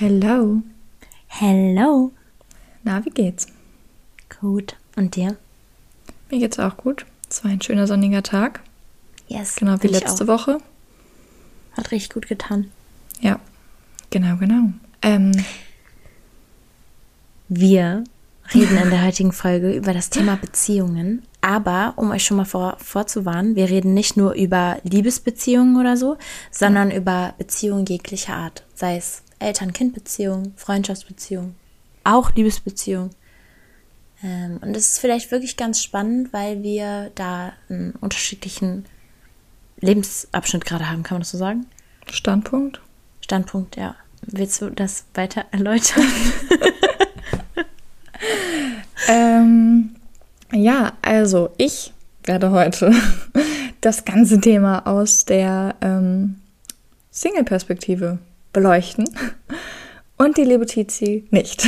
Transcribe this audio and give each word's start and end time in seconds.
Hello. 0.00 0.62
Hello. 1.26 2.10
Na, 2.84 3.04
wie 3.04 3.10
geht's? 3.10 3.48
Gut. 4.40 4.78
Und 4.96 5.14
dir? 5.14 5.36
Mir 6.30 6.38
geht's 6.38 6.58
auch 6.58 6.78
gut. 6.78 7.04
Es 7.28 7.44
war 7.44 7.50
ein 7.50 7.60
schöner 7.60 7.86
sonniger 7.86 8.22
Tag. 8.22 8.60
Yes. 9.28 9.56
Genau 9.56 9.76
wie 9.82 9.88
letzte. 9.88 10.26
Woche. 10.26 10.56
Hat 11.76 11.90
richtig 11.90 12.14
gut 12.14 12.28
getan. 12.28 12.70
Ja, 13.20 13.40
genau, 14.08 14.38
genau. 14.38 14.70
Ähm, 15.02 15.32
Wir 17.48 18.04
reden 18.54 18.78
in 18.78 18.88
der 18.88 19.04
heutigen 19.04 19.32
Folge 19.32 19.70
über 19.70 19.92
das 19.92 20.08
Thema 20.08 20.36
Beziehungen. 20.36 21.24
Aber, 21.42 21.92
um 21.96 22.10
euch 22.10 22.24
schon 22.24 22.38
mal 22.38 22.46
vor, 22.46 22.78
vorzuwarnen, 22.78 23.54
wir 23.54 23.68
reden 23.68 23.92
nicht 23.92 24.16
nur 24.16 24.32
über 24.32 24.78
Liebesbeziehungen 24.82 25.76
oder 25.76 25.98
so, 25.98 26.16
sondern 26.50 26.90
über 26.90 27.34
Beziehungen 27.36 27.84
jeglicher 27.84 28.36
Art. 28.36 28.64
Sei 28.74 28.96
es 28.96 29.24
Eltern-Kind-Beziehung, 29.40 30.52
Freundschaftsbeziehung, 30.56 31.54
auch 32.04 32.32
Liebesbeziehung. 32.34 33.10
Ähm, 34.22 34.58
und 34.60 34.76
es 34.76 34.92
ist 34.92 34.98
vielleicht 35.00 35.30
wirklich 35.30 35.56
ganz 35.56 35.82
spannend, 35.82 36.32
weil 36.32 36.62
wir 36.62 37.10
da 37.14 37.52
einen 37.68 37.92
unterschiedlichen 38.00 38.84
Lebensabschnitt 39.80 40.64
gerade 40.64 40.88
haben, 40.88 41.02
kann 41.02 41.16
man 41.16 41.22
das 41.22 41.30
so 41.30 41.38
sagen? 41.38 41.66
Standpunkt. 42.10 42.80
Standpunkt, 43.20 43.76
ja. 43.76 43.96
Willst 44.22 44.60
du 44.60 44.70
das 44.70 45.04
weiter 45.14 45.46
erläutern? 45.50 46.04
Ähm, 49.10 49.96
ja, 50.52 50.92
also 51.02 51.50
ich 51.56 51.92
werde 52.24 52.50
heute 52.50 52.92
das 53.80 54.04
ganze 54.04 54.40
Thema 54.40 54.86
aus 54.86 55.24
der 55.24 55.74
ähm, 55.80 56.36
Single-Perspektive 57.10 58.18
beleuchten 58.52 59.08
und 60.16 60.36
die 60.36 60.44
liebe 60.44 60.66
Tizi 60.66 61.26
nicht. 61.30 61.66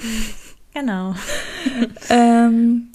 genau. 0.74 1.14
ähm, 2.08 2.88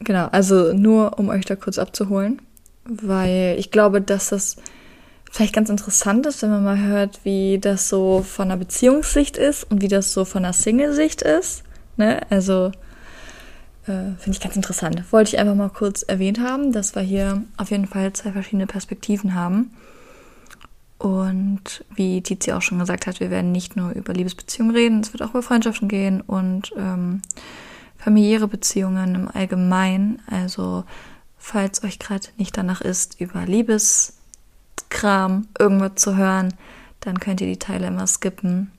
genau, 0.00 0.26
also 0.26 0.72
nur 0.72 1.18
um 1.18 1.28
euch 1.28 1.44
da 1.44 1.56
kurz 1.56 1.78
abzuholen, 1.78 2.40
weil 2.84 3.56
ich 3.58 3.70
glaube, 3.70 4.00
dass 4.00 4.30
das 4.30 4.56
vielleicht 5.30 5.54
ganz 5.54 5.68
interessant 5.68 6.26
ist, 6.26 6.42
wenn 6.42 6.50
man 6.50 6.62
mal 6.62 6.78
hört, 6.78 7.20
wie 7.24 7.58
das 7.58 7.88
so 7.88 8.22
von 8.22 8.50
einer 8.50 8.56
Beziehungssicht 8.56 9.36
ist 9.36 9.64
und 9.70 9.82
wie 9.82 9.88
das 9.88 10.12
so 10.12 10.24
von 10.24 10.44
einer 10.44 10.52
Single-Sicht 10.52 11.22
ist. 11.22 11.64
Ne? 11.96 12.20
Also 12.30 12.70
äh, 13.86 14.16
finde 14.18 14.30
ich 14.30 14.40
ganz 14.40 14.56
interessant. 14.56 15.02
Wollte 15.12 15.30
ich 15.30 15.38
einfach 15.38 15.56
mal 15.56 15.70
kurz 15.70 16.02
erwähnt 16.02 16.40
haben, 16.40 16.72
dass 16.72 16.94
wir 16.94 17.02
hier 17.02 17.42
auf 17.56 17.70
jeden 17.70 17.86
Fall 17.86 18.12
zwei 18.12 18.32
verschiedene 18.32 18.66
Perspektiven 18.66 19.34
haben. 19.34 19.72
Und 21.04 21.84
wie 21.94 22.22
Tizi 22.22 22.52
auch 22.52 22.62
schon 22.62 22.78
gesagt 22.78 23.06
hat, 23.06 23.20
wir 23.20 23.28
werden 23.28 23.52
nicht 23.52 23.76
nur 23.76 23.90
über 23.90 24.14
Liebesbeziehungen 24.14 24.74
reden, 24.74 25.00
es 25.00 25.12
wird 25.12 25.22
auch 25.22 25.32
über 25.32 25.42
Freundschaften 25.42 25.86
gehen 25.86 26.22
und 26.22 26.72
ähm, 26.78 27.20
familiäre 27.98 28.48
Beziehungen 28.48 29.14
im 29.14 29.28
Allgemeinen. 29.28 30.22
Also 30.30 30.84
falls 31.36 31.84
euch 31.84 31.98
gerade 31.98 32.28
nicht 32.38 32.56
danach 32.56 32.80
ist, 32.80 33.20
über 33.20 33.44
Liebeskram 33.44 35.46
irgendwas 35.58 35.96
zu 35.96 36.16
hören, 36.16 36.54
dann 37.00 37.20
könnt 37.20 37.42
ihr 37.42 37.48
die 37.48 37.58
Teile 37.58 37.88
immer 37.88 38.06
skippen. 38.06 38.72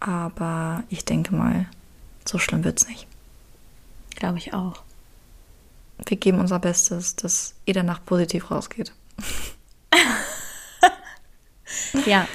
Aber 0.00 0.84
ich 0.88 1.04
denke 1.04 1.34
mal, 1.34 1.66
so 2.26 2.38
schlimm 2.38 2.64
wird's 2.64 2.88
nicht. 2.88 3.06
Glaube 4.16 4.38
ich 4.38 4.54
auch. 4.54 4.80
Wir 6.06 6.16
geben 6.16 6.40
unser 6.40 6.60
Bestes, 6.60 7.14
dass 7.14 7.56
ihr 7.66 7.74
danach 7.74 8.02
positiv 8.02 8.50
rausgeht. 8.50 8.94
Ja. 12.06 12.28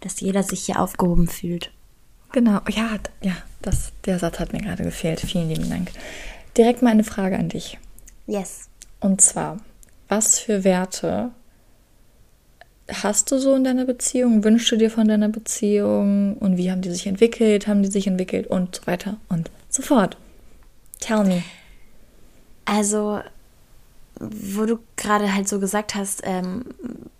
Dass 0.00 0.20
jeder 0.20 0.42
sich 0.42 0.64
hier 0.66 0.80
aufgehoben 0.80 1.28
fühlt. 1.28 1.72
Genau, 2.32 2.60
ja, 2.68 2.98
ja, 3.22 3.36
das, 3.62 3.92
der 4.04 4.18
Satz 4.18 4.38
hat 4.38 4.52
mir 4.52 4.60
gerade 4.60 4.84
gefehlt. 4.84 5.20
Vielen 5.20 5.48
lieben 5.48 5.70
Dank. 5.70 5.90
Direkt 6.56 6.82
mal 6.82 6.90
eine 6.90 7.04
Frage 7.04 7.38
an 7.38 7.48
dich. 7.48 7.78
Yes. 8.26 8.68
Und 9.00 9.20
zwar, 9.20 9.58
was 10.08 10.38
für 10.38 10.64
Werte 10.64 11.30
hast 12.88 13.30
du 13.30 13.38
so 13.38 13.54
in 13.54 13.64
deiner 13.64 13.84
Beziehung? 13.84 14.44
Wünschst 14.44 14.70
du 14.70 14.76
dir 14.76 14.90
von 14.90 15.08
deiner 15.08 15.28
Beziehung? 15.28 16.36
Und 16.38 16.56
wie 16.56 16.70
haben 16.70 16.82
die 16.82 16.90
sich 16.90 17.06
entwickelt? 17.06 17.66
Haben 17.66 17.82
die 17.82 17.90
sich 17.90 18.06
entwickelt? 18.06 18.46
Und 18.46 18.76
so 18.76 18.86
weiter 18.86 19.16
und 19.28 19.50
so 19.68 19.82
fort. 19.82 20.16
Tell 21.00 21.24
me. 21.24 21.42
Also, 22.64 23.20
wo 24.18 24.64
du 24.64 24.78
gerade 24.96 25.34
halt 25.34 25.48
so 25.48 25.60
gesagt 25.60 25.94
hast, 25.94 26.22
ähm, 26.24 26.64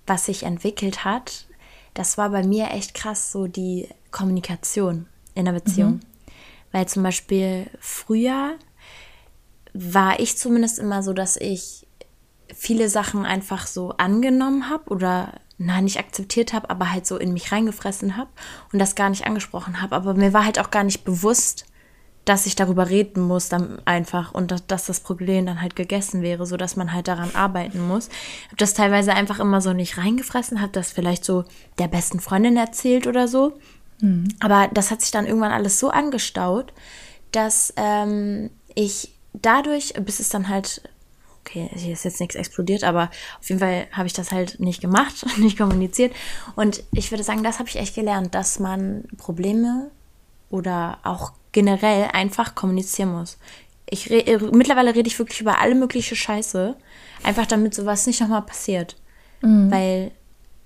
was 0.06 0.26
sich 0.26 0.42
entwickelt 0.42 1.04
hat, 1.04 1.46
das 1.94 2.18
war 2.18 2.30
bei 2.30 2.44
mir 2.44 2.70
echt 2.70 2.94
krass, 2.94 3.32
so 3.32 3.46
die 3.46 3.88
Kommunikation 4.10 5.06
in 5.34 5.46
der 5.46 5.52
Beziehung. 5.52 6.00
Weil 6.72 6.86
zum 6.86 7.02
Beispiel 7.02 7.70
früher 7.80 8.54
war 9.72 10.20
ich 10.20 10.36
zumindest 10.36 10.78
immer 10.78 11.02
so, 11.02 11.12
dass 11.12 11.36
ich 11.36 11.86
viele 12.54 12.88
Sachen 12.88 13.24
einfach 13.24 13.66
so 13.66 13.90
angenommen 13.92 14.68
habe 14.70 14.90
oder 14.90 15.40
na 15.58 15.80
nicht 15.80 15.98
akzeptiert 15.98 16.52
habe, 16.52 16.68
aber 16.68 16.92
halt 16.92 17.06
so 17.06 17.16
in 17.16 17.32
mich 17.32 17.50
reingefressen 17.50 18.16
habe 18.16 18.30
und 18.72 18.78
das 18.78 18.94
gar 18.94 19.08
nicht 19.08 19.26
angesprochen 19.26 19.80
habe. 19.80 19.96
Aber 19.96 20.14
mir 20.14 20.32
war 20.32 20.44
halt 20.44 20.58
auch 20.58 20.70
gar 20.70 20.84
nicht 20.84 21.04
bewusst, 21.04 21.66
dass 22.26 22.44
ich 22.44 22.56
darüber 22.56 22.90
reden 22.90 23.22
muss 23.22 23.48
dann 23.48 23.80
einfach 23.86 24.34
und 24.34 24.50
dass, 24.50 24.66
dass 24.66 24.84
das 24.84 25.00
Problem 25.00 25.46
dann 25.46 25.62
halt 25.62 25.76
gegessen 25.76 26.20
wäre, 26.20 26.44
so 26.44 26.58
dass 26.58 26.76
man 26.76 26.92
halt 26.92 27.08
daran 27.08 27.34
arbeiten 27.34 27.80
muss. 27.80 28.08
Habe 28.46 28.56
das 28.58 28.74
teilweise 28.74 29.14
einfach 29.14 29.38
immer 29.38 29.62
so 29.62 29.72
nicht 29.72 29.96
reingefressen, 29.96 30.60
habe 30.60 30.72
das 30.72 30.92
vielleicht 30.92 31.24
so 31.24 31.44
der 31.78 31.88
besten 31.88 32.20
Freundin 32.20 32.56
erzählt 32.56 33.06
oder 33.06 33.28
so. 33.28 33.58
Aber 34.40 34.68
das 34.74 34.90
hat 34.90 35.00
sich 35.00 35.10
dann 35.10 35.26
irgendwann 35.26 35.52
alles 35.52 35.78
so 35.78 35.88
angestaut, 35.88 36.72
dass 37.32 37.72
ähm, 37.76 38.50
ich 38.74 39.14
dadurch, 39.32 39.94
bis 39.94 40.20
es 40.20 40.28
dann 40.28 40.48
halt, 40.48 40.82
okay, 41.40 41.70
hier 41.74 41.92
ist 41.92 42.04
jetzt 42.04 42.20
nichts 42.20 42.34
explodiert, 42.34 42.84
aber 42.84 43.10
auf 43.40 43.48
jeden 43.48 43.60
Fall 43.60 43.86
habe 43.92 44.06
ich 44.06 44.12
das 44.12 44.32
halt 44.32 44.60
nicht 44.60 44.80
gemacht 44.80 45.22
und 45.22 45.38
nicht 45.44 45.58
kommuniziert. 45.58 46.14
Und 46.56 46.82
ich 46.92 47.10
würde 47.10 47.24
sagen, 47.24 47.42
das 47.42 47.58
habe 47.58 47.68
ich 47.68 47.76
echt 47.76 47.94
gelernt, 47.94 48.34
dass 48.34 48.58
man 48.58 49.04
Probleme 49.16 49.90
oder 50.50 50.98
auch 51.02 51.32
generell 51.52 52.08
einfach 52.12 52.54
kommunizieren 52.54 53.12
muss. 53.12 53.38
Ich 53.88 54.10
re 54.10 54.26
äh, 54.26 54.38
mittlerweile 54.52 54.94
rede 54.94 55.08
ich 55.08 55.18
wirklich 55.18 55.40
über 55.40 55.60
alle 55.60 55.74
mögliche 55.74 56.16
Scheiße, 56.16 56.76
einfach 57.22 57.46
damit 57.46 57.74
sowas 57.74 58.06
nicht 58.06 58.20
nochmal 58.20 58.42
passiert. 58.42 58.96
Weil 59.70 60.12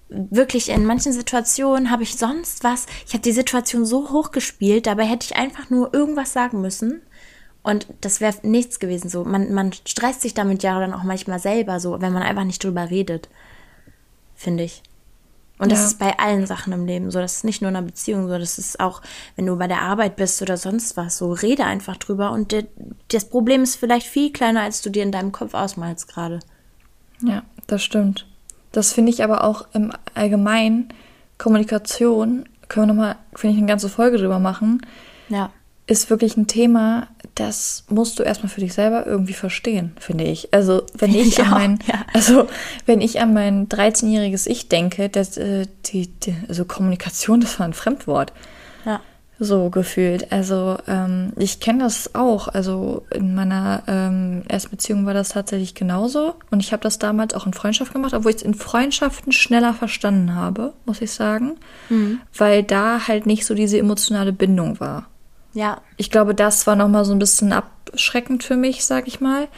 wirklich 0.09 0.69
in 0.69 0.85
manchen 0.85 1.13
Situationen 1.13 1.91
habe 1.91 2.03
ich 2.03 2.17
sonst 2.17 2.65
was, 2.65 2.87
ich 3.07 3.13
habe 3.13 3.23
die 3.23 3.33
Situation 3.33 3.85
so 3.85 4.11
hochgespielt, 4.11 4.87
dabei 4.87 5.05
hätte 5.05 5.27
ich 5.27 5.37
einfach 5.37 5.71
nur 5.71 5.95
irgendwas 5.95 6.33
sagen 6.33 6.61
müssen 6.61 7.03
und 7.63 7.87
das 8.01 8.21
wäre 8.21 8.35
nichts 8.43 8.81
gewesen 8.81 9.09
so. 9.09 9.25
Man, 9.25 9.53
man 9.53 9.73
stresst 9.73 10.23
sich 10.23 10.35
damit 10.35 10.63
ja 10.63 10.79
dann 10.81 10.95
auch 10.95 11.05
manchmal 11.05 11.39
selber 11.39 11.79
so, 11.79 12.01
wenn 12.01 12.13
man 12.13 12.23
einfach 12.23 12.45
nicht 12.45 12.63
drüber 12.65 12.91
redet, 12.91 13.29
finde 14.35 14.65
ich. 14.65 14.83
Und 15.61 15.71
das 15.71 15.81
Ja. 15.81 15.87
ist 15.87 15.99
bei 15.99 16.19
allen 16.19 16.47
Sachen 16.47 16.73
im 16.73 16.87
Leben 16.87 17.11
so. 17.11 17.21
Das 17.21 17.37
ist 17.37 17.45
nicht 17.45 17.61
nur 17.61 17.69
in 17.71 17.77
einer 17.77 17.87
Beziehung 17.87 18.29
so. 18.29 18.39
Das 18.39 18.59
ist 18.59 18.81
auch, 18.81 19.03
wenn 19.37 19.45
du 19.47 19.57
bei 19.57 19.67
der 19.69 19.83
Arbeit 19.83 20.17
bist 20.17 20.41
oder 20.43 20.57
sonst 20.57 20.97
was 20.97 21.19
so. 21.19 21.33
Rede 21.33 21.65
einfach 21.65 21.97
drüber. 21.99 22.33
Und 22.33 22.51
der, 22.51 22.65
das 23.09 23.29
Problem 23.29 23.63
ist 23.63 23.77
vielleicht 23.77 24.07
viel 24.07 24.33
kleiner, 24.33 24.63
als 24.63 24.81
du 24.83 24.91
dir 24.91 25.03
in 25.03 25.13
deinem 25.13 25.33
Kopf 25.33 25.53
ausmalst 25.55 26.09
gerade. 26.09 26.41
Ja, 27.23 27.43
das 27.67 27.83
stimmt. 27.83 28.27
Das 28.73 28.93
finde 28.93 29.13
ich 29.13 29.23
aber 29.23 29.45
auch 29.45 29.67
im 29.75 29.93
Allgemeinen 30.15 30.93
Kommunikation, 31.37 32.49
können 32.69 32.87
wir 32.89 32.95
nochmal, 32.95 33.17
finde 33.35 33.53
ich, 33.55 33.59
eine 33.59 33.67
ganze 33.69 33.89
Folge 33.89 34.17
drüber 34.19 34.39
machen, 34.39 34.81
Ja. 35.29 35.51
Ist 35.91 36.09
wirklich 36.09 36.37
ein 36.37 36.47
Thema, 36.47 37.09
das 37.35 37.85
musst 37.89 38.19
du 38.19 38.23
erstmal 38.23 38.49
für 38.49 38.61
dich 38.61 38.75
selber 38.75 39.07
irgendwie 39.07 39.33
verstehen, 39.33 39.93
finde 39.99 40.23
ich. 40.23 40.55
Also, 40.55 40.83
wenn 40.97 41.13
ich, 41.13 41.27
ich 41.27 41.41
an 41.41 41.51
mein, 41.51 41.79
ja. 41.89 42.07
also, 42.15 42.47
wenn 42.87 43.01
ich 43.01 43.21
an 43.21 43.35
mein 43.35 43.69
13-jähriges 43.69 44.47
Ich 44.47 44.69
denke, 44.69 45.09
dass, 45.09 45.37
äh, 45.37 45.67
die, 45.87 46.07
die, 46.07 46.35
also 46.49 46.65
Kommunikation, 46.65 47.41
das 47.41 47.59
war 47.59 47.67
ein 47.67 47.73
Fremdwort. 47.73 48.33
Ja. 48.87 49.01
So 49.41 49.71
gefühlt. 49.71 50.31
Also 50.31 50.77
ähm, 50.87 51.33
ich 51.37 51.61
kenne 51.61 51.85
das 51.85 52.15
auch. 52.15 52.47
Also 52.49 53.07
in 53.11 53.35
meiner 53.35 53.83
ähm, 53.89 54.43
Erstbeziehung 54.49 55.07
war 55.07 55.15
das 55.15 55.31
tatsächlich 55.31 55.75
genauso. 55.75 56.35
Und 56.51 56.61
ich 56.61 56.73
habe 56.73 56.83
das 56.83 56.99
damals 56.99 57.33
auch 57.33 57.47
in 57.47 57.55
Freundschaft 57.55 57.95
gemacht, 57.95 58.13
obwohl 58.13 58.33
ich 58.33 58.37
es 58.37 58.43
in 58.43 58.53
Freundschaften 58.55 59.33
schneller 59.33 59.73
verstanden 59.73 60.35
habe, 60.35 60.75
muss 60.85 61.01
ich 61.01 61.13
sagen. 61.13 61.57
Weil 62.37 62.63
da 62.63 63.09
halt 63.09 63.25
nicht 63.25 63.47
so 63.47 63.55
diese 63.55 63.79
emotionale 63.79 64.35
Bindung 64.35 64.79
war. 64.79 65.07
Ja. 65.53 65.81
Ich 65.97 66.11
glaube, 66.11 66.35
das 66.35 66.67
war 66.67 66.77
nochmal 66.77 67.05
so 67.05 67.13
ein 67.13 67.19
bisschen 67.19 67.53
abschreckend 67.53 68.45
für 68.45 68.57
mich, 68.57 68.85
sag 68.85 69.09
ich 69.09 69.21
mal. 69.21 69.49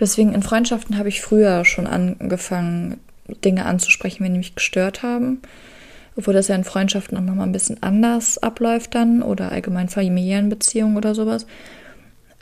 Deswegen 0.00 0.34
in 0.34 0.42
Freundschaften 0.42 0.98
habe 0.98 1.08
ich 1.08 1.20
früher 1.20 1.64
schon 1.64 1.86
angefangen, 1.86 2.98
Dinge 3.44 3.66
anzusprechen, 3.66 4.24
wenn 4.24 4.32
die 4.32 4.38
mich 4.38 4.54
gestört 4.54 5.02
haben. 5.02 5.42
Obwohl 6.16 6.34
das 6.34 6.48
ja 6.48 6.54
in 6.54 6.64
Freundschaften 6.64 7.16
auch 7.16 7.22
nochmal 7.22 7.46
ein 7.46 7.52
bisschen 7.52 7.82
anders 7.82 8.38
abläuft 8.38 8.94
dann 8.94 9.22
oder 9.22 9.52
allgemein 9.52 9.88
familiären 9.88 10.48
Beziehungen 10.48 10.96
oder 10.96 11.14
sowas. 11.14 11.46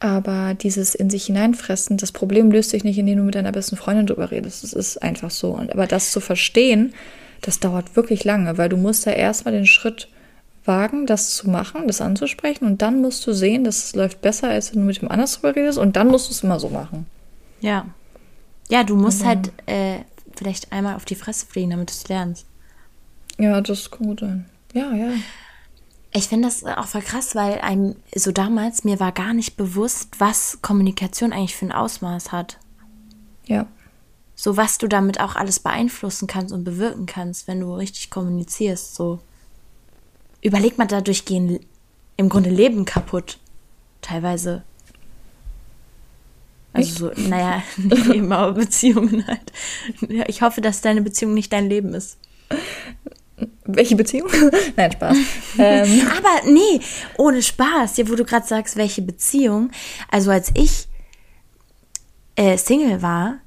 Aber 0.00 0.54
dieses 0.54 0.94
in 0.94 1.10
sich 1.10 1.26
hineinfressen, 1.26 1.98
das 1.98 2.10
Problem 2.10 2.50
löst 2.50 2.70
sich 2.70 2.84
nicht, 2.84 2.98
indem 2.98 3.18
du 3.18 3.24
mit 3.24 3.34
deiner 3.34 3.52
besten 3.52 3.76
Freundin 3.76 4.06
drüber 4.06 4.30
redest. 4.30 4.64
Das 4.64 4.72
ist 4.72 5.02
einfach 5.02 5.30
so. 5.30 5.56
Aber 5.56 5.86
das 5.86 6.10
zu 6.10 6.20
verstehen, 6.20 6.94
das 7.42 7.60
dauert 7.60 7.96
wirklich 7.96 8.24
lange, 8.24 8.56
weil 8.56 8.70
du 8.70 8.78
musst 8.78 9.04
ja 9.04 9.12
erstmal 9.12 9.52
den 9.52 9.66
Schritt 9.66 10.08
wagen, 10.64 11.06
das 11.06 11.34
zu 11.34 11.48
machen, 11.48 11.86
das 11.86 12.00
anzusprechen 12.00 12.64
und 12.64 12.82
dann 12.82 13.00
musst 13.00 13.26
du 13.26 13.32
sehen, 13.32 13.64
dass 13.64 13.84
es 13.84 13.94
läuft 13.94 14.20
besser, 14.20 14.48
als 14.48 14.72
wenn 14.72 14.80
du 14.80 14.86
mit 14.86 15.00
dem 15.00 15.10
anders 15.10 15.34
drüber 15.34 15.56
redest 15.56 15.78
und 15.78 15.96
dann 15.96 16.08
musst 16.08 16.28
du 16.28 16.32
es 16.32 16.42
immer 16.42 16.60
so 16.60 16.68
machen. 16.68 17.06
Ja. 17.60 17.86
Ja, 18.68 18.84
du 18.84 18.94
musst 18.94 19.24
also, 19.24 19.28
halt 19.28 19.52
äh, 19.66 20.04
vielleicht 20.34 20.72
einmal 20.72 20.96
auf 20.96 21.04
die 21.04 21.14
Fresse 21.14 21.46
fliegen, 21.46 21.70
damit 21.70 21.90
du 21.90 21.92
es 21.92 22.08
lernst. 22.08 22.46
Ja, 23.38 23.60
das 23.60 23.90
kann 23.90 24.06
gut 24.06 24.20
sein. 24.20 24.46
Ja, 24.74 24.92
ja. 24.92 25.12
Ich 26.12 26.28
finde 26.28 26.48
das 26.48 26.64
auch 26.64 26.86
voll 26.86 27.02
krass, 27.02 27.34
weil 27.34 27.60
einem 27.60 27.96
so 28.14 28.32
damals 28.32 28.84
mir 28.84 29.00
war 29.00 29.12
gar 29.12 29.32
nicht 29.32 29.56
bewusst, 29.56 30.16
was 30.18 30.58
Kommunikation 30.60 31.32
eigentlich 31.32 31.56
für 31.56 31.66
ein 31.66 31.72
Ausmaß 31.72 32.32
hat. 32.32 32.58
Ja. 33.46 33.66
So 34.34 34.56
was 34.56 34.78
du 34.78 34.88
damit 34.88 35.20
auch 35.20 35.36
alles 35.36 35.60
beeinflussen 35.60 36.26
kannst 36.26 36.52
und 36.52 36.64
bewirken 36.64 37.06
kannst, 37.06 37.46
wenn 37.46 37.60
du 37.60 37.74
richtig 37.74 38.10
kommunizierst. 38.10 38.94
So 38.94 39.20
überleg 40.42 40.78
mal, 40.78 40.86
dadurch 40.86 41.24
gehen 41.24 41.60
im 42.16 42.28
Grunde 42.28 42.50
Leben 42.50 42.84
kaputt. 42.84 43.38
Teilweise. 44.00 44.62
Also 46.72 47.12
so, 47.14 47.28
naja, 47.28 47.62
Leben, 47.76 48.32
aber 48.32 48.52
Beziehungen 48.52 49.26
halt. 49.26 49.52
Ja, 50.08 50.24
ich 50.28 50.42
hoffe, 50.42 50.60
dass 50.60 50.80
deine 50.80 51.02
Beziehung 51.02 51.34
nicht 51.34 51.52
dein 51.52 51.68
Leben 51.68 51.94
ist. 51.94 52.18
Welche 53.64 53.96
Beziehung? 53.96 54.28
Nein, 54.76 54.92
Spaß. 54.92 55.16
ähm. 55.58 56.08
Aber 56.16 56.50
nee, 56.50 56.80
ohne 57.16 57.42
Spaß. 57.42 57.96
Ja, 57.96 58.08
wo 58.08 58.14
du 58.14 58.24
gerade 58.24 58.46
sagst, 58.46 58.76
welche 58.76 59.02
Beziehung. 59.02 59.70
Also 60.10 60.30
als 60.30 60.50
ich 60.54 60.88
äh, 62.36 62.56
Single 62.56 63.02
war, 63.02 63.38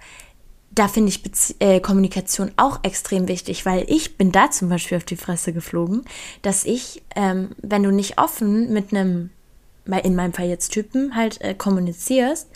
da 0.76 0.88
finde 0.88 1.10
ich 1.10 1.24
Bezie 1.24 1.56
äh, 1.60 1.80
Kommunikation 1.80 2.52
auch 2.58 2.80
extrem 2.84 3.28
wichtig, 3.28 3.66
weil 3.66 3.86
ich 3.88 4.18
bin 4.18 4.32
da 4.32 4.50
zum 4.50 4.70
Beispiel 4.70 4.98
auf 4.98 5.04
die 5.04 5.16
Fresse 5.16 5.54
geflogen, 5.54 6.04
dass 6.42 6.66
ich, 6.66 7.04
ähm, 7.16 7.50
wenn 7.62 7.84
du 7.84 7.92
nicht 7.92 8.18
offen 8.18 8.74
mit 8.74 8.92
einem, 8.92 9.30
in 10.04 10.16
meinem 10.16 10.34
Fall 10.34 10.48
jetzt 10.48 10.70
Typen, 10.70 11.16
halt 11.16 11.42
äh, 11.42 11.54
kommunizierst, 11.54 12.50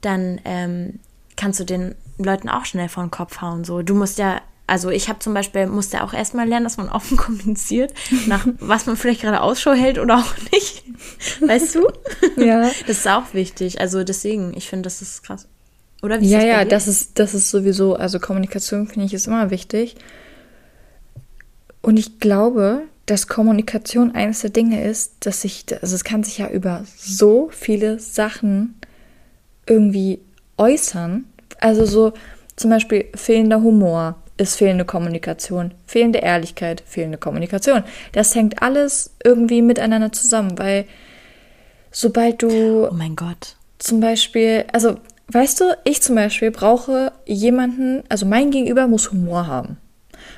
dann 0.00 0.40
ähm, 0.44 1.00
kannst 1.36 1.60
du 1.60 1.64
den 1.64 1.94
Leuten 2.18 2.48
auch 2.48 2.64
schnell 2.64 2.88
vor 2.88 3.02
den 3.02 3.10
Kopf 3.10 3.40
hauen. 3.40 3.64
So, 3.64 3.82
du 3.82 3.94
musst 3.94 4.18
ja 4.18 4.40
also 4.68 4.90
ich 4.90 5.08
habe 5.08 5.18
zum 5.18 5.32
Beispiel, 5.32 5.66
musste 5.66 6.04
auch 6.04 6.12
erstmal 6.12 6.46
lernen, 6.46 6.64
dass 6.64 6.76
man 6.76 6.90
offen 6.90 7.16
kommuniziert, 7.16 7.94
nach 8.26 8.46
was 8.60 8.84
man 8.84 8.96
vielleicht 8.96 9.22
gerade 9.22 9.40
Ausschau 9.40 9.72
hält 9.72 9.98
oder 9.98 10.18
auch 10.18 10.34
nicht. 10.52 10.84
Weißt 11.40 11.74
du? 11.74 11.88
Ja. 12.36 12.70
Das 12.86 12.98
ist 12.98 13.08
auch 13.08 13.32
wichtig. 13.32 13.80
Also 13.80 14.04
deswegen, 14.04 14.54
ich 14.54 14.68
finde, 14.68 14.82
das 14.82 15.00
ist 15.00 15.22
krass. 15.22 15.48
Oder 16.02 16.20
wie 16.20 16.30
Ja, 16.30 16.44
ja, 16.44 16.64
das 16.64 16.88
ist, 16.88 17.18
das 17.18 17.34
ist 17.34 17.50
sowieso, 17.50 17.96
also 17.96 18.20
Kommunikation 18.20 18.86
finde 18.86 19.06
ich 19.06 19.14
ist 19.14 19.26
immer 19.26 19.50
wichtig. 19.50 19.96
Und 21.82 21.98
ich 21.98 22.20
glaube, 22.20 22.82
dass 23.06 23.26
Kommunikation 23.26 24.14
eines 24.14 24.40
der 24.40 24.50
Dinge 24.50 24.84
ist, 24.84 25.14
dass 25.20 25.42
sich, 25.42 25.64
also 25.80 25.94
es 25.94 26.04
kann 26.04 26.22
sich 26.24 26.38
ja 26.38 26.48
über 26.48 26.84
so 26.96 27.48
viele 27.50 27.98
Sachen 27.98 28.74
irgendwie 29.66 30.20
äußern. 30.56 31.24
Also 31.58 31.86
so 31.86 32.12
zum 32.56 32.70
Beispiel 32.70 33.06
fehlender 33.14 33.62
Humor, 33.62 34.16
ist 34.38 34.56
fehlende 34.56 34.84
Kommunikation, 34.84 35.72
fehlende 35.86 36.20
Ehrlichkeit, 36.20 36.82
fehlende 36.86 37.18
Kommunikation. 37.18 37.82
Das 38.12 38.34
hängt 38.34 38.62
alles 38.62 39.10
irgendwie 39.24 39.62
miteinander 39.62 40.12
zusammen, 40.12 40.58
weil 40.58 40.84
sobald 41.90 42.42
du. 42.42 42.88
Oh 42.88 42.94
mein 42.94 43.16
Gott. 43.16 43.56
Zum 43.78 44.00
Beispiel, 44.00 44.64
also 44.72 44.98
weißt 45.28 45.60
du, 45.60 45.64
ich 45.84 46.02
zum 46.02 46.14
Beispiel 46.14 46.50
brauche 46.50 47.12
jemanden, 47.26 48.02
also 48.08 48.26
mein 48.26 48.50
Gegenüber 48.50 48.86
muss 48.86 49.10
Humor 49.10 49.46
haben. 49.46 49.78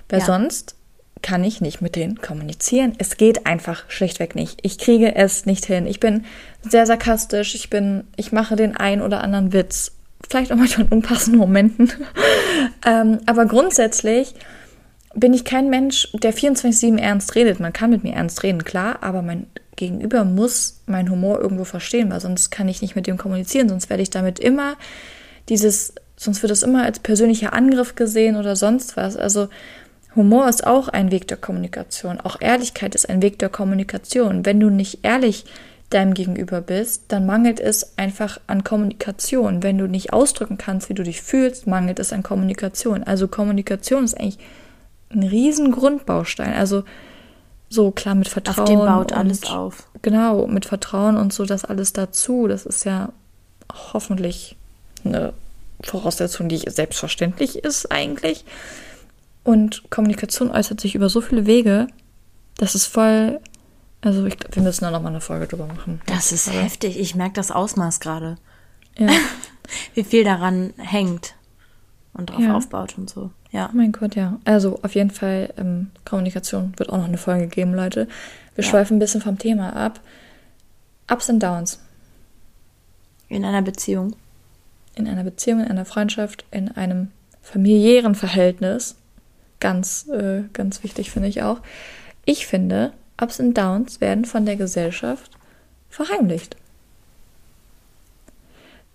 Weil 0.09 0.21
ja. 0.21 0.27
sonst 0.27 0.75
kann 1.23 1.45
ich 1.45 1.61
nicht 1.61 1.83
mit 1.83 1.97
denen 1.97 2.21
kommunizieren. 2.21 2.95
Es 2.99 3.17
geht 3.17 3.47
einfach 3.47 3.85
schlichtweg 3.89 4.35
nicht. 4.35 4.59
Ich 4.63 4.79
kriege 4.79 5.15
es 5.15 5.47
nicht 5.47 5.67
hin. 5.67 5.87
Ich 5.87 6.01
bin 6.01 6.25
sehr 6.63 6.87
sarkastisch. 6.87 7.55
Ich 7.55 7.69
bin, 7.69 8.05
ich 8.17 8.33
mache 8.33 8.57
den 8.57 8.77
ein 8.77 9.03
oder 9.03 9.23
anderen 9.23 9.53
Witz 9.53 9.93
vielleicht 10.29 10.53
auch 10.53 10.57
manchmal 10.57 10.87
in 10.87 10.93
unpassenden 10.93 11.41
Momenten. 11.41 11.93
ähm, 12.87 13.19
aber 13.27 13.47
grundsätzlich 13.47 14.35
bin 15.15 15.35
ich 15.35 15.45
kein 15.45 15.71
Mensch, 15.71 16.09
der 16.13 16.33
24-7 16.33 16.99
ernst 16.99 17.35
redet. 17.35 17.61
Man 17.61 17.73
kann 17.73 17.91
mit 17.91 18.05
mir 18.05 18.15
ernst 18.15 18.43
reden, 18.43 18.65
klar, 18.65 18.99
aber 19.03 19.23
mein 19.23 19.47
Gegenüber 19.77 20.25
muss 20.25 20.83
meinen 20.87 21.11
Humor 21.11 21.41
irgendwo 21.41 21.65
verstehen, 21.65 22.11
weil 22.11 22.21
sonst 22.21 22.51
kann 22.51 22.69
ich 22.69 22.83
nicht 22.83 22.97
mit 22.97 23.07
dem 23.07 23.17
kommunizieren, 23.17 23.69
sonst 23.69 23.91
werde 23.91 24.03
ich 24.03 24.11
damit 24.11 24.39
immer 24.39 24.77
dieses, 25.49 25.95
sonst 26.17 26.43
wird 26.43 26.53
es 26.53 26.63
immer 26.63 26.85
als 26.85 27.01
persönlicher 27.01 27.53
Angriff 27.53 27.95
gesehen 27.95 28.37
oder 28.37 28.57
sonst 28.57 28.97
was. 28.97 29.17
Also 29.17 29.49
Humor 30.15 30.49
ist 30.49 30.67
auch 30.67 30.89
ein 30.89 31.11
Weg 31.11 31.29
der 31.29 31.37
Kommunikation. 31.37 32.21
Auch 32.21 32.41
Ehrlichkeit 32.41 32.95
ist 32.95 33.09
ein 33.09 33.23
Weg 33.23 33.39
der 33.39 33.49
Kommunikation. 33.49 34.45
Wenn 34.45 34.61
du 34.61 34.71
nicht 34.71 35.01
ehrlich 35.03 35.45
deinem 35.89 36.15
Gegenüber 36.15 36.61
bist, 36.61 37.05
dann 37.09 37.27
mangelt 37.27 37.59
es 37.59 37.99
einfach 37.99 38.41
an 38.47 38.63
Kommunikation. 38.63 39.63
Wenn 39.63 39.79
du 39.79 39.89
nicht 39.89 40.13
ausdrücken 40.13 40.59
kannst, 40.59 40.89
wie 40.89 40.95
du 40.95 41.03
dich 41.03 41.21
fühlst, 41.21 41.67
mangelt 41.67 41.99
es 41.99 42.13
an 42.13 42.23
Kommunikation. 42.23 43.03
Also 43.03 43.27
Kommunikation 43.27 44.05
ist 44.05 44.19
eigentlich 44.19 44.39
ein 45.11 45.23
riesen 45.23 45.73
Grundbaustein. 45.73 46.55
Also 46.55 46.85
so 47.69 47.91
klar 47.91 48.15
mit 48.15 48.29
Vertrauen. 48.29 48.61
Auf 48.61 48.69
dem 48.69 48.79
baut 48.79 49.13
alles 49.13 49.45
auf. 49.45 49.89
Genau, 50.03 50.47
mit 50.47 50.67
Vertrauen 50.67 51.17
und 51.17 51.33
so 51.33 51.45
das 51.45 51.65
alles 51.65 51.93
dazu. 51.93 52.47
Das 52.49 52.67
ist 52.67 52.85
ja 52.85 53.13
hoffentlich 53.93 54.57
eine 55.05 55.33
Voraussetzung, 55.83 56.49
die 56.49 56.59
selbstverständlich 56.59 57.59
ist 57.59 57.91
eigentlich. 57.91 58.45
Und 59.45 59.89
Kommunikation 59.91 60.51
äußert 60.51 60.81
sich 60.81 60.95
über 60.95 61.09
so 61.09 61.21
viele 61.21 61.47
Wege, 61.47 61.87
das 62.59 62.75
ist 62.75 62.87
voll 62.87 63.41
also 64.03 64.25
ich, 64.25 64.37
wir 64.53 64.63
müssen 64.63 64.85
da 64.85 64.91
nochmal 64.91 65.13
eine 65.13 65.21
Folge 65.21 65.47
drüber 65.47 65.67
machen. 65.67 66.01
Das 66.07 66.33
ist 66.33 66.49
Aber 66.49 66.63
heftig. 66.63 66.99
Ich 66.99 67.15
merke 67.15 67.35
das 67.35 67.51
Ausmaß 67.51 68.01
gerade. 68.01 68.37
Ja. 68.97 69.09
Wie 69.95 70.05
viel 70.05 70.25
daran 70.25 70.73
hängt 70.79 71.35
und 72.13 72.31
drauf 72.31 72.41
ja. 72.41 72.57
aufbaut 72.57 72.97
und 72.99 73.09
so. 73.09 73.31
Ja. 73.51 73.69
Oh 73.73 73.77
mein 73.77 73.93
Gott, 73.93 74.15
ja. 74.15 74.39
Also 74.45 74.79
auf 74.83 74.95
jeden 74.95 75.11
Fall 75.11 75.53
ähm, 75.57 75.91
Kommunikation 76.05 76.73
wird 76.77 76.91
auch 76.91 76.99
noch 76.99 77.05
eine 77.05 77.19
Folge 77.19 77.47
geben, 77.47 77.75
Leute. 77.75 78.09
Wir 78.55 78.65
ja. 78.65 78.71
schweifen 78.71 78.97
ein 78.97 79.01
bisschen 79.01 79.21
vom 79.21 79.39
Thema 79.39 79.75
ab. 79.75 80.01
Ups 81.11 81.29
und 81.29 81.43
Downs. 81.43 81.81
In 83.29 83.45
einer 83.45 83.63
Beziehung. 83.63 84.17
In 84.95 85.09
einer 85.09 85.25
Beziehung, 85.25 85.61
in 85.61 85.69
einer 85.69 85.85
Freundschaft, 85.85 86.45
in 86.51 86.71
einem 86.73 87.09
familiären 87.43 88.15
Verhältnis. 88.15 88.97
Ganz, 89.61 90.09
äh, 90.09 90.43
ganz 90.53 90.83
wichtig 90.83 91.11
finde 91.11 91.29
ich 91.29 91.43
auch. 91.43 91.61
Ich 92.25 92.47
finde, 92.47 92.93
Ups 93.21 93.41
und 93.41 93.55
Downs 93.55 94.01
werden 94.01 94.25
von 94.25 94.47
der 94.47 94.57
Gesellschaft 94.57 95.31
verheimlicht. 95.89 96.57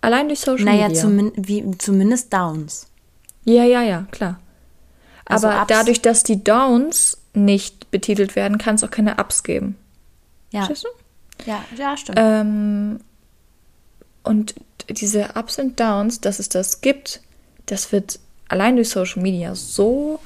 Allein 0.00 0.28
durch 0.28 0.40
Social 0.40 0.64
naja, 0.64 0.88
Media. 0.88 1.06
Naja, 1.06 1.32
zum, 1.32 1.78
zumindest 1.78 2.32
Downs. 2.32 2.88
Ja, 3.46 3.64
ja, 3.64 3.82
ja, 3.82 4.06
klar. 4.10 4.38
Also 5.24 5.48
Aber 5.48 5.62
Ups 5.62 5.68
dadurch, 5.68 6.02
dass 6.02 6.22
die 6.22 6.42
Downs 6.42 7.18
nicht 7.32 7.90
betitelt 7.90 8.36
werden, 8.36 8.58
kann 8.58 8.74
es 8.74 8.84
auch 8.84 8.90
keine 8.90 9.16
Ups 9.16 9.42
geben. 9.42 9.76
Ja. 10.50 10.64
Verstehst 10.64 10.84
du? 10.84 11.50
Ja, 11.50 11.64
ja, 11.76 11.96
stimmt. 11.96 12.18
Ähm, 12.20 13.00
und 14.22 14.54
diese 14.88 15.30
Ups 15.34 15.58
und 15.58 15.78
Downs, 15.80 16.20
dass 16.20 16.38
es 16.38 16.48
das 16.48 16.80
gibt, 16.80 17.20
das 17.66 17.92
wird 17.92 18.18
allein 18.48 18.76
durch 18.76 18.90
Social 18.90 19.22
Media 19.22 19.54
so 19.54 20.20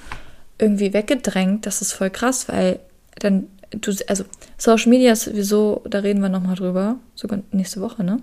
irgendwie 0.58 0.92
weggedrängt, 0.92 1.66
das 1.66 1.82
ist 1.82 1.92
voll 1.92 2.10
krass, 2.10 2.48
weil 2.48 2.80
dann 3.18 3.48
du, 3.70 3.92
also 4.08 4.24
Social 4.58 4.90
Media 4.90 5.12
ist 5.12 5.24
sowieso, 5.24 5.82
da 5.88 6.00
reden 6.00 6.20
wir 6.20 6.28
nochmal 6.28 6.56
drüber, 6.56 6.96
sogar 7.14 7.40
nächste 7.52 7.80
Woche, 7.80 8.04
ne? 8.04 8.20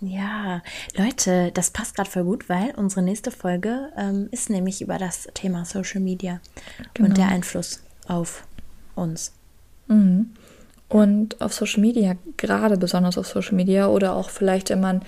Ja, 0.00 0.62
Leute, 0.96 1.50
das 1.52 1.70
passt 1.70 1.96
gerade 1.96 2.08
voll 2.08 2.24
gut, 2.24 2.48
weil 2.48 2.72
unsere 2.76 3.02
nächste 3.02 3.30
Folge 3.30 3.90
ähm, 3.96 4.28
ist 4.30 4.48
nämlich 4.48 4.80
über 4.80 4.96
das 4.96 5.28
Thema 5.34 5.64
Social 5.64 6.00
Media 6.00 6.40
genau. 6.94 7.08
und 7.08 7.18
der 7.18 7.28
Einfluss 7.28 7.80
auf 8.06 8.44
uns. 8.94 9.32
Mhm. 9.88 10.30
Und 10.88 11.40
auf 11.40 11.52
Social 11.52 11.80
Media, 11.80 12.16
gerade 12.36 12.76
besonders 12.76 13.18
auf 13.18 13.26
Social 13.26 13.54
Media 13.54 13.88
oder 13.88 14.14
auch 14.14 14.30
vielleicht, 14.30 14.70
wenn 14.70 14.80
man 14.80 15.02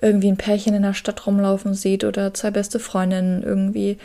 irgendwie 0.00 0.28
ein 0.28 0.36
Pärchen 0.36 0.74
in 0.74 0.82
der 0.82 0.94
Stadt 0.94 1.26
rumlaufen 1.26 1.74
sieht 1.74 2.04
oder 2.04 2.32
zwei 2.32 2.52
beste 2.52 2.78
Freundinnen 2.78 3.42
irgendwie 3.42 3.98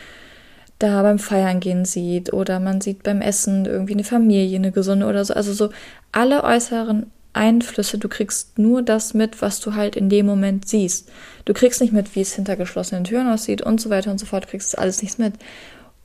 da 0.79 1.03
beim 1.03 1.19
Feiern 1.19 1.59
gehen 1.59 1.85
sieht 1.85 2.33
oder 2.33 2.59
man 2.59 2.81
sieht 2.81 3.03
beim 3.03 3.21
Essen 3.21 3.65
irgendwie 3.65 3.93
eine 3.93 4.03
Familie, 4.03 4.57
eine 4.57 4.71
gesunde 4.71 5.05
oder 5.05 5.23
so. 5.23 5.33
Also 5.33 5.53
so 5.53 5.69
alle 6.11 6.43
äußeren 6.43 7.11
Einflüsse, 7.33 7.97
du 7.97 8.07
kriegst 8.07 8.57
nur 8.57 8.81
das 8.81 9.13
mit, 9.13 9.41
was 9.41 9.59
du 9.59 9.75
halt 9.75 9.95
in 9.95 10.09
dem 10.09 10.25
Moment 10.25 10.67
siehst. 10.67 11.11
Du 11.45 11.53
kriegst 11.53 11.81
nicht 11.81 11.93
mit, 11.93 12.15
wie 12.15 12.21
es 12.21 12.33
hinter 12.33 12.55
geschlossenen 12.55 13.03
Türen 13.03 13.27
aussieht 13.27 13.61
und 13.61 13.81
so 13.81 13.89
weiter 13.89 14.11
und 14.11 14.19
so 14.19 14.25
fort, 14.25 14.45
du 14.45 14.49
kriegst 14.49 14.77
alles 14.77 15.01
nichts 15.01 15.17
mit. 15.17 15.33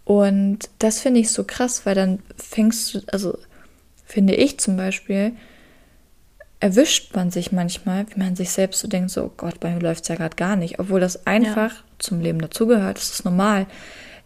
Und 0.05 0.71
das 0.79 1.01
finde 1.01 1.21
ich 1.21 1.31
so 1.31 1.45
krass, 1.45 1.85
weil 1.85 1.95
dann 1.95 2.21
fängst 2.37 2.95
du, 2.95 3.01
also 3.13 3.39
finde 4.05 4.35
ich 4.35 4.59
zum 4.59 4.77
Beispiel, 4.77 5.33
erwischt 6.61 7.15
man 7.15 7.31
sich 7.31 7.53
manchmal, 7.53 8.07
wie 8.11 8.19
man 8.19 8.35
sich 8.35 8.51
selbst 8.51 8.81
so 8.81 8.89
denkt, 8.89 9.11
so, 9.11 9.25
oh 9.25 9.33
Gott, 9.37 9.61
bei 9.61 9.71
mir 9.73 9.81
läuft 9.81 10.03
es 10.03 10.09
ja 10.09 10.15
gerade 10.15 10.37
gar 10.37 10.57
nicht, 10.57 10.81
obwohl 10.81 10.99
das 10.99 11.27
einfach 11.27 11.73
ja. 11.73 11.83
zum 11.99 12.21
Leben 12.21 12.41
dazugehört, 12.41 12.97
das 12.97 13.11
ist 13.11 13.25
normal 13.25 13.67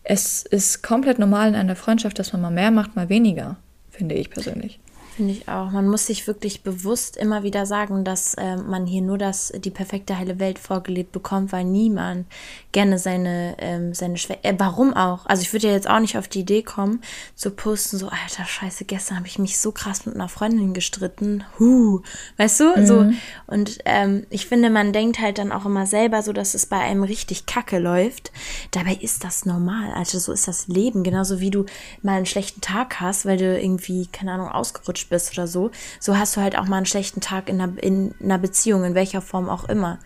es 0.04 0.42
ist 0.42 0.82
komplett 0.82 1.18
normal 1.18 1.48
in 1.48 1.54
einer 1.54 1.76
Freundschaft, 1.76 2.18
dass 2.18 2.32
man 2.32 2.42
mal 2.42 2.50
mehr 2.50 2.70
macht, 2.70 2.96
mal 2.96 3.08
weniger, 3.08 3.56
finde 3.90 4.14
ich 4.14 4.30
persönlich. 4.30 4.80
Finde 5.16 5.32
ich 5.32 5.46
auch. 5.46 5.70
Man 5.70 5.88
muss 5.88 6.06
sich 6.06 6.26
wirklich 6.26 6.62
bewusst 6.62 7.18
immer 7.18 7.42
wieder 7.42 7.66
sagen, 7.66 8.02
dass 8.02 8.32
äh, 8.34 8.56
man 8.56 8.86
hier 8.86 9.02
nur 9.02 9.18
das, 9.18 9.52
die 9.54 9.70
perfekte 9.70 10.16
heile 10.16 10.38
Welt 10.38 10.58
vorgelebt 10.58 11.12
bekommt, 11.12 11.52
weil 11.52 11.64
niemand 11.64 12.26
gerne 12.72 12.98
seine, 12.98 13.56
ähm, 13.58 13.92
seine 13.92 14.16
Schwäche. 14.16 14.42
Äh, 14.42 14.54
warum 14.56 14.94
auch? 14.94 15.26
Also 15.26 15.42
ich 15.42 15.52
würde 15.52 15.66
ja 15.66 15.74
jetzt 15.74 15.88
auch 15.88 16.00
nicht 16.00 16.16
auf 16.16 16.28
die 16.28 16.40
Idee 16.40 16.62
kommen, 16.62 17.02
zu 17.34 17.50
posten, 17.50 17.98
so, 17.98 18.08
alter 18.08 18.46
Scheiße, 18.46 18.86
gestern 18.86 19.18
habe 19.18 19.26
ich 19.26 19.38
mich 19.38 19.58
so 19.58 19.70
krass 19.70 20.06
mit 20.06 20.14
einer 20.14 20.30
Freundin 20.30 20.72
gestritten. 20.72 21.44
Huh. 21.58 22.00
Weißt 22.38 22.60
du? 22.60 22.76
Mhm. 22.76 22.86
So. 22.86 23.12
Und 23.46 23.80
ähm, 23.84 24.26
ich 24.30 24.46
finde, 24.46 24.70
man 24.70 24.94
denkt 24.94 25.20
halt 25.20 25.36
dann 25.36 25.52
auch 25.52 25.66
immer 25.66 25.84
selber 25.84 26.22
so, 26.22 26.32
dass 26.32 26.54
es 26.54 26.64
bei 26.64 26.78
einem 26.78 27.02
richtig 27.02 27.44
kacke 27.44 27.78
läuft. 27.78 28.32
Dabei 28.70 28.94
ist 28.94 29.24
das 29.24 29.44
normal. 29.44 29.92
Also 29.92 30.18
so 30.18 30.32
ist 30.32 30.48
das 30.48 30.68
Leben. 30.68 31.02
Genauso 31.02 31.38
wie 31.40 31.50
du 31.50 31.66
mal 32.00 32.16
einen 32.16 32.26
schlechten 32.26 32.62
Tag 32.62 32.98
hast, 33.00 33.26
weil 33.26 33.36
du 33.36 33.60
irgendwie, 33.60 34.06
keine 34.06 34.32
Ahnung, 34.32 34.48
ausgerutscht 34.48 35.01
enttäuscht 35.02 35.08
bist 35.10 35.32
oder 35.32 35.46
so, 35.46 35.70
so 36.00 36.16
hast 36.16 36.36
du 36.36 36.40
halt 36.40 36.56
auch 36.56 36.66
mal 36.66 36.78
einen 36.78 36.86
schlechten 36.86 37.20
Tag 37.20 37.48
in 37.48 37.60
einer, 37.60 37.82
in 37.82 38.14
einer 38.20 38.38
Beziehung, 38.38 38.84
in 38.84 38.94
welcher 38.94 39.20
Form 39.20 39.48
auch 39.48 39.68
immer. 39.68 39.98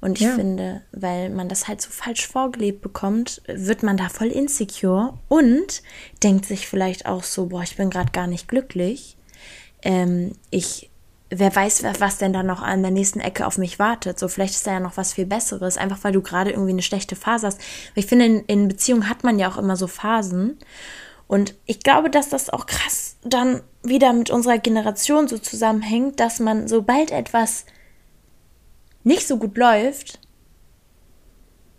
Und 0.00 0.20
ich 0.20 0.26
ja. 0.26 0.34
finde, 0.34 0.82
weil 0.92 1.30
man 1.30 1.48
das 1.48 1.68
halt 1.68 1.80
so 1.80 1.90
falsch 1.90 2.26
vorgelebt 2.26 2.82
bekommt, 2.82 3.42
wird 3.46 3.82
man 3.82 3.96
da 3.96 4.08
voll 4.08 4.28
insecure 4.28 5.18
und 5.28 5.82
denkt 6.22 6.44
sich 6.44 6.68
vielleicht 6.68 7.06
auch 7.06 7.24
so, 7.24 7.46
boah, 7.46 7.62
ich 7.62 7.76
bin 7.76 7.90
gerade 7.90 8.12
gar 8.12 8.26
nicht 8.26 8.46
glücklich. 8.46 9.16
Ähm, 9.82 10.32
ich, 10.50 10.90
wer 11.30 11.54
weiß, 11.54 11.82
was 11.98 12.18
denn 12.18 12.34
da 12.34 12.42
noch 12.42 12.62
an 12.62 12.82
der 12.82 12.90
nächsten 12.90 13.20
Ecke 13.20 13.46
auf 13.46 13.56
mich 13.56 13.78
wartet. 13.78 14.18
So, 14.18 14.28
vielleicht 14.28 14.54
ist 14.54 14.66
da 14.66 14.74
ja 14.74 14.80
noch 14.80 14.98
was 14.98 15.14
viel 15.14 15.26
Besseres, 15.26 15.78
einfach 15.78 16.04
weil 16.04 16.12
du 16.12 16.20
gerade 16.20 16.50
irgendwie 16.50 16.72
eine 16.72 16.82
schlechte 16.82 17.16
Phase 17.16 17.46
hast. 17.46 17.60
Ich 17.94 18.06
finde, 18.06 18.26
in, 18.26 18.44
in 18.44 18.68
Beziehungen 18.68 19.08
hat 19.08 19.24
man 19.24 19.38
ja 19.38 19.50
auch 19.50 19.56
immer 19.56 19.76
so 19.76 19.86
Phasen. 19.86 20.58
Und 21.26 21.54
ich 21.64 21.80
glaube, 21.80 22.10
dass 22.10 22.28
das 22.28 22.50
auch 22.50 22.66
krass 22.66 23.05
dann 23.22 23.62
wieder 23.82 24.12
mit 24.12 24.30
unserer 24.30 24.58
Generation 24.58 25.28
so 25.28 25.38
zusammenhängt, 25.38 26.20
dass 26.20 26.40
man, 26.40 26.68
sobald 26.68 27.10
etwas 27.10 27.66
nicht 29.04 29.26
so 29.26 29.36
gut 29.38 29.56
läuft, 29.56 30.18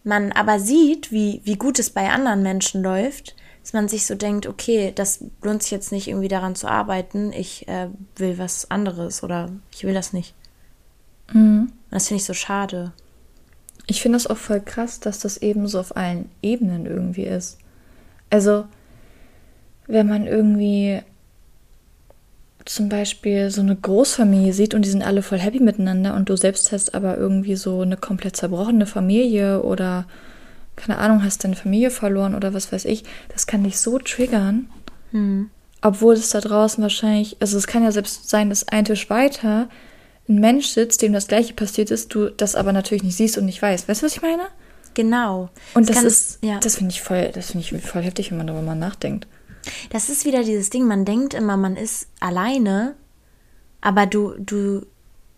man 0.04 0.32
aber 0.32 0.60
sieht, 0.60 1.12
wie, 1.12 1.42
wie 1.44 1.58
gut 1.58 1.80
es 1.80 1.90
bei 1.90 2.10
anderen 2.10 2.42
Menschen 2.42 2.82
läuft, 2.82 3.36
dass 3.62 3.74
man 3.74 3.90
sich 3.90 4.06
so 4.06 4.16
denkt, 4.16 4.48
okay, 4.48 4.94
das 4.96 5.26
lohnt 5.42 5.62
sich 5.62 5.72
jetzt 5.72 5.92
nicht 5.92 6.08
irgendwie 6.08 6.30
daran 6.30 6.56
zu 6.56 6.70
arbeiten, 6.70 7.34
ich 7.34 7.68
äh, 7.68 7.90
will 8.16 8.38
was 8.38 8.72
anderes 8.72 9.24
oder 9.24 9.52
ich 9.74 9.84
will 9.84 9.94
das 9.94 10.14
nicht. 10.14 10.34
Mhm. 11.34 11.74
Das 11.92 12.08
finde 12.08 12.22
ich 12.22 12.26
so 12.26 12.34
schade. 12.34 12.94
Ich 13.86 14.02
finde 14.02 14.16
das 14.16 14.28
auch 14.28 14.38
voll 14.38 14.62
krass, 14.62 15.02
dass 15.02 15.20
das 15.20 15.38
eben 15.38 15.68
so 15.68 15.80
auf 15.80 15.96
allen 15.98 16.30
Ebenen 16.42 16.86
irgendwie 16.86 17.26
ist. 17.26 17.58
Also, 18.30 18.66
wenn 19.88 20.08
man 20.08 20.28
irgendwie 20.28 21.02
zum 22.70 22.90
Beispiel 22.90 23.50
so 23.50 23.62
eine 23.62 23.76
Großfamilie 23.76 24.54
sieht 24.54 24.74
und 24.74 24.84
die 24.84 24.90
sind 24.90 25.04
alle 25.04 25.22
voll 25.22 25.40
happy 25.40 25.60
miteinander 25.60 26.16
und 26.16 26.30
du 26.30 26.36
selbst 26.36 26.72
hast 26.72 26.96
aber 26.96 27.18
irgendwie 27.18 27.56
so 27.56 27.82
eine 27.82 27.98
komplett 27.98 28.36
zerbrochene 28.36 28.86
Familie 28.86 29.64
oder 29.64 30.06
keine 30.76 31.00
Ahnung, 31.00 31.24
hast 31.24 31.44
deine 31.44 31.56
Familie 31.56 31.90
verloren 31.90 32.36
oder 32.36 32.54
was 32.54 32.72
weiß 32.72 32.86
ich, 32.86 33.04
das 33.30 33.48
kann 33.48 33.64
dich 33.64 33.80
so 33.80 33.98
triggern. 33.98 34.70
Hm. 35.12 35.50
Obwohl 35.82 36.14
es 36.14 36.30
da 36.30 36.40
draußen 36.40 36.82
wahrscheinlich, 36.82 37.38
also 37.40 37.58
es 37.58 37.68
kann 37.68 37.84
ja 37.84 37.92
selbst 37.92 38.30
sein, 38.30 38.50
dass 38.50 38.68
ein 38.68 38.86
Tisch 38.86 39.10
weiter 39.10 39.70
ein 40.30 40.40
Mensch 40.40 40.68
sitzt, 40.68 41.02
dem 41.02 41.14
das 41.14 41.28
gleiche 41.28 41.54
passiert 41.54 41.90
ist, 41.90 42.14
du 42.14 42.30
das 42.30 42.56
aber 42.56 42.74
natürlich 42.74 43.04
nicht 43.04 43.16
siehst 43.16 43.38
und 43.38 43.46
nicht 43.46 43.62
weißt. 43.62 43.88
Weißt 43.88 44.02
du, 44.02 44.06
was 44.06 44.16
ich 44.16 44.22
meine? 44.22 44.44
Genau. 44.94 45.50
Und 45.74 45.90
das, 45.90 45.98
das 45.98 46.06
ist, 46.06 46.40
ja. 46.44 46.60
das 46.60 46.76
finde 46.76 46.92
ich 46.92 47.02
voll, 47.02 47.32
das 47.34 47.52
finde 47.52 47.66
ich 47.66 47.82
voll 47.84 48.02
heftig, 48.02 48.32
wenn 48.32 48.38
man 48.38 48.48
darüber 48.48 48.64
mal 48.64 48.76
nachdenkt. 48.76 49.28
Das 49.90 50.10
ist 50.10 50.26
wieder 50.26 50.44
dieses 50.44 50.70
Ding, 50.70 50.86
man 50.86 51.06
denkt 51.06 51.34
immer, 51.34 51.58
man 51.58 51.76
ist 51.76 52.10
alleine, 52.20 52.96
aber 53.82 54.06
du, 54.06 54.34
du, 54.40 54.86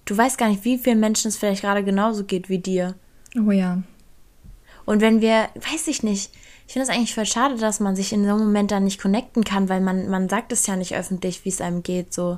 du 0.06 0.18
weißt 0.18 0.38
gar 0.38 0.50
nicht, 0.50 0.66
wie 0.66 0.78
vielen 0.78 1.00
Menschen 1.00 1.30
es 1.30 1.38
vielleicht 1.38 1.62
gerade 1.62 1.84
genauso 1.84 2.24
geht 2.24 2.50
wie 2.50 2.60
dir. 2.60 2.96
Oh 3.38 3.52
ja. 3.52 3.82
Und 4.86 5.02
wenn 5.02 5.22
wir, 5.22 5.50
weiß 5.56 5.88
ich 5.88 6.04
nicht, 6.04 6.32
ich 6.66 6.74
finde 6.74 6.88
es 6.88 6.96
eigentlich 6.96 7.16
voll 7.16 7.26
schade, 7.26 7.58
dass 7.58 7.80
man 7.80 7.96
sich 7.96 8.14
in 8.14 8.24
so 8.24 8.30
einem 8.30 8.40
Moment 8.40 8.72
dann 8.72 8.84
nicht 8.84 9.02
connecten 9.02 9.44
kann, 9.44 9.70
weil 9.70 9.82
man, 9.82 10.10
man 10.10 10.30
sagt 10.30 10.52
es 10.52 10.68
ja 10.68 10.76
nicht 10.76 10.96
öffentlich, 10.96 11.46
wie 11.46 11.50
es 11.50 11.62
einem 11.62 11.84
geht, 11.84 12.14
so. 12.14 12.38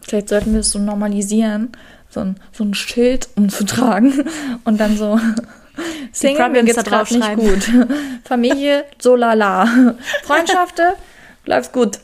Vielleicht 0.00 0.28
sollten 0.28 0.52
wir 0.52 0.60
es 0.60 0.70
so 0.70 0.78
normalisieren, 0.78 1.72
so 2.08 2.20
ein, 2.20 2.40
so 2.52 2.64
ein 2.64 2.74
Schild 2.74 3.28
umzutragen 3.34 4.28
und 4.64 4.78
dann 4.78 4.96
so 4.96 5.18
Single 6.12 6.48
mir 6.50 6.62
geht's 6.64 6.82
gerade 6.84 7.18
nicht 7.18 7.36
gut. 7.36 7.70
Familie, 8.24 8.84
so 8.98 9.16
lala. 9.16 9.94
Freundschaften, 10.24 10.92
läuft's 11.44 11.72
gut. 11.72 11.98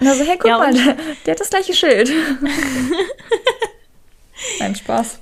Und 0.00 0.06
er 0.06 0.14
so, 0.14 0.24
hey, 0.24 0.36
guck 0.38 0.48
ja, 0.48 0.58
mal, 0.58 0.72
der, 0.72 0.96
der, 1.26 1.32
hat 1.32 1.40
das 1.40 1.50
gleiche 1.50 1.74
Schild. 1.74 2.10
Nein, 4.60 4.74
Spaß. 4.74 5.18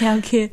Ja, 0.00 0.14
okay. 0.14 0.50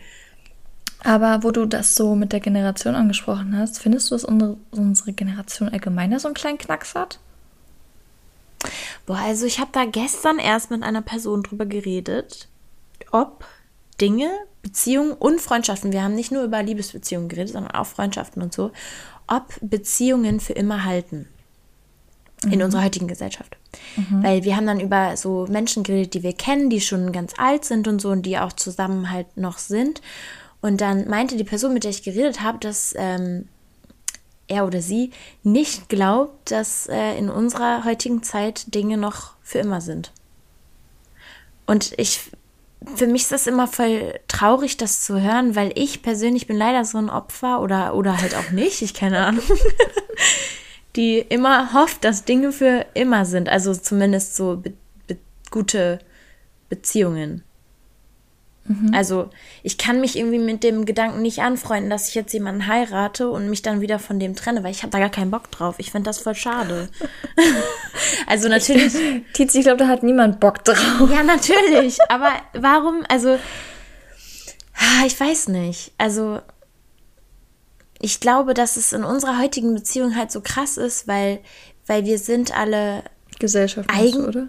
Aber 1.04 1.44
wo 1.44 1.52
du 1.52 1.66
das 1.66 1.96
so 1.96 2.16
mit 2.16 2.32
der 2.32 2.40
Generation 2.40 2.96
angesprochen 2.96 3.58
hast, 3.58 3.80
findest 3.80 4.10
du, 4.10 4.16
dass 4.16 4.24
unsere, 4.24 4.58
unsere 4.72 5.14
Generation 5.14 5.70
allgemeiner 5.70 6.20
so 6.20 6.28
einen 6.28 6.36
kleinen 6.36 6.58
Knacks 6.58 6.96
hat? 6.96 7.20
Boah, 9.06 9.18
also 9.18 9.46
ich 9.46 9.60
habe 9.60 9.72
da 9.74 9.86
gestern 9.86 10.38
erst 10.38 10.70
mit 10.70 10.84
einer 10.84 11.02
Person 11.02 11.42
drüber 11.42 11.66
geredet, 11.66 12.48
ob 13.12 13.46
Dinge, 14.02 14.30
Beziehungen 14.62 15.14
und 15.14 15.40
Freundschaften, 15.40 15.92
wir 15.92 16.04
haben 16.04 16.16
nicht 16.16 16.32
nur 16.32 16.44
über 16.44 16.62
Liebesbeziehungen 16.62 17.30
geredet, 17.30 17.54
sondern 17.54 17.74
auch 17.74 17.86
Freundschaften 17.86 18.42
und 18.42 18.54
so, 18.54 18.72
ob 19.28 19.46
Beziehungen 19.62 20.40
für 20.40 20.54
immer 20.54 20.84
halten 20.84 21.28
in 22.44 22.58
mhm. 22.58 22.66
unserer 22.66 22.84
heutigen 22.84 23.08
Gesellschaft. 23.08 23.56
Mhm. 23.96 24.24
Weil 24.24 24.44
wir 24.44 24.56
haben 24.56 24.66
dann 24.66 24.80
über 24.80 25.16
so 25.16 25.46
Menschen 25.48 25.84
geredet, 25.84 26.16
die 26.16 26.24
wir 26.24 26.34
kennen, 26.34 26.70
die 26.70 26.82
schon 26.82 27.12
ganz 27.12 27.34
alt 27.38 27.66
sind 27.66 27.88
und 27.88 28.02
so 28.02 28.10
und 28.10 28.24
die 28.26 28.40
auch 28.40 28.54
zusammen 28.54 29.12
halt 29.12 29.38
noch 29.38 29.58
sind. 29.60 30.02
Und 30.60 30.82
dann 30.82 31.08
meinte 31.08 31.38
die 31.38 31.44
Person, 31.44 31.74
mit 31.74 31.84
der 31.84 31.92
ich 31.92 32.04
geredet 32.04 32.42
habe, 32.42 32.58
dass 32.60 32.94
ähm, 32.98 33.48
er 34.48 34.66
oder 34.66 34.82
sie 34.82 35.12
nicht 35.44 35.88
glaubt, 35.88 36.52
dass 36.52 36.88
äh, 36.88 37.18
in 37.18 37.30
unserer 37.30 37.86
heutigen 37.86 38.24
Zeit 38.24 38.74
Dinge 38.74 38.98
noch 38.98 39.34
für 39.42 39.60
immer 39.60 39.82
sind. 39.82 40.12
Und 41.66 41.94
ich 41.98 42.32
für 42.96 43.08
mich 43.08 43.24
ist 43.24 43.32
das 43.32 43.48
immer 43.48 43.68
voll 43.68 44.20
traurig, 44.28 44.78
das 44.78 45.04
zu 45.04 45.22
hören, 45.22 45.56
weil 45.56 45.72
ich 45.76 46.02
persönlich 46.02 46.48
bin 46.48 46.58
leider 46.58 46.84
so 46.84 46.98
ein 46.98 47.10
Opfer 47.10 47.62
oder, 47.62 47.96
oder 47.96 48.20
halt 48.20 48.36
auch 48.36 48.52
nicht, 48.52 48.82
ich 48.82 48.94
keine 48.94 49.26
Ahnung, 49.26 49.44
die 50.96 51.20
immer 51.20 51.74
hofft, 51.74 52.04
dass 52.04 52.26
Dinge 52.26 52.52
für 52.52 52.86
immer 52.94 53.26
sind. 53.26 53.50
Also 53.50 53.74
zumindest 53.74 54.36
so 54.36 54.58
be 54.58 54.74
be 55.08 55.18
gute 55.52 56.00
Beziehungen. 56.70 57.44
Mhm. 58.72 58.94
Also 58.94 59.30
ich 59.64 59.78
kann 59.78 60.02
mich 60.02 60.18
irgendwie 60.18 60.40
mit 60.40 60.64
dem 60.64 60.86
Gedanken 60.86 61.22
nicht 61.22 61.40
anfreunden, 61.40 61.90
dass 61.90 62.10
ich 62.10 62.16
jetzt 62.16 62.34
jemanden 62.34 62.68
heirate 62.68 63.30
und 63.30 63.50
mich 63.50 63.62
dann 63.62 63.82
wieder 63.82 64.00
von 64.00 64.20
dem 64.20 64.36
trenne, 64.36 64.64
weil 64.64 64.72
ich 64.72 64.84
habe 64.84 64.92
da 64.92 65.00
gar 65.00 65.10
keinen 65.10 65.32
Bock 65.32 65.52
drauf. 65.52 65.76
Ich 65.78 65.92
finde 65.92 66.10
das 66.10 66.20
voll 66.20 66.36
schade. 66.36 66.90
also 68.28 68.48
natürlich. 68.48 68.94
Tizi, 69.34 69.60
ich 69.60 69.64
glaube, 69.66 69.78
da 69.78 69.88
hat 69.88 70.04
niemand 70.04 70.40
Bock 70.40 70.64
drauf. 70.64 71.10
Ja, 71.12 71.24
natürlich. 71.24 71.98
Aber 72.10 72.32
warum, 72.54 73.04
also 73.10 73.38
ah, 74.76 75.06
ich 75.06 75.20
weiß 75.20 75.50
nicht. 75.50 75.92
Also 75.98 76.40
ich 78.00 78.20
glaube, 78.20 78.54
dass 78.54 78.78
es 78.78 78.94
in 78.94 79.04
unserer 79.04 79.40
heutigen 79.40 79.74
Beziehung 79.74 80.16
halt 80.16 80.32
so 80.32 80.42
krass 80.42 80.78
ist, 80.78 81.08
weil, 81.08 81.40
weil 81.86 82.06
wir 82.06 82.18
sind 82.18 82.58
alle 82.58 83.04
Gesellschaft, 83.40 83.90
eigen, 83.92 84.26
oder? 84.26 84.48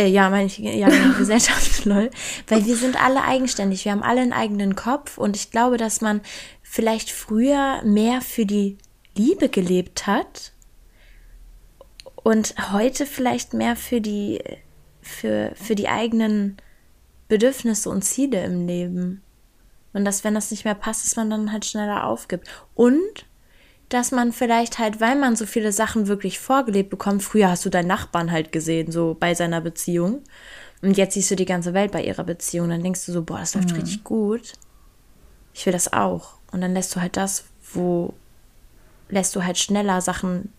Äh, 0.00 0.06
ja, 0.06 0.30
meine 0.30 0.46
ich, 0.46 0.56
ja, 0.56 0.88
meine 0.88 1.12
Gesellschaft, 1.18 1.84
lol. 1.84 2.10
Weil 2.48 2.64
wir 2.64 2.76
sind 2.76 3.02
alle 3.02 3.22
eigenständig, 3.22 3.84
wir 3.84 3.92
haben 3.92 4.02
alle 4.02 4.22
einen 4.22 4.32
eigenen 4.32 4.74
Kopf 4.74 5.18
und 5.18 5.36
ich 5.36 5.50
glaube, 5.50 5.76
dass 5.76 6.00
man 6.00 6.22
vielleicht 6.62 7.10
früher 7.10 7.82
mehr 7.84 8.22
für 8.22 8.46
die 8.46 8.78
Liebe 9.14 9.50
gelebt 9.50 10.06
hat 10.06 10.52
und 12.14 12.54
heute 12.72 13.04
vielleicht 13.04 13.52
mehr 13.52 13.76
für 13.76 14.00
die, 14.00 14.42
für, 15.02 15.52
für 15.54 15.74
die 15.74 15.88
eigenen 15.88 16.56
Bedürfnisse 17.28 17.90
und 17.90 18.02
Ziele 18.02 18.42
im 18.44 18.66
Leben. 18.66 19.22
Und 19.92 20.04
dass, 20.06 20.24
wenn 20.24 20.34
das 20.34 20.50
nicht 20.50 20.64
mehr 20.64 20.76
passt, 20.76 21.04
dass 21.04 21.16
man 21.16 21.28
dann 21.28 21.52
halt 21.52 21.66
schneller 21.66 22.06
aufgibt. 22.06 22.48
Und 22.74 23.26
dass 23.90 24.12
man 24.12 24.32
vielleicht 24.32 24.78
halt, 24.78 25.00
weil 25.00 25.16
man 25.16 25.36
so 25.36 25.46
viele 25.46 25.72
Sachen 25.72 26.06
wirklich 26.06 26.38
vorgelebt 26.38 26.90
bekommt, 26.90 27.22
früher 27.22 27.50
hast 27.50 27.64
du 27.64 27.70
deinen 27.70 27.88
Nachbarn 27.88 28.30
halt 28.30 28.52
gesehen, 28.52 28.92
so 28.92 29.16
bei 29.18 29.34
seiner 29.34 29.60
Beziehung. 29.60 30.22
Und 30.80 30.96
jetzt 30.96 31.14
siehst 31.14 31.30
du 31.30 31.36
die 31.36 31.44
ganze 31.44 31.74
Welt 31.74 31.92
bei 31.92 32.02
ihrer 32.02 32.24
Beziehung. 32.24 32.70
Dann 32.70 32.82
denkst 32.82 33.04
du 33.04 33.12
so, 33.12 33.22
boah, 33.22 33.40
das 33.40 33.54
läuft 33.54 33.70
mhm. 33.72 33.80
richtig 33.80 34.04
gut. 34.04 34.52
Ich 35.52 35.66
will 35.66 35.72
das 35.72 35.92
auch. 35.92 36.34
Und 36.52 36.60
dann 36.60 36.72
lässt 36.72 36.94
du 36.94 37.00
halt 37.00 37.16
das, 37.16 37.44
wo 37.74 38.14
lässt 39.08 39.34
du 39.34 39.44
halt 39.44 39.58
schneller 39.58 40.00
Sachen 40.00 40.52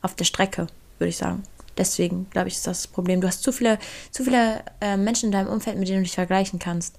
auf 0.00 0.14
der 0.14 0.24
Strecke, 0.24 0.68
würde 0.98 1.10
ich 1.10 1.16
sagen. 1.16 1.42
Deswegen, 1.76 2.30
glaube 2.30 2.48
ich, 2.48 2.54
ist 2.54 2.66
das, 2.66 2.82
das 2.82 2.86
Problem. 2.86 3.20
Du 3.20 3.26
hast 3.26 3.42
zu 3.42 3.50
viele, 3.50 3.78
zu 4.12 4.24
viele 4.24 4.62
äh, 4.80 4.96
Menschen 4.96 5.26
in 5.26 5.32
deinem 5.32 5.48
Umfeld, 5.48 5.78
mit 5.78 5.88
denen 5.88 5.98
du 5.98 6.04
dich 6.04 6.14
vergleichen 6.14 6.58
kannst. 6.58 6.96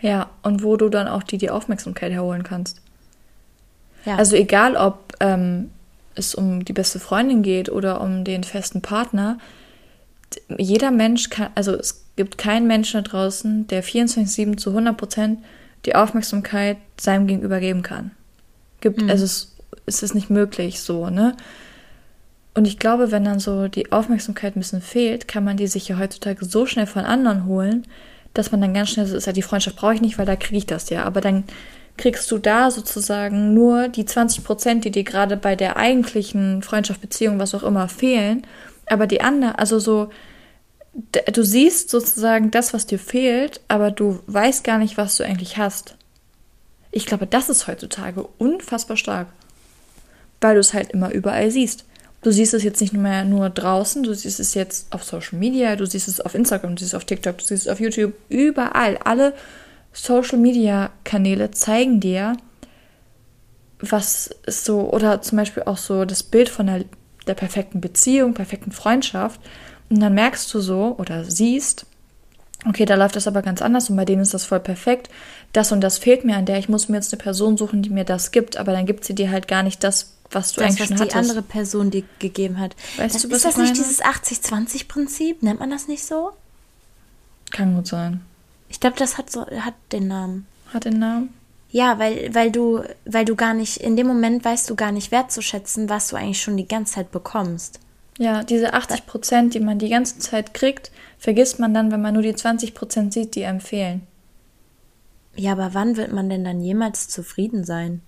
Ja, 0.00 0.30
und 0.42 0.62
wo 0.62 0.76
du 0.76 0.88
dann 0.88 1.08
auch 1.08 1.22
die, 1.22 1.38
die 1.38 1.50
Aufmerksamkeit 1.50 2.12
herholen 2.12 2.44
kannst. 2.44 2.80
Ja. 4.04 4.16
Also 4.16 4.36
egal, 4.36 4.76
ob 4.76 5.14
ähm, 5.20 5.70
es 6.14 6.34
um 6.34 6.64
die 6.64 6.72
beste 6.72 6.98
Freundin 6.98 7.42
geht 7.42 7.68
oder 7.68 8.00
um 8.00 8.24
den 8.24 8.44
festen 8.44 8.82
Partner, 8.82 9.38
jeder 10.56 10.90
Mensch 10.90 11.30
kann, 11.30 11.50
also 11.54 11.74
es 11.74 12.04
gibt 12.16 12.38
keinen 12.38 12.66
Menschen 12.66 13.02
da 13.02 13.08
draußen, 13.08 13.66
der 13.68 13.82
24-7 13.82 14.56
zu 14.56 14.70
100 14.70 14.96
Prozent 14.96 15.38
die 15.86 15.94
Aufmerksamkeit 15.94 16.76
seinem 17.00 17.26
Gegenüber 17.26 17.60
geben 17.60 17.82
kann. 17.82 18.10
Gibt, 18.80 19.02
mhm. 19.02 19.10
also 19.10 19.24
es, 19.24 19.56
es 19.86 20.02
ist 20.02 20.14
nicht 20.14 20.30
möglich 20.30 20.80
so, 20.80 21.08
ne? 21.10 21.36
Und 22.54 22.66
ich 22.66 22.80
glaube, 22.80 23.12
wenn 23.12 23.24
dann 23.24 23.38
so 23.38 23.68
die 23.68 23.92
Aufmerksamkeit 23.92 24.56
ein 24.56 24.60
bisschen 24.60 24.82
fehlt, 24.82 25.28
kann 25.28 25.44
man 25.44 25.56
die 25.56 25.68
sich 25.68 25.86
ja 25.86 25.96
heutzutage 25.96 26.44
so 26.44 26.66
schnell 26.66 26.86
von 26.86 27.04
anderen 27.04 27.46
holen, 27.46 27.86
dass 28.34 28.50
man 28.50 28.60
dann 28.60 28.74
ganz 28.74 28.90
schnell 28.90 29.06
so 29.06 29.16
ist, 29.16 29.26
ja, 29.26 29.32
die 29.32 29.42
Freundschaft 29.42 29.76
brauche 29.76 29.94
ich 29.94 30.00
nicht, 30.00 30.18
weil 30.18 30.26
da 30.26 30.34
kriege 30.34 30.56
ich 30.56 30.66
das 30.66 30.90
ja. 30.90 31.04
Aber 31.04 31.20
dann 31.20 31.44
kriegst 31.98 32.30
du 32.30 32.38
da 32.38 32.70
sozusagen 32.70 33.52
nur 33.52 33.88
die 33.88 34.06
20 34.06 34.44
Prozent, 34.44 34.84
die 34.84 34.90
dir 34.90 35.04
gerade 35.04 35.36
bei 35.36 35.56
der 35.56 35.76
eigentlichen 35.76 36.62
Freundschaft, 36.62 37.00
Beziehung, 37.00 37.38
was 37.38 37.54
auch 37.54 37.62
immer 37.62 37.88
fehlen. 37.88 38.46
Aber 38.86 39.06
die 39.06 39.20
andere, 39.20 39.58
also 39.58 39.78
so, 39.78 40.08
du 41.32 41.42
siehst 41.42 41.90
sozusagen 41.90 42.50
das, 42.50 42.72
was 42.72 42.86
dir 42.86 42.98
fehlt, 42.98 43.60
aber 43.68 43.90
du 43.90 44.20
weißt 44.26 44.64
gar 44.64 44.78
nicht, 44.78 44.96
was 44.96 45.16
du 45.16 45.24
eigentlich 45.24 45.58
hast. 45.58 45.96
Ich 46.90 47.04
glaube, 47.04 47.26
das 47.26 47.50
ist 47.50 47.66
heutzutage 47.66 48.26
unfassbar 48.38 48.96
stark, 48.96 49.28
weil 50.40 50.54
du 50.54 50.60
es 50.60 50.72
halt 50.72 50.92
immer 50.92 51.10
überall 51.10 51.50
siehst. 51.50 51.84
Du 52.22 52.32
siehst 52.32 52.54
es 52.54 52.64
jetzt 52.64 52.80
nicht 52.80 52.94
mehr 52.94 53.24
nur 53.24 53.48
draußen, 53.48 54.02
du 54.02 54.12
siehst 54.12 54.40
es 54.40 54.54
jetzt 54.54 54.92
auf 54.92 55.04
Social 55.04 55.38
Media, 55.38 55.76
du 55.76 55.86
siehst 55.86 56.08
es 56.08 56.20
auf 56.20 56.34
Instagram, 56.34 56.74
du 56.74 56.80
siehst 56.80 56.94
es 56.94 56.96
auf 56.96 57.04
TikTok, 57.04 57.38
du 57.38 57.44
siehst 57.44 57.66
es 57.66 57.72
auf 57.72 57.78
YouTube, 57.78 58.14
überall. 58.28 58.98
Alle 59.04 59.34
Social 59.92 60.38
Media 60.38 60.90
Kanäle 61.04 61.50
zeigen 61.50 62.00
dir, 62.00 62.36
was 63.80 64.30
ist 64.46 64.64
so, 64.64 64.92
oder 64.92 65.22
zum 65.22 65.38
Beispiel 65.38 65.64
auch 65.64 65.76
so 65.76 66.04
das 66.04 66.22
Bild 66.22 66.48
von 66.48 66.66
der, 66.66 66.84
der 67.26 67.34
perfekten 67.34 67.80
Beziehung, 67.80 68.34
perfekten 68.34 68.72
Freundschaft. 68.72 69.40
Und 69.90 70.00
dann 70.00 70.14
merkst 70.14 70.52
du 70.52 70.60
so 70.60 70.96
oder 70.98 71.24
siehst, 71.24 71.86
okay, 72.66 72.84
da 72.84 72.94
läuft 72.94 73.16
das 73.16 73.26
aber 73.26 73.42
ganz 73.42 73.62
anders 73.62 73.88
und 73.88 73.96
bei 73.96 74.04
denen 74.04 74.22
ist 74.22 74.34
das 74.34 74.44
voll 74.44 74.60
perfekt. 74.60 75.08
Das 75.52 75.72
und 75.72 75.80
das 75.80 75.98
fehlt 75.98 76.24
mir 76.24 76.36
an 76.36 76.46
der. 76.46 76.58
Ich 76.58 76.68
muss 76.68 76.88
mir 76.88 76.96
jetzt 76.96 77.12
eine 77.12 77.22
Person 77.22 77.56
suchen, 77.56 77.82
die 77.82 77.90
mir 77.90 78.04
das 78.04 78.30
gibt, 78.30 78.56
aber 78.56 78.72
dann 78.72 78.86
gibt 78.86 79.04
sie 79.04 79.14
dir 79.14 79.30
halt 79.30 79.48
gar 79.48 79.62
nicht 79.62 79.82
das, 79.84 80.14
was 80.30 80.52
du 80.52 80.60
das, 80.60 80.70
eigentlich 80.70 80.80
was 80.80 80.88
schon 80.88 80.98
hattest. 80.98 81.14
die 81.14 81.18
andere 81.18 81.42
Person 81.42 81.90
dir 81.90 82.04
gegeben 82.18 82.58
hat. 82.58 82.76
Weißt 82.96 83.14
das, 83.14 83.22
du, 83.22 83.30
was 83.30 83.36
ist 83.38 83.44
das 83.46 83.56
nicht 83.56 83.76
dieses 83.76 84.02
80-20-Prinzip? 84.02 85.42
Nennt 85.42 85.60
man 85.60 85.70
das 85.70 85.88
nicht 85.88 86.04
so? 86.04 86.32
Kann 87.50 87.74
gut 87.74 87.86
sein. 87.86 88.20
Ich 88.68 88.80
glaube, 88.80 88.96
das 88.96 89.18
hat 89.18 89.30
so 89.30 89.46
hat 89.46 89.74
den 89.92 90.08
Namen. 90.08 90.46
Hat 90.72 90.84
den 90.84 90.98
Namen? 90.98 91.34
Ja, 91.70 91.98
weil, 91.98 92.34
weil 92.34 92.50
du, 92.50 92.82
weil 93.04 93.24
du 93.24 93.36
gar 93.36 93.54
nicht, 93.54 93.78
in 93.78 93.96
dem 93.96 94.06
Moment 94.06 94.44
weißt 94.44 94.68
du 94.70 94.74
gar 94.74 94.92
nicht 94.92 95.10
wertzuschätzen, 95.10 95.88
was 95.88 96.08
du 96.08 96.16
eigentlich 96.16 96.40
schon 96.40 96.56
die 96.56 96.68
ganze 96.68 96.94
Zeit 96.94 97.10
bekommst. 97.10 97.80
Ja, 98.18 98.42
diese 98.42 98.72
80 98.72 99.06
Prozent, 99.06 99.54
die 99.54 99.60
man 99.60 99.78
die 99.78 99.90
ganze 99.90 100.18
Zeit 100.18 100.54
kriegt, 100.54 100.90
vergisst 101.18 101.58
man 101.58 101.74
dann, 101.74 101.92
wenn 101.92 102.02
man 102.02 102.14
nur 102.14 102.22
die 102.22 102.34
20 102.34 102.74
Prozent 102.74 103.12
sieht, 103.12 103.34
die 103.34 103.44
einem 103.44 103.60
fehlen. 103.60 104.06
Ja, 105.36 105.52
aber 105.52 105.72
wann 105.74 105.96
wird 105.96 106.12
man 106.12 106.28
denn 106.28 106.42
dann 106.42 106.60
jemals 106.60 107.08
zufrieden 107.08 107.64
sein? 107.64 108.02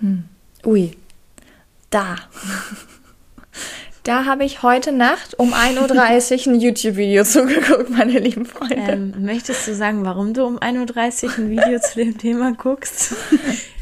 Hm. 0.00 0.24
Ui, 0.64 0.96
da. 1.90 2.16
Da 4.04 4.26
habe 4.26 4.44
ich 4.44 4.62
heute 4.62 4.92
Nacht 4.92 5.38
um 5.38 5.54
1.30 5.54 6.46
Uhr 6.46 6.52
ein 6.52 6.60
YouTube-Video 6.60 7.24
zugeguckt, 7.24 7.90
meine 7.90 8.18
lieben 8.18 8.44
Freunde. 8.46 8.76
Ähm, 8.76 9.14
möchtest 9.18 9.66
du 9.66 9.74
sagen, 9.74 10.04
warum 10.04 10.34
du 10.34 10.44
um 10.44 10.58
1.30 10.58 11.24
Uhr 11.24 11.38
ein 11.38 11.50
Video 11.50 11.80
zu 11.80 11.96
dem 11.96 12.16
Thema 12.16 12.52
guckst? 12.52 13.14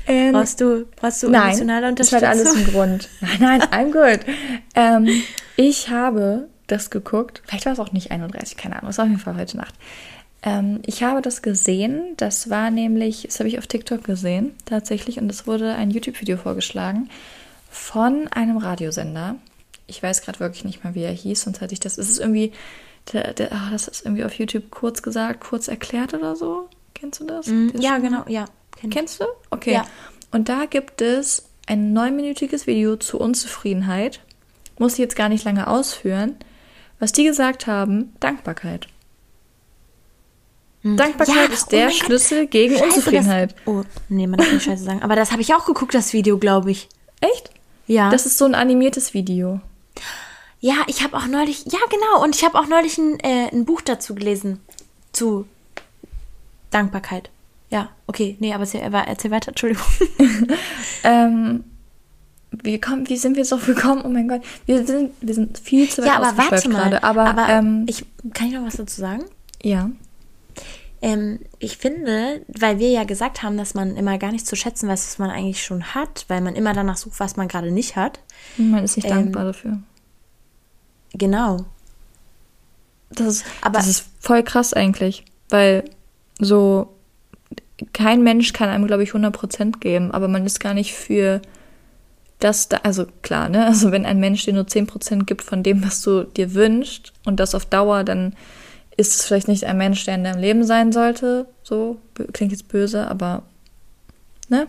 Ähm, 0.04 0.32
brauchst 0.32 0.60
du, 0.60 0.84
brauchst 0.96 1.22
du 1.22 1.30
nein, 1.30 1.50
emotionale 1.50 1.86
Unterstützung? 1.86 2.20
Das 2.22 2.28
hat 2.28 2.36
alles 2.36 2.56
einen 2.56 2.66
Grund. 2.72 3.08
Nein, 3.20 3.36
nein, 3.38 3.62
I'm 3.62 3.92
good. 3.92 4.26
ähm, 4.74 5.22
ich 5.54 5.90
habe 5.90 6.48
das 6.66 6.90
geguckt. 6.90 7.40
Vielleicht 7.46 7.66
war 7.66 7.72
es 7.72 7.78
auch 7.78 7.92
nicht 7.92 8.10
31, 8.10 8.56
keine 8.56 8.74
Ahnung. 8.74 8.90
Es 8.90 8.98
war 8.98 9.04
auf 9.04 9.10
jeden 9.10 9.22
Fall 9.22 9.36
heute 9.36 9.56
Nacht. 9.58 9.76
Ähm, 10.42 10.80
ich 10.86 11.04
habe 11.04 11.22
das 11.22 11.40
gesehen. 11.40 12.14
Das 12.16 12.50
war 12.50 12.72
nämlich, 12.72 13.22
das 13.28 13.38
habe 13.38 13.48
ich 13.48 13.58
auf 13.58 13.68
TikTok 13.68 14.02
gesehen, 14.02 14.56
tatsächlich. 14.64 15.18
Und 15.20 15.30
es 15.30 15.46
wurde 15.46 15.72
ein 15.76 15.92
YouTube-Video 15.92 16.36
vorgeschlagen 16.36 17.08
von 17.70 18.26
einem 18.26 18.56
Radiosender. 18.56 19.36
Ich 19.86 20.02
weiß 20.02 20.22
gerade 20.22 20.40
wirklich 20.40 20.64
nicht 20.64 20.84
mal, 20.84 20.94
wie 20.94 21.02
er 21.02 21.12
hieß, 21.12 21.42
sonst 21.42 21.60
hätte 21.60 21.74
ich 21.74 21.80
das. 21.80 21.98
Es 21.98 22.08
ist 22.08 22.18
irgendwie, 22.18 22.52
der, 23.12 23.34
der, 23.34 23.52
ach, 23.52 23.70
das 23.70 23.88
ist 23.88 24.04
irgendwie 24.04 24.24
auf 24.24 24.34
YouTube 24.34 24.70
kurz 24.70 25.02
gesagt, 25.02 25.40
kurz 25.40 25.68
erklärt 25.68 26.14
oder 26.14 26.36
so. 26.36 26.68
Kennst 26.94 27.20
du 27.20 27.24
das? 27.24 27.46
Mm, 27.46 27.68
ja, 27.78 27.98
genau, 27.98 28.24
ja. 28.28 28.46
Kenn 28.76 28.90
Kennst 28.90 29.20
du? 29.20 29.24
Okay. 29.50 29.74
Ja. 29.74 29.86
Und 30.30 30.48
da 30.48 30.66
gibt 30.66 31.02
es 31.02 31.48
ein 31.66 31.92
neunminütiges 31.92 32.66
Video 32.66 32.96
zu 32.96 33.18
Unzufriedenheit. 33.18 34.20
Muss 34.78 34.94
ich 34.94 34.98
jetzt 34.98 35.16
gar 35.16 35.28
nicht 35.28 35.44
lange 35.44 35.66
ausführen. 35.66 36.36
Was 36.98 37.12
die 37.12 37.24
gesagt 37.24 37.66
haben, 37.66 38.14
Dankbarkeit. 38.20 38.86
Hm. 40.82 40.96
Dankbarkeit 40.96 41.48
ja, 41.48 41.54
ist 41.54 41.72
der 41.72 41.88
oh 41.88 41.90
Schlüssel 41.90 42.42
Gott. 42.42 42.50
gegen 42.50 42.74
Scheiße, 42.74 42.84
Unzufriedenheit. 42.84 43.52
Das, 43.52 43.58
oh, 43.66 43.82
nee, 44.08 44.26
man 44.26 44.38
darf 44.38 44.52
nicht 44.52 44.64
Scheiße 44.64 44.84
sagen. 44.84 45.02
Aber 45.02 45.16
das 45.16 45.32
habe 45.32 45.42
ich 45.42 45.54
auch 45.54 45.64
geguckt, 45.64 45.94
das 45.94 46.12
Video, 46.12 46.38
glaube 46.38 46.70
ich. 46.70 46.88
Echt? 47.20 47.50
Ja. 47.86 48.10
Das 48.10 48.26
ist 48.26 48.38
so 48.38 48.44
ein 48.44 48.54
animiertes 48.54 49.14
Video. 49.14 49.60
Ja, 50.60 50.76
ich 50.86 51.02
habe 51.02 51.16
auch 51.16 51.26
neulich, 51.26 51.64
ja 51.64 51.80
genau, 51.90 52.22
und 52.22 52.36
ich 52.36 52.44
habe 52.44 52.58
auch 52.58 52.66
neulich 52.66 52.96
ein, 52.98 53.18
äh, 53.20 53.48
ein 53.52 53.64
Buch 53.64 53.80
dazu 53.80 54.14
gelesen. 54.14 54.60
Zu 55.12 55.46
Dankbarkeit. 56.70 57.30
Ja, 57.68 57.88
okay, 58.06 58.36
nee, 58.38 58.52
aber 58.54 58.64
erzähl 58.64 59.30
weiter, 59.30 59.48
Entschuldigung. 59.48 59.84
ähm, 61.04 61.64
wie, 62.50 62.78
kommen, 62.80 63.08
wie 63.08 63.16
sind 63.16 63.36
wir 63.36 63.44
so 63.44 63.56
gekommen? 63.56 64.02
Oh 64.04 64.08
mein 64.08 64.28
Gott, 64.28 64.42
wir 64.66 64.86
sind, 64.86 65.12
wir 65.20 65.34
sind 65.34 65.58
viel 65.58 65.88
zu 65.88 66.02
weit 66.02 66.08
Ja, 66.08 66.16
aber 66.16 66.36
warte 66.36 66.68
mal, 66.68 66.82
gerade. 66.82 67.02
Aber, 67.02 67.24
aber 67.24 67.48
ähm, 67.48 67.86
ich, 67.88 68.04
kann 68.34 68.48
ich 68.48 68.52
noch 68.52 68.64
was 68.64 68.76
dazu 68.76 69.00
sagen? 69.00 69.24
Ja. 69.62 69.90
Ähm, 71.02 71.40
ich 71.58 71.76
finde, 71.76 72.42
weil 72.46 72.78
wir 72.78 72.88
ja 72.88 73.02
gesagt 73.02 73.42
haben, 73.42 73.56
dass 73.56 73.74
man 73.74 73.96
immer 73.96 74.18
gar 74.18 74.30
nicht 74.30 74.46
zu 74.46 74.54
schätzen 74.54 74.88
weiß, 74.88 75.04
was 75.04 75.18
man 75.18 75.30
eigentlich 75.30 75.64
schon 75.64 75.94
hat, 75.94 76.24
weil 76.28 76.40
man 76.40 76.54
immer 76.54 76.72
danach 76.72 76.96
sucht, 76.96 77.18
was 77.18 77.36
man 77.36 77.48
gerade 77.48 77.72
nicht 77.72 77.96
hat. 77.96 78.20
Man 78.56 78.84
ist 78.84 78.96
nicht 78.96 79.06
ähm, 79.06 79.16
dankbar 79.16 79.44
dafür. 79.44 79.78
Genau. 81.12 81.66
Das 83.10 83.26
ist, 83.26 83.44
Aber 83.60 83.78
das 83.78 83.88
ist 83.88 84.04
voll 84.20 84.44
krass 84.44 84.72
eigentlich, 84.72 85.24
weil 85.48 85.84
so 86.38 86.94
kein 87.92 88.22
Mensch 88.22 88.52
kann 88.52 88.68
einem, 88.68 88.86
glaube 88.86 89.02
ich, 89.02 89.10
100% 89.10 89.80
geben, 89.80 90.12
aber 90.12 90.28
man 90.28 90.46
ist 90.46 90.60
gar 90.60 90.72
nicht 90.72 90.94
für 90.94 91.42
das 92.38 92.68
da, 92.68 92.78
also 92.82 93.06
klar, 93.22 93.48
ne, 93.48 93.66
also 93.66 93.92
wenn 93.92 94.06
ein 94.06 94.20
Mensch 94.20 94.44
dir 94.44 94.52
nur 94.52 94.64
10% 94.64 95.24
gibt 95.24 95.42
von 95.42 95.62
dem, 95.62 95.84
was 95.84 96.00
du 96.02 96.24
dir 96.24 96.54
wünschst 96.54 97.12
und 97.24 97.40
das 97.40 97.54
auf 97.54 97.66
Dauer, 97.66 98.04
dann 98.04 98.34
ist 98.96 99.14
es 99.14 99.24
vielleicht 99.24 99.48
nicht 99.48 99.64
ein 99.64 99.78
Mensch, 99.78 100.04
der 100.04 100.14
in 100.14 100.24
deinem 100.24 100.40
Leben 100.40 100.64
sein 100.64 100.92
sollte. 100.92 101.46
So, 101.62 101.98
klingt 102.32 102.52
jetzt 102.52 102.68
böse, 102.68 103.08
aber 103.08 103.42
ne? 104.48 104.66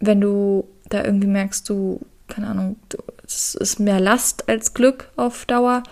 Wenn 0.00 0.20
du 0.20 0.68
da 0.88 1.04
irgendwie 1.04 1.28
merkst, 1.28 1.68
du, 1.68 2.00
keine 2.28 2.48
Ahnung, 2.48 2.76
es 3.24 3.54
ist 3.54 3.78
mehr 3.78 4.00
Last 4.00 4.48
als 4.48 4.74
Glück 4.74 5.10
auf 5.16 5.46
Dauer, 5.46 5.82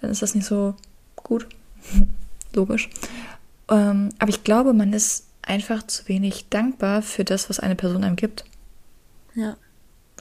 dann 0.00 0.10
ist 0.10 0.22
das 0.22 0.34
nicht 0.34 0.46
so 0.46 0.74
gut. 1.16 1.46
Logisch. 2.54 2.88
Ähm, 3.68 4.10
aber 4.18 4.30
ich 4.30 4.44
glaube, 4.44 4.72
man 4.72 4.92
ist 4.92 5.26
einfach 5.42 5.82
zu 5.86 6.08
wenig 6.08 6.48
dankbar 6.48 7.02
für 7.02 7.24
das, 7.24 7.50
was 7.50 7.60
eine 7.60 7.74
Person 7.74 8.04
einem 8.04 8.16
gibt. 8.16 8.44
Ja. 9.34 9.56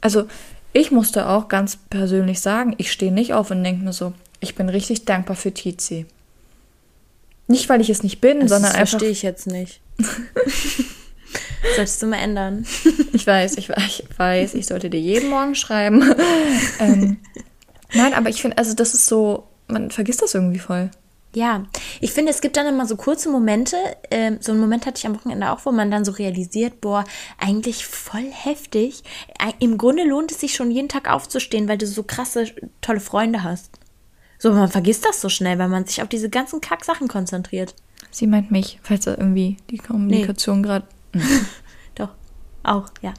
Also, 0.01 0.27
ich 0.73 0.91
musste 0.91 1.27
auch 1.27 1.47
ganz 1.47 1.77
persönlich 1.77 2.41
sagen, 2.41 2.75
ich 2.77 2.91
stehe 2.91 3.11
nicht 3.11 3.33
auf 3.33 3.51
und 3.51 3.63
denke 3.63 3.83
mir 3.83 3.93
so, 3.93 4.13
ich 4.39 4.55
bin 4.55 4.69
richtig 4.69 5.05
dankbar 5.05 5.35
für 5.35 5.53
Tizi. 5.53 6.05
Nicht, 7.47 7.69
weil 7.69 7.81
ich 7.81 7.89
es 7.89 8.03
nicht 8.03 8.19
bin, 8.19 8.41
das 8.41 8.49
sondern 8.49 8.71
einfach. 8.71 8.81
Das 8.81 8.89
verstehe 8.91 9.09
ich 9.09 9.21
jetzt 9.21 9.47
nicht. 9.47 9.81
Solltest 11.75 12.01
du 12.01 12.07
mal 12.07 12.17
ändern. 12.17 12.65
ich 13.13 13.25
weiß, 13.25 13.57
ich, 13.57 13.69
ich 13.69 14.03
weiß, 14.17 14.53
ich 14.53 14.67
sollte 14.67 14.89
dir 14.89 14.99
jeden 14.99 15.29
Morgen 15.29 15.55
schreiben. 15.55 16.03
ähm, 16.79 17.17
nein, 17.93 18.13
aber 18.13 18.29
ich 18.29 18.41
finde, 18.41 18.57
also 18.57 18.73
das 18.73 18.93
ist 18.93 19.05
so, 19.05 19.47
man 19.67 19.91
vergisst 19.91 20.21
das 20.21 20.33
irgendwie 20.35 20.59
voll. 20.59 20.91
Ja, 21.35 21.65
ich 21.99 22.13
finde, 22.13 22.31
es 22.31 22.41
gibt 22.41 22.57
dann 22.57 22.67
immer 22.67 22.85
so 22.85 22.95
kurze 22.95 23.29
Momente. 23.29 23.75
Ähm, 24.09 24.37
so 24.39 24.51
einen 24.51 24.61
Moment 24.61 24.85
hatte 24.85 24.97
ich 24.97 25.05
am 25.05 25.15
Wochenende 25.15 25.51
auch, 25.51 25.65
wo 25.65 25.71
man 25.71 25.91
dann 25.91 26.05
so 26.05 26.11
realisiert, 26.13 26.81
boah, 26.81 27.03
eigentlich 27.37 27.85
voll 27.85 28.31
heftig. 28.31 29.03
Im 29.59 29.77
Grunde 29.77 30.03
lohnt 30.03 30.31
es 30.31 30.39
sich 30.39 30.55
schon 30.55 30.71
jeden 30.71 30.89
Tag 30.89 31.09
aufzustehen, 31.09 31.67
weil 31.67 31.77
du 31.77 31.85
so 31.85 32.03
krasse, 32.03 32.45
tolle 32.81 32.99
Freunde 32.99 33.43
hast. 33.43 33.71
So, 34.37 34.51
man 34.51 34.69
vergisst 34.69 35.05
das 35.05 35.21
so 35.21 35.29
schnell, 35.29 35.57
weil 35.59 35.69
man 35.69 35.85
sich 35.85 36.01
auf 36.01 36.09
diese 36.09 36.29
ganzen 36.29 36.61
Kacksachen 36.61 37.07
konzentriert. 37.07 37.73
Sie 38.11 38.27
meint 38.27 38.51
mich, 38.51 38.79
falls 38.83 39.05
da 39.05 39.11
irgendwie 39.11 39.57
die 39.69 39.77
Kommunikation 39.77 40.61
nee. 40.61 40.67
gerade. 40.67 40.87
Doch, 41.95 42.09
auch, 42.63 42.89
ja. 43.01 43.13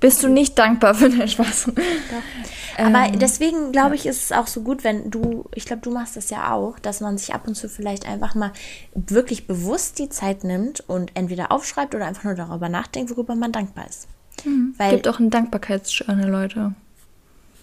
Bist 0.00 0.22
du 0.22 0.28
nicht 0.28 0.56
dankbar 0.58 0.94
für 0.94 1.10
den 1.10 1.26
Spaß? 1.26 1.72
Doch. 1.74 2.84
Aber 2.84 3.06
ähm, 3.08 3.18
deswegen 3.18 3.72
glaube 3.72 3.96
ich, 3.96 4.06
ist 4.06 4.26
es 4.26 4.32
auch 4.32 4.46
so 4.46 4.62
gut, 4.62 4.84
wenn 4.84 5.10
du, 5.10 5.44
ich 5.54 5.64
glaube, 5.64 5.82
du 5.82 5.90
machst 5.90 6.16
das 6.16 6.30
ja 6.30 6.52
auch, 6.52 6.78
dass 6.78 7.00
man 7.00 7.18
sich 7.18 7.34
ab 7.34 7.48
und 7.48 7.56
zu 7.56 7.68
vielleicht 7.68 8.06
einfach 8.06 8.36
mal 8.36 8.52
wirklich 8.94 9.48
bewusst 9.48 9.98
die 9.98 10.08
Zeit 10.08 10.44
nimmt 10.44 10.88
und 10.88 11.10
entweder 11.14 11.50
aufschreibt 11.50 11.96
oder 11.96 12.06
einfach 12.06 12.24
nur 12.24 12.34
darüber 12.34 12.68
nachdenkt, 12.68 13.10
worüber 13.10 13.34
man 13.34 13.50
dankbar 13.50 13.88
ist. 13.88 14.06
Mhm. 14.44 14.74
Weil, 14.78 14.92
Gibt 14.92 15.08
auch 15.08 15.18
ein 15.18 15.30
Dankbarkeitsjournal, 15.30 16.30
Leute. 16.30 16.74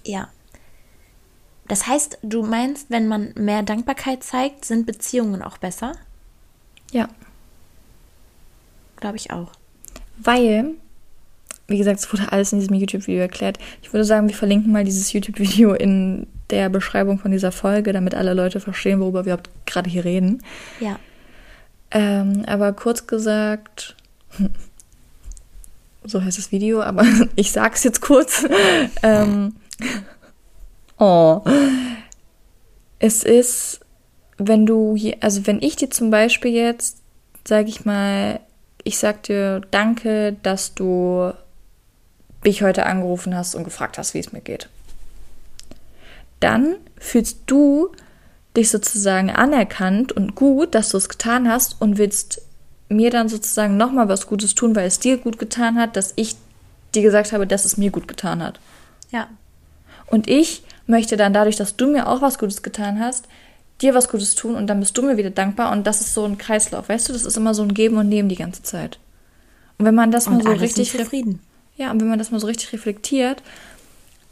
Ja. 0.06 0.28
Das 1.68 1.88
heißt, 1.88 2.20
du 2.22 2.44
meinst, 2.44 2.90
wenn 2.90 3.08
man 3.08 3.34
mehr 3.36 3.64
Dankbarkeit 3.64 4.24
zeigt, 4.24 4.66
sind 4.66 4.86
Beziehungen 4.86 5.42
auch 5.42 5.58
besser? 5.58 5.94
Ja. 6.92 7.10
Glaube 8.98 9.18
ich 9.18 9.32
auch. 9.32 9.52
Weil 10.18 10.76
wie 11.68 11.78
gesagt, 11.78 12.00
es 12.00 12.12
wurde 12.14 12.32
alles 12.32 12.54
in 12.54 12.60
diesem 12.60 12.76
YouTube-Video 12.76 13.22
erklärt. 13.22 13.58
Ich 13.82 13.92
würde 13.92 14.06
sagen, 14.06 14.28
wir 14.28 14.36
verlinken 14.36 14.72
mal 14.72 14.84
dieses 14.84 15.14
YouTube-Video 15.14 15.74
in 15.74 16.28
der 16.52 16.70
Beschreibung 16.70 17.18
von 17.18 17.32
dieser 17.32 17.52
Folge, 17.52 17.92
damit 17.92 18.14
alle 18.14 18.34
Leute 18.34 18.60
verstehen, 18.60 19.00
worüber 19.00 19.26
wir 19.26 19.40
gerade 19.66 19.90
hier 19.90 20.06
reden. 20.06 20.44
Ja. 20.80 21.00
Ähm, 21.90 22.44
aber 22.46 22.74
kurz 22.74 23.08
gesagt, 23.08 23.96
so 26.04 26.24
heißt 26.24 26.38
das 26.38 26.52
Video, 26.52 26.82
aber 26.84 27.04
ich 27.36 27.52
sag's 27.52 27.84
jetzt 27.84 28.02
kurz. 28.02 28.46
ähm, 29.02 29.56
oh. 30.98 31.42
Es 33.00 33.24
ist, 33.24 33.82
wenn 34.38 34.66
du, 34.66 34.98
also 35.20 35.46
wenn 35.48 35.62
ich 35.62 35.76
dir 35.76 35.90
zum 35.90 36.10
Beispiel 36.10 36.52
jetzt, 36.52 36.98
sag 37.48 37.68
ich 37.68 37.86
mal, 37.86 38.40
ich 38.84 38.98
sag 38.98 39.24
dir 39.24 39.62
danke, 39.72 40.38
dass 40.44 40.74
du 40.74 41.34
mich 42.44 42.62
heute 42.62 42.86
angerufen 42.86 43.36
hast 43.36 43.56
und 43.56 43.64
gefragt 43.64 43.98
hast, 43.98 44.14
wie 44.14 44.20
es 44.20 44.32
mir 44.32 44.42
geht. 44.42 44.70
Dann 46.40 46.76
fühlst 46.98 47.40
du 47.48 47.92
dich 48.56 48.70
sozusagen 48.70 49.30
anerkannt 49.30 50.12
und 50.12 50.36
gut, 50.36 50.76
dass 50.76 50.90
du 50.90 50.98
es 50.98 51.10
getan 51.10 51.50
hast 51.50 51.82
und 51.82 51.98
willst 51.98 52.42
mir 52.88 53.10
dann 53.10 53.30
sozusagen 53.30 53.78
nochmal 53.78 54.08
was 54.08 54.28
Gutes 54.28 54.56
tun, 54.56 54.76
weil 54.76 54.88
es 54.88 55.00
dir 55.00 55.18
gut 55.18 55.40
getan 55.40 55.78
hat, 55.78 55.98
dass 55.98 56.14
ich 56.16 56.36
dir 56.94 57.02
gesagt 57.02 57.34
habe, 57.34 57.48
dass 57.48 57.66
es 57.66 57.78
mir 57.78 57.92
gut 57.92 58.08
getan 58.08 58.42
hat. 58.42 58.60
Ja. 59.12 59.28
Und 60.08 60.30
ich 60.30 60.64
möchte 60.88 61.18
dann 61.18 61.34
dadurch, 61.34 61.56
dass 61.56 61.76
du 61.76 61.88
mir 61.88 62.08
auch 62.08 62.22
was 62.22 62.38
Gutes 62.38 62.64
getan 62.64 63.00
hast, 63.00 63.28
dir 63.82 63.94
was 63.94 64.10
Gutes 64.10 64.36
tun 64.36 64.56
und 64.56 64.68
dann 64.68 64.80
bist 64.80 64.98
du 64.98 65.02
mir 65.02 65.18
wieder 65.18 65.30
dankbar 65.30 65.72
und 65.72 65.86
das 65.86 66.02
ist 66.02 66.14
so 66.14 66.24
ein 66.26 66.38
Kreislauf, 66.38 66.90
weißt 66.90 67.10
du, 67.10 67.14
das 67.14 67.26
ist 67.26 67.38
immer 67.38 67.54
so 67.54 67.64
ein 67.64 67.74
Geben 67.74 67.98
und 67.98 68.10
Nehmen 68.10 68.30
die 68.30 68.36
ganze 68.36 68.64
Zeit. 68.64 69.00
Und 69.78 69.86
wenn 69.86 69.96
man 69.96 70.12
das 70.12 70.28
und 70.28 70.38
mal 70.38 70.44
so 70.44 70.52
richtig 70.52 70.92
zufrieden. 70.92 71.42
Ja, 71.76 71.92
und 71.92 72.00
wenn 72.00 72.08
man 72.08 72.20
das 72.20 72.32
mal 72.32 72.40
so 72.40 72.48
richtig 72.48 72.72
reflektiert, 72.72 73.44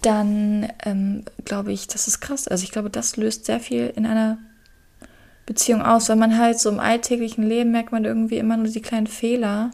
dann 0.01 0.69
ähm, 0.85 1.23
glaube 1.43 1.73
ich, 1.73 1.87
das 1.87 2.07
ist 2.07 2.21
krass. 2.21 2.47
Also 2.47 2.63
ich 2.63 2.71
glaube, 2.71 2.89
das 2.89 3.17
löst 3.17 3.45
sehr 3.45 3.59
viel 3.59 3.91
in 3.95 4.05
einer 4.05 4.37
Beziehung 5.45 5.81
aus, 5.81 6.07
weil 6.07 6.15
man 6.15 6.37
halt 6.37 6.59
so 6.59 6.69
im 6.69 6.79
alltäglichen 6.79 7.43
Leben 7.43 7.71
merkt 7.71 7.91
man 7.91 8.05
irgendwie 8.05 8.37
immer 8.37 8.55
nur 8.55 8.67
die 8.67 8.81
kleinen 8.81 9.07
Fehler 9.07 9.71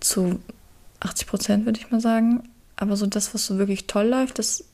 zu 0.00 0.40
80 1.00 1.26
Prozent, 1.26 1.64
würde 1.64 1.80
ich 1.80 1.90
mal 1.90 2.00
sagen. 2.00 2.42
Aber 2.76 2.96
so 2.96 3.06
das, 3.06 3.32
was 3.34 3.46
so 3.46 3.58
wirklich 3.58 3.86
toll 3.86 4.08
läuft, 4.08 4.38
das 4.38 4.64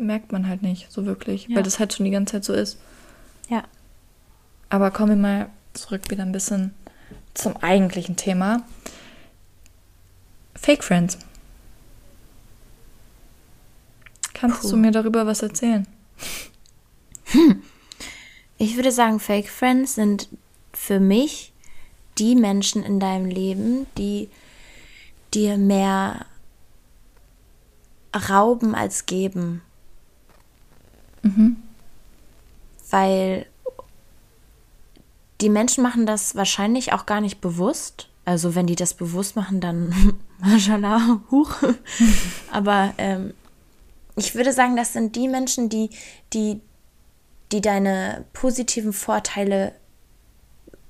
merkt 0.00 0.32
man 0.32 0.48
halt 0.48 0.62
nicht 0.62 0.90
so 0.90 1.06
wirklich, 1.06 1.48
ja. 1.48 1.56
weil 1.56 1.62
das 1.62 1.78
halt 1.78 1.92
schon 1.92 2.04
die 2.04 2.10
ganze 2.10 2.32
Zeit 2.32 2.44
so 2.44 2.52
ist. 2.52 2.78
Ja. 3.48 3.64
Aber 4.68 4.90
kommen 4.90 5.10
wir 5.10 5.16
mal 5.16 5.50
zurück 5.72 6.10
wieder 6.10 6.22
ein 6.22 6.32
bisschen 6.32 6.74
zum 7.34 7.56
eigentlichen 7.56 8.16
Thema. 8.16 8.62
Fake 10.54 10.84
Friends. 10.84 11.18
Kannst 14.34 14.62
Puh. 14.62 14.70
du 14.70 14.76
mir 14.76 14.90
darüber 14.90 15.26
was 15.26 15.42
erzählen? 15.42 15.86
Hm. 17.26 17.62
Ich 18.60 18.74
würde 18.74 18.90
sagen, 18.90 19.20
Fake 19.20 19.48
Friends 19.48 19.94
sind 19.94 20.28
für 20.72 20.98
mich 20.98 21.52
die 22.18 22.34
Menschen 22.34 22.82
in 22.82 22.98
deinem 22.98 23.26
Leben, 23.26 23.86
die 23.96 24.28
dir 25.32 25.56
mehr 25.56 26.26
rauben 28.28 28.74
als 28.74 29.06
geben. 29.06 29.62
Mhm. 31.22 31.56
Weil 32.90 33.46
die 35.40 35.50
Menschen 35.50 35.82
machen 35.82 36.06
das 36.06 36.34
wahrscheinlich 36.34 36.92
auch 36.92 37.06
gar 37.06 37.20
nicht 37.20 37.40
bewusst. 37.40 38.08
Also 38.24 38.54
wenn 38.54 38.66
die 38.66 38.76
das 38.76 38.94
bewusst 38.94 39.36
machen, 39.36 39.60
dann 39.60 39.94
Mashallah, 40.38 41.20
huch. 41.30 41.56
Aber 42.52 42.92
ähm, 42.98 43.34
ich 44.16 44.34
würde 44.34 44.52
sagen, 44.52 44.76
das 44.76 44.92
sind 44.92 45.16
die 45.16 45.28
Menschen, 45.28 45.68
die, 45.68 45.90
die, 46.32 46.60
die 47.52 47.60
deine 47.60 48.24
positiven 48.32 48.92
Vorteile 48.92 49.72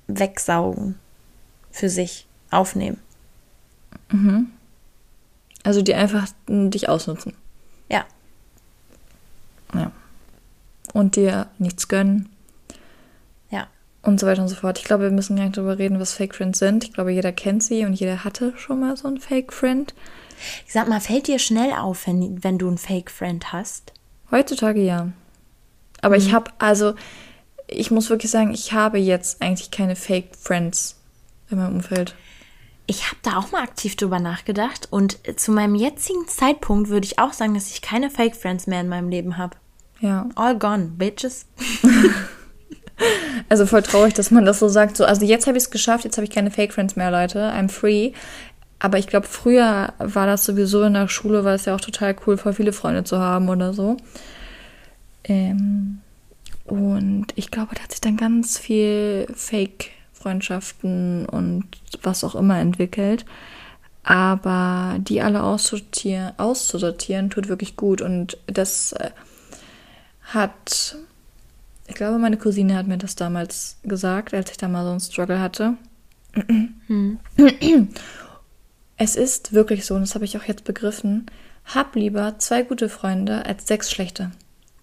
wegsaugen, 0.07 0.97
für 1.71 1.89
sich 1.89 2.27
aufnehmen. 2.49 2.99
Mhm. 4.11 4.49
Also 5.63 5.81
die 5.81 5.93
einfach 5.93 6.27
dich 6.47 6.89
ausnutzen. 6.89 7.33
Ja. 7.89 8.05
Ja. 9.73 9.91
Und 10.93 11.15
dir 11.15 11.47
nichts 11.57 11.87
gönnen 11.87 12.29
und 14.01 14.19
so 14.19 14.27
weiter 14.27 14.41
und 14.41 14.47
so 14.47 14.55
fort. 14.55 14.79
Ich 14.79 14.85
glaube, 14.85 15.03
wir 15.03 15.11
müssen 15.11 15.35
gar 15.35 15.43
nicht 15.43 15.57
darüber 15.57 15.77
reden, 15.77 15.99
was 15.99 16.13
Fake 16.13 16.35
Friends 16.35 16.59
sind. 16.59 16.83
Ich 16.83 16.93
glaube, 16.93 17.11
jeder 17.11 17.31
kennt 17.31 17.63
sie 17.63 17.85
und 17.85 17.93
jeder 17.93 18.23
hatte 18.23 18.53
schon 18.57 18.79
mal 18.79 18.95
so 18.95 19.07
einen 19.07 19.19
Fake 19.19 19.51
Friend. 19.53 19.93
Ich 20.65 20.73
sag 20.73 20.87
mal, 20.87 21.01
fällt 21.01 21.27
dir 21.27 21.39
schnell 21.39 21.73
auf, 21.73 22.07
wenn, 22.07 22.43
wenn 22.43 22.57
du 22.57 22.67
einen 22.67 22.77
Fake 22.77 23.11
Friend 23.11 23.51
hast? 23.51 23.93
Heutzutage 24.31 24.81
ja. 24.81 25.09
Aber 26.01 26.15
mhm. 26.15 26.21
ich 26.21 26.33
habe, 26.33 26.51
also, 26.59 26.93
ich 27.67 27.91
muss 27.91 28.09
wirklich 28.09 28.31
sagen, 28.31 28.53
ich 28.53 28.71
habe 28.71 28.97
jetzt 28.99 29.41
eigentlich 29.41 29.69
keine 29.69 29.95
Fake 29.95 30.35
Friends 30.37 30.95
in 31.49 31.57
meinem 31.57 31.75
Umfeld. 31.75 32.15
Ich 32.85 33.05
habe 33.07 33.17
da 33.21 33.37
auch 33.37 33.51
mal 33.51 33.61
aktiv 33.61 33.95
drüber 33.97 34.19
nachgedacht 34.19 34.87
und 34.89 35.19
zu 35.37 35.51
meinem 35.51 35.75
jetzigen 35.75 36.27
Zeitpunkt 36.27 36.89
würde 36.89 37.05
ich 37.05 37.19
auch 37.19 37.33
sagen, 37.33 37.53
dass 37.53 37.69
ich 37.69 37.83
keine 37.83 38.09
Fake 38.09 38.35
Friends 38.35 38.65
mehr 38.65 38.81
in 38.81 38.89
meinem 38.89 39.09
Leben 39.09 39.37
habe. 39.37 39.57
Ja. 40.01 40.29
All 40.35 40.57
gone, 40.57 40.91
bitches. 40.97 41.45
Also 43.47 43.65
voll 43.65 43.81
traurig, 43.81 44.13
dass 44.13 44.31
man 44.31 44.45
das 44.45 44.59
so 44.59 44.67
sagt. 44.67 44.97
So, 44.97 45.05
also 45.05 45.25
jetzt 45.25 45.47
habe 45.47 45.57
ich 45.57 45.63
es 45.63 45.71
geschafft, 45.71 46.03
jetzt 46.03 46.17
habe 46.17 46.25
ich 46.25 46.31
keine 46.31 46.51
Fake 46.51 46.73
Friends 46.73 46.95
mehr, 46.95 47.11
Leute. 47.11 47.39
I'm 47.39 47.69
free. 47.69 48.11
Aber 48.79 48.97
ich 48.97 49.07
glaube, 49.07 49.27
früher 49.27 49.93
war 49.97 50.25
das 50.25 50.45
sowieso 50.45 50.83
in 50.83 50.93
der 50.93 51.09
Schule, 51.09 51.43
war 51.43 51.53
es 51.53 51.65
ja 51.65 51.75
auch 51.75 51.81
total 51.81 52.15
cool, 52.25 52.37
voll 52.37 52.53
viele 52.53 52.73
Freunde 52.73 53.03
zu 53.03 53.19
haben 53.19 53.49
oder 53.49 53.73
so. 53.73 53.97
Ähm, 55.25 55.99
und 56.65 57.27
ich 57.35 57.51
glaube, 57.51 57.75
da 57.75 57.83
hat 57.83 57.91
sich 57.91 58.01
dann 58.01 58.15
ganz 58.15 58.57
viel 58.57 59.27
Fake-Freundschaften 59.33 61.25
und 61.25 61.65
was 62.03 62.23
auch 62.23 62.35
immer 62.35 62.59
entwickelt. 62.59 63.25
Aber 64.03 64.95
die 64.99 65.21
alle 65.21 65.43
aussortieren, 65.43 66.31
auszusortieren, 66.37 67.29
tut 67.29 67.49
wirklich 67.49 67.75
gut. 67.75 68.01
Und 68.01 68.37
das 68.47 68.93
äh, 68.93 69.09
hat 70.33 70.97
ich 71.89 71.95
glaube, 71.95 72.19
meine 72.19 72.37
Cousine 72.37 72.77
hat 72.77 72.87
mir 72.87 72.99
das 72.99 73.15
damals 73.15 73.77
gesagt, 73.83 74.33
als 74.35 74.51
ich 74.51 74.57
da 74.57 74.67
mal 74.67 74.83
so 74.83 74.91
einen 74.91 74.99
Struggle 74.99 75.39
hatte. 75.39 75.75
Hm. 76.87 77.17
Es 78.97 79.15
ist 79.15 79.53
wirklich 79.53 79.85
so, 79.85 79.95
und 79.95 80.01
das 80.01 80.13
habe 80.13 80.25
ich 80.25 80.37
auch 80.37 80.43
jetzt 80.43 80.65
begriffen, 80.65 81.25
hab 81.65 81.95
lieber 81.95 82.37
zwei 82.37 82.61
gute 82.61 82.89
Freunde 82.89 83.45
als 83.45 83.67
sechs 83.67 83.89
schlechte. 83.89 84.31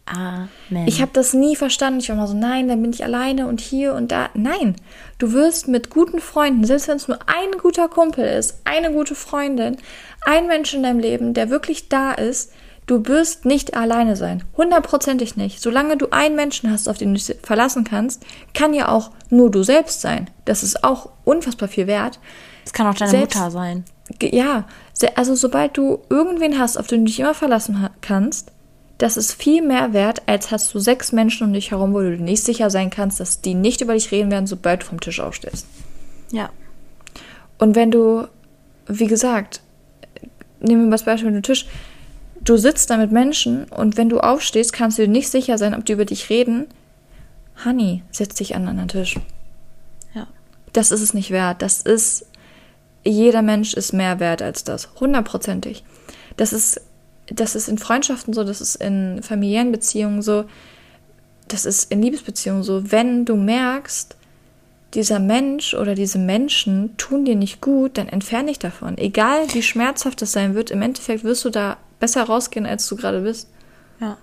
Amen. 0.07 0.87
Ich 0.87 1.01
habe 1.01 1.11
das 1.13 1.33
nie 1.33 1.55
verstanden. 1.55 2.01
Ich 2.01 2.09
war 2.09 2.17
mal 2.17 2.27
so, 2.27 2.37
nein, 2.37 2.69
dann 2.69 2.81
bin 2.81 2.93
ich 2.93 3.05
alleine 3.05 3.47
und 3.47 3.61
hier 3.61 3.95
und 3.95 4.11
da. 4.11 4.31
Nein, 4.35 4.77
du 5.19 5.33
wirst 5.33 5.69
mit 5.69 5.91
guten 5.91 6.21
Freunden, 6.21 6.65
selbst 6.65 6.89
wenn 6.89 6.97
es 6.97 7.09
nur 7.09 7.19
ein 7.27 7.59
guter 7.61 7.89
Kumpel 7.89 8.25
ist, 8.25 8.61
eine 8.65 8.93
gute 8.93 9.15
Freundin, 9.15 9.77
ein 10.25 10.47
Mensch 10.49 10.75
in 10.75 10.83
deinem 10.83 11.01
Leben, 11.01 11.35
der 11.35 11.51
wirklich 11.51 11.89
da 11.89 12.13
ist, 12.13 12.53
Du 12.87 13.05
wirst 13.07 13.45
nicht 13.45 13.77
alleine 13.77 14.15
sein. 14.15 14.45
Hundertprozentig 14.57 15.37
nicht. 15.37 15.61
Solange 15.61 15.97
du 15.97 16.11
einen 16.11 16.37
Menschen 16.37 16.71
hast, 16.71 16.89
auf 16.89 16.99
den 16.99 17.13
du 17.13 17.21
dich 17.21 17.37
verlassen 17.43 17.83
kannst, 17.83 18.25
kann 18.55 18.75
ja 18.75 18.89
auch 18.89 19.11
nur 19.29 19.51
du 19.51 19.65
selbst 19.65 20.01
sein. 20.01 20.31
Das 20.45 20.63
ist 20.63 20.85
auch 20.85 21.11
unfassbar 21.25 21.69
viel 21.69 21.89
wert. 21.89 22.21
Es 22.65 22.73
kann 22.73 22.87
auch 22.87 22.95
deine 22.95 23.11
selbst, 23.11 23.37
Mutter 23.37 23.51
sein. 23.51 23.85
Ja, 24.21 24.67
also 25.17 25.35
sobald 25.35 25.77
du 25.77 25.99
irgendwen 26.09 26.59
hast, 26.61 26.77
auf 26.77 26.87
den 26.87 27.01
du 27.01 27.07
dich 27.07 27.19
immer 27.19 27.35
verlassen 27.35 27.89
kannst, 28.01 28.53
das 28.99 29.17
ist 29.17 29.33
viel 29.33 29.63
mehr 29.63 29.93
wert, 29.93 30.23
als 30.27 30.53
hast 30.53 30.73
du 30.73 30.79
sechs 30.79 31.13
Menschen 31.13 31.47
um 31.47 31.53
dich 31.53 31.73
herum, 31.73 31.93
wo 31.93 32.01
du 32.01 32.17
nicht 32.17 32.45
sicher 32.45 32.71
sein 32.71 32.91
kannst, 32.91 33.19
dass 33.21 33.41
die 33.41 33.55
nicht 33.55 33.81
über 33.81 33.95
dich 33.95 34.11
reden 34.13 34.31
werden, 34.31 34.47
sobald 34.47 34.83
du 34.83 34.87
vom 34.87 35.01
Tisch 35.01 35.21
aufstehst. 35.21 35.67
Ja. 36.31 36.51
Und 37.59 37.75
wenn 37.75 37.91
du, 37.91 38.29
wie 38.87 39.07
gesagt, 39.07 39.61
nehmen 40.61 40.83
wir 40.83 40.87
mal 40.87 40.93
das 40.93 41.05
Beispiel 41.05 41.31
mit 41.31 41.45
dem 41.45 41.47
Tisch, 41.47 41.67
du 42.47 42.57
sitzt 42.57 42.89
da 42.91 42.97
mit 42.97 43.13
Menschen 43.13 43.65
und 43.65 43.97
wenn 43.97 44.09
du 44.09 44.21
aufstehst, 44.21 44.73
kannst 44.73 44.97
du 44.97 45.03
dir 45.03 45.09
nicht 45.09 45.29
sicher 45.29 45.59
sein, 45.59 45.75
ob 45.75 45.85
die 45.85 45.93
über 45.93 46.07
dich 46.07 46.31
reden. 46.31 46.67
Honey, 47.65 48.03
setz 48.11 48.37
dich 48.37 48.55
an 48.55 48.63
einen 48.63 48.81
anderen 48.81 48.89
Tisch. 48.89 49.17
Ja. 50.15 50.27
Das 50.73 50.93
ist 50.93 51.03
es 51.03 51.13
nicht 51.13 51.31
wert. 51.31 51.61
Das 51.61 51.83
ist, 51.83 52.27
jeder 53.05 53.43
Mensch 53.43 53.75
ist 53.75 53.93
mehr 53.93 54.21
wert 54.21 54.43
als 54.43 54.65
das. 54.65 54.89
Hundertprozentig. 55.01 55.85
Das 56.37 56.53
ist, 56.53 56.81
das 57.27 57.57
ist 57.57 57.69
in 57.69 57.79
Freundschaften 57.79 58.33
so, 58.33 58.45
das 58.45 58.61
ist 58.61 58.77
in 58.77 59.23
familiären 59.23 59.73
Beziehungen 59.73 60.23
so, 60.23 60.45
das 61.49 61.65
ist 61.65 61.91
in 61.91 62.03
Liebesbeziehungen 62.03 62.63
so. 62.63 62.91
Wenn 62.93 63.25
du 63.25 63.37
merkst, 63.37 64.17
dieser 64.95 65.19
Mensch 65.19 65.75
oder 65.75 65.95
diese 65.95 66.19
Menschen 66.19 66.97
tun 66.97 67.25
dir 67.25 67.35
nicht 67.35 67.61
gut, 67.61 67.99
dann 67.99 68.09
entferne 68.09 68.49
dich 68.49 68.59
davon. 68.59 68.97
Egal 68.99 69.47
wie 69.53 69.63
schmerzhaft 69.63 70.23
es 70.23 70.33
sein 70.33 70.55
wird, 70.55 70.71
im 70.71 70.81
Endeffekt 70.81 71.25
wirst 71.25 71.45
du 71.45 71.51
da 71.51 71.77
besser 71.99 72.25
rausgehen, 72.25 72.67
als 72.67 72.87
du 72.89 72.97
gerade 72.97 73.21
bist. 73.21 73.49
Ja. 74.01 74.17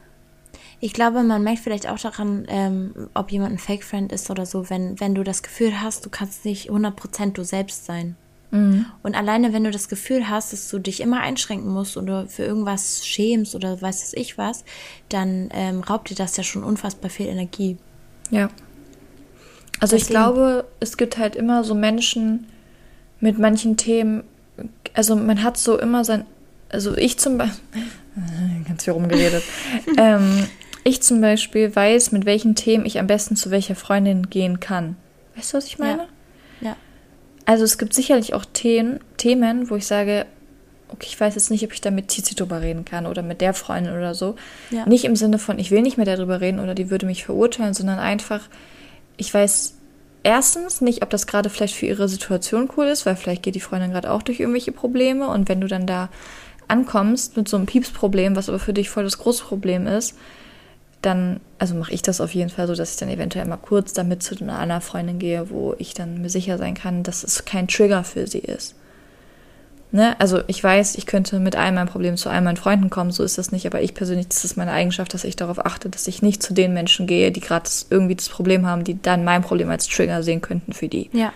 Ich 0.79 0.93
glaube, 0.93 1.23
man 1.23 1.43
merkt 1.43 1.59
vielleicht 1.59 1.87
auch 1.87 1.99
daran, 1.99 2.45
ähm, 2.49 3.09
ob 3.13 3.31
jemand 3.31 3.53
ein 3.53 3.57
Fake-Friend 3.57 4.11
ist 4.11 4.29
oder 4.29 4.45
so, 4.45 4.69
wenn, 4.69 4.99
wenn 4.99 5.15
du 5.15 5.23
das 5.23 5.41
Gefühl 5.41 5.81
hast, 5.81 6.05
du 6.05 6.09
kannst 6.09 6.43
nicht 6.45 6.69
100% 6.69 7.31
du 7.31 7.43
selbst 7.43 7.85
sein. 7.85 8.17
Mhm. 8.51 8.85
Und 9.01 9.15
alleine, 9.15 9.51
wenn 9.51 9.63
du 9.63 9.71
das 9.71 9.89
Gefühl 9.89 10.29
hast, 10.29 10.53
dass 10.53 10.69
du 10.69 10.77
dich 10.77 11.01
immer 11.01 11.21
einschränken 11.21 11.71
musst 11.71 11.97
oder 11.97 12.27
für 12.27 12.43
irgendwas 12.43 13.05
schämst 13.05 13.55
oder 13.55 13.81
weiß 13.81 14.03
es 14.03 14.13
ich 14.13 14.37
was, 14.37 14.63
dann 15.09 15.49
ähm, 15.53 15.81
raubt 15.81 16.09
dir 16.09 16.15
das 16.15 16.37
ja 16.37 16.43
schon 16.43 16.63
unfassbar 16.63 17.09
viel 17.09 17.27
Energie. 17.27 17.77
Ja. 18.29 18.49
Also 19.79 19.95
Deswegen. 19.95 20.01
ich 20.01 20.07
glaube, 20.09 20.65
es 20.79 20.97
gibt 20.97 21.17
halt 21.17 21.35
immer 21.35 21.63
so 21.63 21.73
Menschen 21.73 22.45
mit 23.19 23.39
manchen 23.39 23.75
Themen, 23.75 24.23
also 24.93 25.15
man 25.15 25.41
hat 25.41 25.57
so 25.57 25.79
immer 25.79 26.03
sein, 26.05 26.25
also 26.73 26.97
ich 26.97 27.17
zum 27.17 27.37
Beispiel, 27.37 27.83
ganz 28.67 28.83
viel 28.83 28.93
rumgeredet, 28.93 29.43
ähm, 29.97 30.47
ich 30.83 31.01
zum 31.01 31.21
Beispiel 31.21 31.73
weiß, 31.73 32.11
mit 32.11 32.25
welchen 32.25 32.55
Themen 32.55 32.85
ich 32.85 32.99
am 32.99 33.07
besten 33.07 33.35
zu 33.35 33.51
welcher 33.51 33.75
Freundin 33.75 34.29
gehen 34.29 34.59
kann. 34.59 34.97
Weißt 35.35 35.53
du, 35.53 35.57
was 35.57 35.65
ich 35.65 35.79
meine? 35.79 36.07
Ja. 36.59 36.69
ja. 36.69 36.77
Also 37.45 37.63
es 37.63 37.77
gibt 37.77 37.93
sicherlich 37.93 38.33
auch 38.33 38.45
Themen, 38.45 38.99
Themen, 39.17 39.69
wo 39.69 39.75
ich 39.75 39.87
sage, 39.87 40.25
okay, 40.89 41.07
ich 41.07 41.19
weiß 41.19 41.35
jetzt 41.35 41.49
nicht, 41.49 41.63
ob 41.65 41.73
ich 41.73 41.81
da 41.81 41.91
mit 41.91 42.09
Tizi 42.09 42.35
drüber 42.35 42.61
reden 42.61 42.85
kann 42.85 43.07
oder 43.07 43.21
mit 43.21 43.41
der 43.41 43.53
Freundin 43.53 43.93
oder 43.93 44.13
so. 44.13 44.35
Ja. 44.69 44.85
Nicht 44.85 45.05
im 45.05 45.15
Sinne 45.15 45.39
von, 45.39 45.57
ich 45.59 45.71
will 45.71 45.81
nicht 45.81 45.97
mehr 45.97 46.05
darüber 46.05 46.41
reden 46.41 46.59
oder 46.59 46.75
die 46.75 46.89
würde 46.89 47.05
mich 47.05 47.25
verurteilen, 47.25 47.73
sondern 47.73 47.99
einfach, 47.99 48.41
ich 49.17 49.33
weiß 49.33 49.75
erstens 50.23 50.81
nicht, 50.81 51.03
ob 51.03 51.09
das 51.09 51.27
gerade 51.27 51.49
vielleicht 51.49 51.75
für 51.75 51.85
ihre 51.85 52.07
Situation 52.07 52.69
cool 52.77 52.85
ist, 52.85 53.05
weil 53.05 53.15
vielleicht 53.15 53.43
geht 53.43 53.55
die 53.55 53.59
Freundin 53.59 53.91
gerade 53.91 54.11
auch 54.11 54.21
durch 54.21 54.39
irgendwelche 54.39 54.71
Probleme 54.71 55.27
und 55.27 55.49
wenn 55.49 55.61
du 55.61 55.67
dann 55.67 55.87
da 55.87 56.09
ankommst 56.73 57.37
mit 57.37 57.47
so 57.47 57.55
einem 57.55 57.67
Piepsproblem, 57.67 58.35
was 58.35 58.49
aber 58.49 58.59
für 58.59 58.73
dich 58.73 58.89
voll 58.89 59.03
das 59.03 59.19
große 59.19 59.43
Problem 59.43 59.85
ist, 59.85 60.15
dann, 61.01 61.39
also 61.59 61.75
mache 61.75 61.93
ich 61.93 62.01
das 62.01 62.19
auf 62.19 62.33
jeden 62.33 62.49
Fall 62.49 62.67
so, 62.67 62.73
dass 62.75 62.93
ich 62.93 62.99
dann 62.99 63.09
eventuell 63.09 63.45
mal 63.45 63.57
kurz 63.57 63.93
damit 63.93 64.23
zu 64.23 64.35
einer 64.39 64.57
anderen 64.57 64.81
Freundin 64.81 65.19
gehe, 65.19 65.49
wo 65.49 65.75
ich 65.77 65.93
dann 65.93 66.21
mir 66.21 66.29
sicher 66.29 66.57
sein 66.57 66.73
kann, 66.73 67.03
dass 67.03 67.23
es 67.23 67.45
kein 67.45 67.67
Trigger 67.67 68.03
für 68.03 68.25
sie 68.25 68.39
ist. 68.39 68.75
Ne? 69.91 70.19
Also 70.19 70.41
ich 70.47 70.63
weiß, 70.63 70.95
ich 70.95 71.05
könnte 71.05 71.39
mit 71.39 71.55
all 71.55 71.71
meinen 71.71 71.87
Problemen 71.87 72.17
zu 72.17 72.29
all 72.29 72.41
meinen 72.41 72.57
Freunden 72.57 72.89
kommen, 72.89 73.11
so 73.11 73.23
ist 73.23 73.37
das 73.37 73.51
nicht, 73.51 73.67
aber 73.67 73.81
ich 73.81 73.93
persönlich, 73.93 74.27
das 74.27 74.43
ist 74.43 74.57
meine 74.57 74.71
Eigenschaft, 74.71 75.13
dass 75.13 75.23
ich 75.23 75.35
darauf 75.35 75.63
achte, 75.63 75.87
dass 75.87 76.07
ich 76.07 76.23
nicht 76.23 76.41
zu 76.41 76.55
den 76.55 76.73
Menschen 76.73 77.05
gehe, 77.05 77.31
die 77.31 77.41
gerade 77.41 77.69
irgendwie 77.91 78.15
das 78.15 78.27
Problem 78.27 78.65
haben, 78.65 78.83
die 78.83 78.99
dann 78.99 79.23
mein 79.23 79.43
Problem 79.43 79.69
als 79.69 79.87
Trigger 79.87 80.23
sehen 80.23 80.41
könnten 80.41 80.73
für 80.73 80.87
die. 80.87 81.11
Ja. 81.13 81.31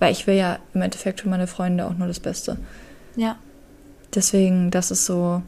Weil 0.00 0.10
ich 0.10 0.26
will 0.26 0.34
ja 0.34 0.58
im 0.74 0.82
Endeffekt 0.82 1.20
für 1.20 1.28
meine 1.28 1.46
Freunde 1.46 1.86
auch 1.86 1.96
nur 1.96 2.08
das 2.08 2.18
Beste. 2.18 2.56
Ja. 3.14 3.36
Deswegen, 4.14 4.70
das 4.70 4.90
ist 4.90 5.06
so 5.06 5.42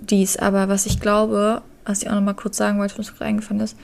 dies. 0.00 0.36
Aber 0.36 0.68
was 0.68 0.86
ich 0.86 1.00
glaube, 1.00 1.62
was 1.84 2.02
ich 2.02 2.08
auch 2.08 2.14
noch 2.14 2.22
mal 2.22 2.34
kurz 2.34 2.56
sagen 2.56 2.78
wollte, 2.78 2.98
was 2.98 3.10
mir 3.10 3.18
gerade 3.18 3.26
eingefallen 3.26 3.60
ist, 3.60 3.76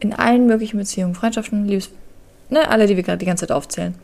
in 0.00 0.12
allen 0.12 0.46
möglichen 0.46 0.78
Beziehungen, 0.78 1.14
Freundschaften, 1.14 1.66
Liebes, 1.66 1.90
ne, 2.50 2.68
alle, 2.68 2.86
die 2.86 2.96
wir 2.96 3.02
gerade 3.02 3.18
die 3.18 3.26
ganze 3.26 3.46
Zeit 3.46 3.56
aufzählen. 3.56 3.94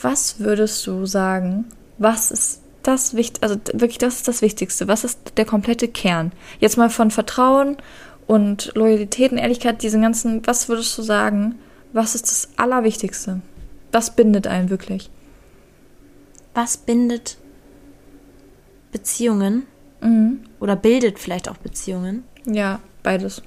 Was 0.00 0.40
würdest 0.40 0.86
du 0.86 1.06
sagen, 1.06 1.66
was 1.98 2.30
ist 2.30 2.60
das 2.82 3.16
Wichtigste, 3.16 3.42
also 3.46 3.60
wirklich, 3.72 3.98
das 3.98 4.16
ist 4.16 4.28
das 4.28 4.42
Wichtigste, 4.42 4.86
was 4.88 5.04
ist 5.04 5.18
der 5.36 5.44
komplette 5.44 5.88
Kern? 5.88 6.32
Jetzt 6.60 6.76
mal 6.76 6.90
von 6.90 7.10
Vertrauen 7.10 7.76
und 8.26 8.72
Loyalität 8.74 9.32
und 9.32 9.38
Ehrlichkeit, 9.38 9.82
diesen 9.82 10.02
ganzen, 10.02 10.46
was 10.46 10.68
würdest 10.68 10.96
du 10.96 11.02
sagen, 11.02 11.56
was 11.92 12.14
ist 12.14 12.26
das 12.26 12.48
Allerwichtigste? 12.56 13.40
Was 13.92 14.14
bindet 14.14 14.46
einen 14.46 14.70
wirklich? 14.70 15.10
Was 16.56 16.78
bindet 16.78 17.36
Beziehungen? 18.90 19.66
Mhm. 20.00 20.40
Oder 20.58 20.74
bildet 20.74 21.18
vielleicht 21.18 21.50
auch 21.50 21.58
Beziehungen. 21.58 22.24
Ja, 22.46 22.80
beides. 23.02 23.42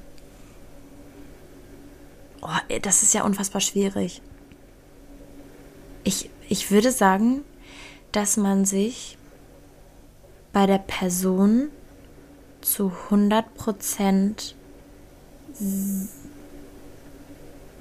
Oh, 2.43 2.77
das 2.83 3.01
ist 3.01 3.15
ja 3.15 3.23
unfassbar 3.23 3.61
schwierig. 3.61 4.21
Ich, 6.03 6.29
ich 6.49 6.69
würde 6.69 6.91
sagen, 6.91 7.41
dass 8.11 8.37
man 8.37 8.65
sich 8.65 9.17
bei 10.53 10.67
der 10.67 10.77
Person 10.77 11.69
zu 12.61 12.91
100% 13.09 14.53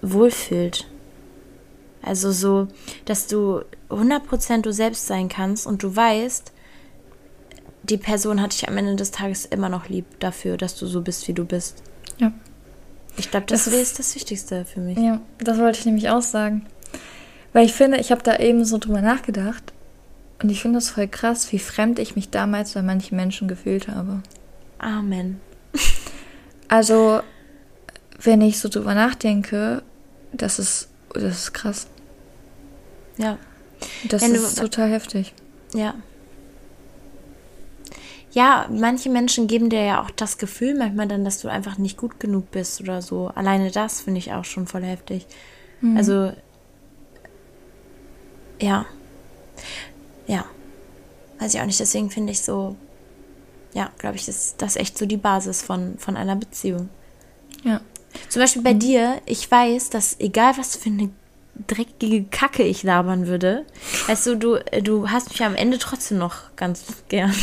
wohlfühlt. 0.01 0.87
Also 2.09 2.33
so, 2.33 2.69
dass 3.05 3.27
du 3.27 3.61
100% 3.91 4.63
du 4.63 4.73
selbst 4.73 5.07
sein 5.07 5.29
kannst 5.29 5.67
und 5.67 5.83
du 5.83 5.95
weißt, 5.95 6.53
die 7.83 7.99
Person 7.99 8.41
hat 8.41 8.55
dich 8.55 8.67
am 8.67 8.79
Ende 8.79 8.97
des 8.97 9.11
Tages 9.11 9.45
immer 9.45 9.69
noch 9.69 9.91
lieb 9.91 10.07
dafür, 10.19 10.57
dass 10.57 10.75
du 10.75 10.87
so 10.87 11.03
bist, 11.03 11.29
wie 11.29 11.35
du 11.35 11.45
bist. 11.45 11.83
Ja. 12.17 12.33
Ich 13.19 13.31
glaube, 13.31 13.45
das, 13.45 13.67
das 13.67 13.75
ist, 13.75 13.81
ist 13.83 13.99
das 13.99 14.15
Wichtigste 14.15 14.65
für 14.65 14.81
mich. 14.81 14.97
Ja, 14.97 15.21
das 15.37 15.59
wollte 15.59 15.81
ich 15.81 15.85
nämlich 15.85 16.09
auch 16.09 16.23
sagen. 16.23 16.65
Weil 17.53 17.67
ich 17.67 17.75
finde, 17.75 17.99
ich 17.99 18.11
habe 18.11 18.23
da 18.23 18.39
eben 18.39 18.65
so 18.65 18.79
drüber 18.79 19.03
nachgedacht 19.03 19.75
und 20.43 20.49
ich 20.49 20.63
finde 20.63 20.79
das 20.79 20.89
voll 20.89 21.09
krass, 21.09 21.53
wie 21.53 21.59
fremd 21.59 21.99
ich 21.99 22.17
mich 22.17 22.31
damals 22.31 22.73
bei 22.73 22.81
manchen 22.81 23.17
Menschen 23.17 23.49
gefühlt 23.49 23.89
habe. 23.89 24.23
Amen. 24.79 25.41
Also, 26.71 27.23
wenn 28.21 28.43
ich 28.43 28.61
so 28.61 28.69
drüber 28.69 28.95
nachdenke, 28.95 29.83
das 30.33 30.59
ist, 30.59 30.91
das 31.15 31.39
ist 31.39 31.55
krass. 31.55 31.87
Ja. 33.19 33.39
Das 34.09 34.23
wenn 34.23 34.35
ist 34.35 34.59
du, 34.59 34.63
total 34.63 34.91
heftig. 34.91 35.35
Ja 35.75 35.95
ja, 38.33 38.67
manche 38.71 39.09
Menschen 39.09 39.47
geben 39.47 39.71
dir 39.71 39.83
ja 39.83 40.03
auch 40.03 40.11
das 40.11 40.39
Gefühl 40.39 40.75
manchmal 40.75 41.09
dann, 41.09 41.25
dass 41.25 41.41
du 41.41 41.49
einfach 41.49 41.79
nicht 41.79 41.97
gut 41.97 42.21
genug 42.21 42.51
bist 42.51 42.81
oder 42.81 43.03
so. 43.03 43.29
Alleine 43.35 43.71
das 43.71 44.03
finde 44.03 44.19
ich 44.19 44.33
auch 44.33 44.45
schon 44.45 44.67
voll 44.67 44.85
heftig. 44.85 45.27
Mhm. 45.81 45.97
Also, 45.97 46.33
ja. 48.61 48.87
Ja. 50.27 50.45
Weiß 51.39 51.55
ich 51.55 51.61
auch 51.61 51.67
nicht. 51.67 51.81
Deswegen 51.81 52.11
finde 52.11 52.33
ich 52.33 52.43
so, 52.43 52.77
ja, 53.73 53.91
glaube 53.99 54.17
ich, 54.17 54.29
ist 54.29 54.61
das 54.63 54.77
echt 54.77 54.99
so 54.99 55.07
die 55.07 55.17
Basis 55.17 55.63
von, 55.63 55.99
von 55.99 56.17
einer 56.17 56.37
Beziehung. 56.37 56.91
Ja. 57.65 57.81
Zum 58.29 58.43
Beispiel 58.43 58.63
bei 58.63 58.75
mhm. 58.75 58.79
dir, 58.79 59.23
ich 59.27 59.51
weiß, 59.51 59.91
dass 59.91 60.21
egal 60.21 60.57
was 60.59 60.77
für 60.77 60.91
eine 60.91 61.11
dreckige 61.67 62.25
Kacke 62.25 62.63
ich 62.63 62.83
labern 62.83 63.27
würde, 63.27 63.65
weißt 64.07 64.27
du, 64.27 64.37
du, 64.37 64.59
du 64.83 65.11
hast 65.11 65.31
mich 65.31 65.43
am 65.43 65.55
Ende 65.55 65.79
trotzdem 65.79 66.19
noch 66.19 66.55
ganz 66.57 66.85
gern. 67.09 67.35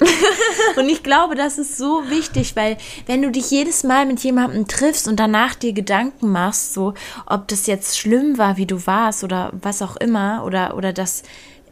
und 0.76 0.88
ich 0.88 1.02
glaube, 1.02 1.34
das 1.34 1.58
ist 1.58 1.76
so 1.76 2.02
wichtig, 2.08 2.56
weil 2.56 2.76
wenn 3.06 3.22
du 3.22 3.30
dich 3.30 3.50
jedes 3.50 3.84
Mal 3.84 4.06
mit 4.06 4.20
jemandem 4.20 4.66
triffst 4.66 5.08
und 5.08 5.20
danach 5.20 5.54
dir 5.54 5.72
Gedanken 5.72 6.30
machst, 6.30 6.74
so 6.74 6.94
ob 7.26 7.48
das 7.48 7.66
jetzt 7.66 7.98
schlimm 7.98 8.38
war, 8.38 8.56
wie 8.56 8.66
du 8.66 8.86
warst 8.86 9.24
oder 9.24 9.50
was 9.52 9.82
auch 9.82 9.96
immer, 9.96 10.44
oder, 10.44 10.76
oder 10.76 10.92
das, 10.92 11.22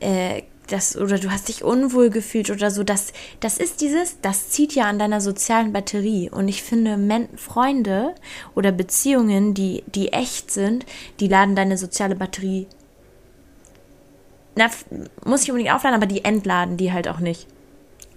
äh, 0.01 0.43
das, 0.73 0.97
oder 0.97 1.19
du 1.19 1.31
hast 1.31 1.49
dich 1.49 1.63
unwohl 1.63 2.11
gefühlt 2.11 2.51
oder 2.51 2.71
so, 2.71 2.83
das, 2.83 3.13
das 3.41 3.59
ist 3.59 3.81
dieses, 3.81 4.21
das 4.21 4.51
zieht 4.51 4.75
ja 4.75 4.85
an 4.85 4.99
deiner 4.99 5.21
sozialen 5.21 5.73
Batterie. 5.73 6.31
Und 6.31 6.49
ich 6.49 6.63
finde, 6.63 6.97
Men 6.97 7.29
Freunde 7.37 8.15
oder 8.55 8.73
Beziehungen, 8.73 9.55
die, 9.55 9.85
die 9.87 10.13
echt 10.13 10.51
sind, 10.51 10.87
die 11.21 11.29
laden 11.29 11.55
deine 11.55 11.77
soziale 11.77 12.17
Batterie 12.17 12.67
na, 14.55 14.69
muss 15.25 15.43
ich 15.43 15.51
unbedingt 15.51 15.75
aufladen, 15.75 15.97
aber 15.97 16.07
die 16.07 16.25
entladen 16.25 16.77
die 16.77 16.93
halt 16.93 17.09
auch 17.09 17.21
nicht. 17.21 17.47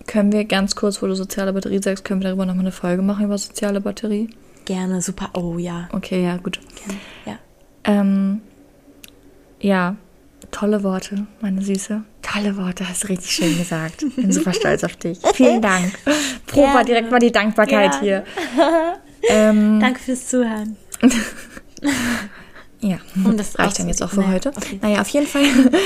Können 0.07 0.31
wir 0.31 0.45
ganz 0.45 0.75
kurz, 0.75 1.01
wo 1.01 1.07
du 1.07 1.15
soziale 1.15 1.53
Batterie 1.53 1.81
sagst, 1.81 2.05
können 2.05 2.21
wir 2.21 2.27
darüber 2.27 2.45
nochmal 2.45 2.65
eine 2.65 2.71
Folge 2.71 3.01
machen 3.01 3.25
über 3.25 3.37
soziale 3.37 3.81
Batterie? 3.81 4.29
Gerne, 4.65 5.01
super. 5.01 5.29
Oh 5.33 5.57
ja. 5.57 5.87
Okay, 5.91 6.23
ja, 6.23 6.37
gut. 6.37 6.59
Gerne, 6.75 6.99
ja. 7.25 7.39
Ähm, 7.85 8.41
ja, 9.59 9.95
tolle 10.51 10.83
Worte, 10.83 11.25
meine 11.41 11.61
Süße. 11.61 12.03
Tolle 12.35 12.57
Worte, 12.57 12.87
hast 12.87 13.03
du 13.03 13.07
richtig 13.07 13.31
schön 13.31 13.57
gesagt. 13.57 14.03
Bin 14.17 14.29
super 14.29 14.51
stolz 14.53 14.83
auf 14.83 14.97
dich. 14.97 15.19
Vielen 15.35 15.61
Dank. 15.61 15.93
Proba 16.45 16.83
direkt 16.83 17.09
mal 17.09 17.19
die 17.19 17.31
Dankbarkeit 17.31 18.01
Gerne. 18.01 18.01
hier. 18.01 18.23
Ähm, 19.27 19.79
Danke 19.79 19.99
fürs 19.99 20.27
Zuhören. 20.27 20.77
Ja, 22.81 22.97
und 23.23 23.39
das 23.39 23.57
reicht 23.57 23.79
dann 23.79 23.87
jetzt 23.87 24.03
auch 24.03 24.11
für 24.11 24.19
naja, 24.19 24.33
heute. 24.33 24.49
Okay. 24.49 24.77
Naja, 24.79 25.01
auf 25.01 25.07
jeden 25.07 25.25
Fall. 25.25 25.41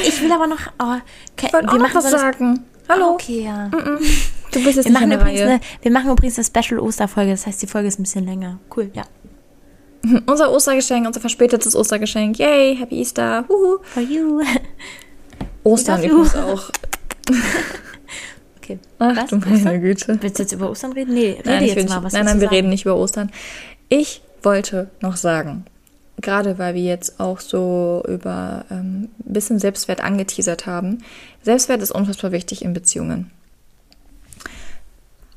Ich 0.06 0.22
will 0.22 0.30
aber 0.30 0.48
noch. 0.48 0.60
Oh, 0.78 0.98
okay, 1.32 1.48
ich 1.48 1.54
wollte 1.54 1.70
auch 1.70 1.78
noch 1.78 1.96
was 1.96 2.12
sagen. 2.12 2.66
Hallo. 2.90 3.12
Okay, 3.12 3.44
ja. 3.46 3.70
Mm 3.70 3.76
-mm. 3.76 4.00
Du 4.52 4.62
bist 4.62 4.76
jetzt 4.76 4.86
wir 4.86 4.92
machen 4.92 5.14
Reihe. 5.14 5.44
Eine, 5.44 5.60
wir 5.82 5.92
machen 5.92 6.12
übrigens 6.12 6.38
eine 6.38 6.46
Special 6.46 6.82
Osterfolge, 6.82 7.32
das 7.32 7.48
heißt, 7.48 7.62
die 7.62 7.68
Folge 7.68 7.88
ist 7.88 8.00
ein 8.00 8.04
bisschen 8.04 8.26
länger. 8.26 8.60
Cool, 8.76 8.92
ja. 8.94 9.04
unser 10.26 10.52
Ostergeschenk, 10.52 11.08
unser 11.08 11.22
verspätetes 11.22 11.74
Ostergeschenk. 11.74 12.38
Yay, 12.38 12.76
Happy 12.76 13.00
Easter. 13.00 13.46
Huhu. 13.48 13.78
For 13.84 14.04
you. 14.04 14.42
Ostern 15.64 16.04
übrigens 16.04 16.36
auch. 16.36 16.70
Okay. 18.70 18.80
Ach 19.00 19.16
Was? 19.16 19.30
du 19.32 19.38
meine 19.38 19.56
Ostern? 19.56 19.82
Güte. 19.82 20.18
Willst 20.22 20.38
du 20.38 20.44
jetzt 20.44 20.52
über 20.52 20.70
Ostern 20.70 20.94
reden? 20.94 21.14
Nee, 21.16 21.32
rede 21.32 21.50
Nein, 21.50 21.64
ich 21.64 21.74
jetzt 21.74 21.90
mal. 21.90 22.04
Was 22.04 22.14
nein, 22.14 22.26
nein, 22.26 22.36
wir 22.40 22.48
sagen? 22.48 22.56
reden 22.56 22.70
nicht 22.70 22.86
über 22.86 22.96
Ostern. 22.98 23.32
Ich 23.88 24.22
wollte 24.44 24.92
noch 25.02 25.16
sagen, 25.16 25.66
gerade 26.22 26.60
weil 26.60 26.76
wir 26.76 26.84
jetzt 26.84 27.20
auch 27.20 27.40
so 27.40 28.04
über 28.08 28.66
ähm, 28.70 29.10
ein 29.28 29.34
bisschen 29.34 29.58
Selbstwert 29.58 30.02
angeteasert 30.02 30.68
haben. 30.68 31.00
Selbstwert 31.42 31.82
ist 31.82 31.92
unfassbar 31.92 32.32
wichtig 32.32 32.64
in 32.64 32.74
Beziehungen. 32.74 33.32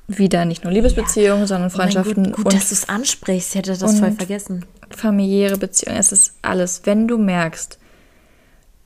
Wieder 0.08 0.44
nicht 0.44 0.64
nur 0.64 0.72
Liebesbeziehungen, 0.72 1.46
sondern 1.46 1.70
Oh 1.70 1.76
Freundschaften 1.76 2.24
Gut, 2.24 2.36
gut 2.36 2.44
und 2.46 2.54
dass 2.54 2.68
du 2.68 2.74
es 2.74 2.88
ansprichst. 2.88 3.50
Ich 3.50 3.54
hätte 3.54 3.74
das 3.74 3.98
voll 3.98 4.12
vergessen. 4.12 4.66
familiäre 4.90 5.56
Beziehungen. 5.56 5.98
Es 5.98 6.12
ist 6.12 6.34
alles. 6.42 6.82
Wenn 6.84 7.08
du 7.08 7.16
merkst, 7.16 7.78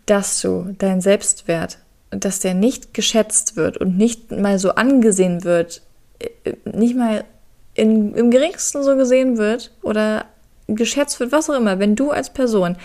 dass 0.07 0.41
du 0.41 0.75
dein 0.79 1.01
Selbstwert, 1.01 1.79
dass 2.11 2.39
der 2.39 2.55
nicht 2.55 2.95
geschätzt 2.95 3.57
wird 3.57 3.77
und 3.77 3.97
nicht 3.97 4.31
mal 4.31 4.59
so 4.59 4.71
angesehen 4.71 5.45
wird, 5.45 5.83
äh, 6.19 6.55
nicht 6.65 6.97
mal 6.97 7.25
in, 7.75 8.15
im 8.15 8.31
geringsten 8.31 8.83
so 8.83 8.97
gesehen 8.97 9.37
wird 9.37 9.73
oder 9.83 10.27
geschätzt 10.69 11.21
wird, 11.21 11.33
was 11.33 11.51
auch 11.51 11.57
immer, 11.57 11.79
wenn 11.79 11.97
du 11.97 12.11
als 12.11 12.33
Person 12.33 12.77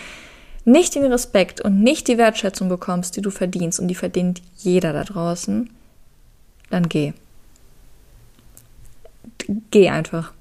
nicht 0.64 0.94
den 0.94 1.04
Respekt 1.04 1.60
und 1.60 1.82
nicht 1.82 2.06
die 2.08 2.18
Wertschätzung 2.18 2.68
bekommst, 2.68 3.16
die 3.16 3.22
du 3.22 3.30
verdienst, 3.30 3.80
und 3.80 3.88
die 3.88 3.94
verdient 3.94 4.42
jeder 4.58 4.92
da 4.92 5.02
draußen, 5.02 5.70
dann 6.70 6.88
geh. 6.88 7.12
Geh 9.70 9.88
einfach. 9.88 10.32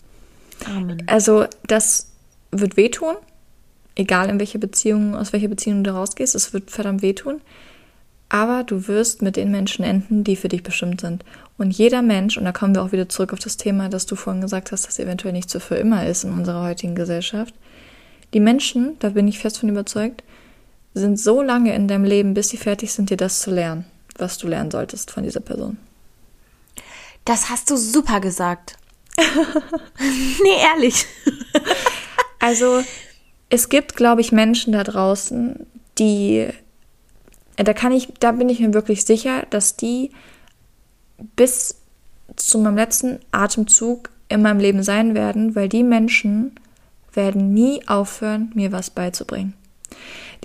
Amen. 0.65 1.03
Also 1.07 1.45
das 1.65 2.11
wird 2.51 2.77
wehtun, 2.77 3.15
egal 3.95 4.29
in 4.29 4.39
welche 4.39 4.59
Beziehung, 4.59 5.15
aus 5.15 5.33
welcher 5.33 5.47
Beziehung 5.47 5.83
du 5.83 5.93
rausgehst, 5.93 6.35
es 6.35 6.53
wird 6.53 6.71
verdammt 6.71 7.01
wehtun. 7.01 7.41
Aber 8.29 8.63
du 8.63 8.87
wirst 8.87 9.21
mit 9.21 9.35
den 9.35 9.51
Menschen 9.51 9.83
enden, 9.83 10.23
die 10.23 10.37
für 10.37 10.47
dich 10.47 10.63
bestimmt 10.63 11.01
sind. 11.01 11.25
Und 11.57 11.71
jeder 11.71 12.01
Mensch, 12.01 12.37
und 12.37 12.45
da 12.45 12.53
kommen 12.53 12.73
wir 12.73 12.81
auch 12.81 12.93
wieder 12.93 13.09
zurück 13.09 13.33
auf 13.33 13.39
das 13.39 13.57
Thema, 13.57 13.89
das 13.89 14.05
du 14.05 14.15
vorhin 14.15 14.41
gesagt 14.41 14.71
hast, 14.71 14.87
das 14.87 14.99
eventuell 14.99 15.33
nicht 15.33 15.49
so 15.49 15.59
für 15.59 15.75
immer 15.75 16.07
ist 16.07 16.23
in 16.23 16.31
unserer 16.31 16.63
heutigen 16.63 16.95
Gesellschaft. 16.95 17.53
Die 18.33 18.39
Menschen, 18.39 18.95
da 18.99 19.09
bin 19.09 19.27
ich 19.27 19.39
fest 19.39 19.59
von 19.59 19.67
überzeugt, 19.67 20.23
sind 20.93 21.19
so 21.19 21.41
lange 21.41 21.75
in 21.75 21.89
deinem 21.89 22.05
Leben, 22.05 22.33
bis 22.33 22.49
sie 22.49 22.57
fertig 22.57 22.93
sind, 22.93 23.09
dir 23.09 23.17
das 23.17 23.41
zu 23.41 23.51
lernen, 23.51 23.85
was 24.17 24.37
du 24.37 24.47
lernen 24.47 24.71
solltest 24.71 25.11
von 25.11 25.23
dieser 25.23 25.41
Person. 25.41 25.77
Das 27.25 27.49
hast 27.49 27.69
du 27.69 27.75
super 27.75 28.21
gesagt. 28.21 28.77
nee, 29.17 30.61
ehrlich. 30.73 31.05
Also 32.39 32.81
es 33.51 33.67
gibt, 33.69 33.95
glaube 33.95 34.21
ich, 34.21 34.31
Menschen 34.31 34.73
da 34.73 34.83
draußen, 34.83 35.67
die, 35.99 36.47
äh, 37.57 37.63
da 37.63 37.73
kann 37.73 37.91
ich, 37.91 38.07
da 38.19 38.31
bin 38.31 38.49
ich 38.49 38.61
mir 38.61 38.73
wirklich 38.73 39.03
sicher, 39.05 39.45
dass 39.49 39.75
die 39.75 40.11
bis 41.35 41.75
zu 42.37 42.57
meinem 42.57 42.77
letzten 42.77 43.19
Atemzug 43.31 44.09
in 44.29 44.41
meinem 44.41 44.59
Leben 44.59 44.83
sein 44.83 45.13
werden, 45.13 45.53
weil 45.53 45.67
die 45.67 45.83
Menschen 45.83 46.55
werden 47.13 47.53
nie 47.53 47.85
aufhören, 47.87 48.51
mir 48.55 48.71
was 48.71 48.89
beizubringen. 48.89 49.53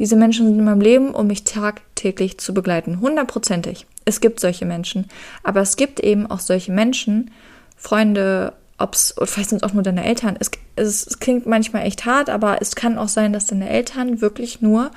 Diese 0.01 0.17
Menschen 0.17 0.47
sind 0.47 0.59
in 0.59 0.65
meinem 0.65 0.81
Leben, 0.81 1.15
um 1.15 1.29
mich 1.29 1.45
tagtäglich 1.45 2.39
zu 2.39 2.53
begleiten. 2.53 3.01
Hundertprozentig. 3.01 3.87
Es 4.05 4.21
gibt 4.21 4.41
solche 4.41 4.67
Menschen. 4.67 5.07
Aber 5.45 5.61
es 5.61 5.77
gibt 5.77 6.01
eben 6.01 6.27
auch 6.29 6.41
solche 6.41 6.73
Menschen, 6.73 7.31
Freunde, 7.77 8.53
ob's, 8.79 9.17
oder 9.17 9.27
vielleicht 9.27 9.51
sind 9.51 9.63
es 9.63 9.69
auch 9.69 9.75
nur 9.75 9.83
deine 9.83 10.05
Eltern. 10.05 10.37
Es, 10.39 10.51
es, 10.77 11.07
es 11.07 11.19
klingt 11.19 11.47
manchmal 11.47 11.87
echt 11.87 12.05
hart, 12.05 12.31
aber 12.31 12.61
es 12.61 12.77
kann 12.77 12.99
auch 12.99 13.09
sein, 13.09 13.33
dass 13.33 13.47
deine 13.47 13.69
Eltern 13.69 14.21
wirklich 14.21 14.61
nur, 14.61 14.91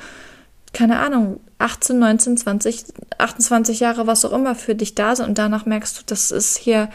keine 0.74 1.00
Ahnung, 1.00 1.40
18, 1.60 2.00
19, 2.00 2.38
20, 2.38 2.84
28 3.18 3.80
Jahre, 3.80 4.08
was 4.08 4.26
auch 4.26 4.34
immer 4.34 4.56
für 4.56 4.76
dich 4.76 4.96
da 4.96 5.16
sind 5.16 5.28
und 5.28 5.38
danach 5.38 5.66
merkst 5.66 6.00
du, 6.00 6.04
das 6.06 6.32
ist 6.32 6.58
hier, 6.58 6.90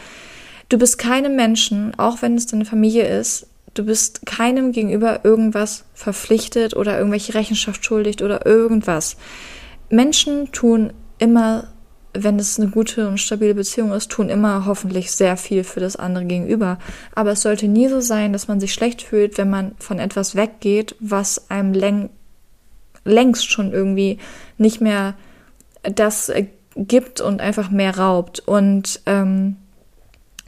du 0.69 0.77
bist 0.77 0.97
keinem 0.97 1.35
Menschen, 1.35 1.93
auch 1.97 2.21
wenn 2.21 2.35
es 2.35 2.47
deine 2.47 2.65
Familie 2.65 3.07
ist, 3.19 3.47
du 3.75 3.85
bist 3.85 4.25
keinem 4.25 4.71
gegenüber 4.71 5.23
irgendwas 5.23 5.83
verpflichtet 5.93 6.75
oder 6.75 6.97
irgendwelche 6.97 7.33
Rechenschaft 7.33 7.85
schuldig 7.85 8.23
oder 8.23 8.45
irgendwas. 8.45 9.17
Menschen 9.89 10.51
tun 10.51 10.93
immer, 11.19 11.67
wenn 12.15 12.39
es 12.39 12.59
eine 12.59 12.69
gute 12.69 13.07
und 13.07 13.19
stabile 13.19 13.53
Beziehung 13.53 13.91
ist, 13.91 14.09
tun 14.09 14.29
immer 14.29 14.65
hoffentlich 14.65 15.11
sehr 15.11 15.37
viel 15.37 15.63
für 15.63 15.79
das 15.79 15.95
andere 15.95 16.25
gegenüber. 16.25 16.79
Aber 17.13 17.31
es 17.31 17.41
sollte 17.41 17.67
nie 17.67 17.87
so 17.89 17.99
sein, 17.99 18.33
dass 18.33 18.47
man 18.47 18.59
sich 18.59 18.73
schlecht 18.73 19.01
fühlt, 19.01 19.37
wenn 19.37 19.49
man 19.49 19.73
von 19.79 19.99
etwas 19.99 20.35
weggeht, 20.35 20.95
was 20.99 21.49
einem 21.49 21.73
läng 21.73 22.09
längst 23.07 23.51
schon 23.51 23.71
irgendwie 23.71 24.17
nicht 24.57 24.81
mehr 24.81 25.13
das 25.83 26.29
äh, 26.29 26.47
gibt 26.75 27.21
und 27.21 27.39
einfach 27.39 27.69
mehr 27.69 27.97
raubt. 27.97 28.39
Und 28.39 29.01
ähm, 29.05 29.57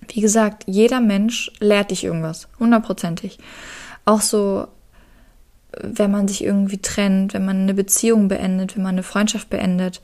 wie 0.08 0.21
gesagt, 0.21 0.63
jeder 0.65 0.99
Mensch 0.99 1.51
lehrt 1.60 1.91
dich 1.91 2.03
irgendwas, 2.03 2.47
hundertprozentig. 2.60 3.38
Auch 4.06 4.21
so, 4.21 4.67
wenn 5.82 6.12
man 6.12 6.27
sich 6.27 6.43
irgendwie 6.43 6.80
trennt, 6.80 7.34
wenn 7.34 7.45
man 7.45 7.62
eine 7.62 7.73
Beziehung 7.73 8.27
beendet, 8.27 8.75
wenn 8.75 8.84
man 8.84 8.95
eine 8.95 9.03
Freundschaft 9.03 9.49
beendet. 9.49 10.01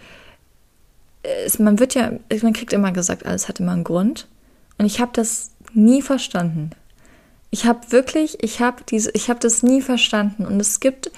Es, 1.23 1.57
man 1.59 1.79
wird 1.79 1.95
ja, 1.95 2.11
man 2.41 2.53
kriegt 2.53 2.73
immer 2.73 2.91
gesagt, 2.91 3.25
alles 3.25 3.47
hat 3.47 3.59
immer 3.59 3.71
einen 3.71 3.83
Grund. 3.83 4.27
Und 4.77 4.85
ich 4.85 4.99
habe 4.99 5.11
das 5.13 5.51
nie 5.73 6.01
verstanden. 6.01 6.71
Ich 7.49 7.65
habe 7.65 7.91
wirklich, 7.91 8.43
ich 8.43 8.59
habe 8.59 8.83
diese, 8.89 9.11
ich 9.11 9.29
habe 9.29 9.39
das 9.39 9.63
nie 9.63 9.81
verstanden. 9.81 10.45
Und 10.45 10.59
es 10.59 10.79
gibt 10.79 11.11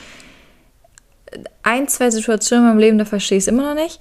ein, 1.63 1.87
zwei 1.87 2.11
Situationen 2.11 2.65
in 2.65 2.69
meinem 2.69 2.79
Leben, 2.79 2.97
da 2.97 3.05
verstehe 3.05 3.37
ich 3.37 3.45
es 3.45 3.47
immer 3.47 3.73
noch 3.73 3.81
nicht. 3.81 3.99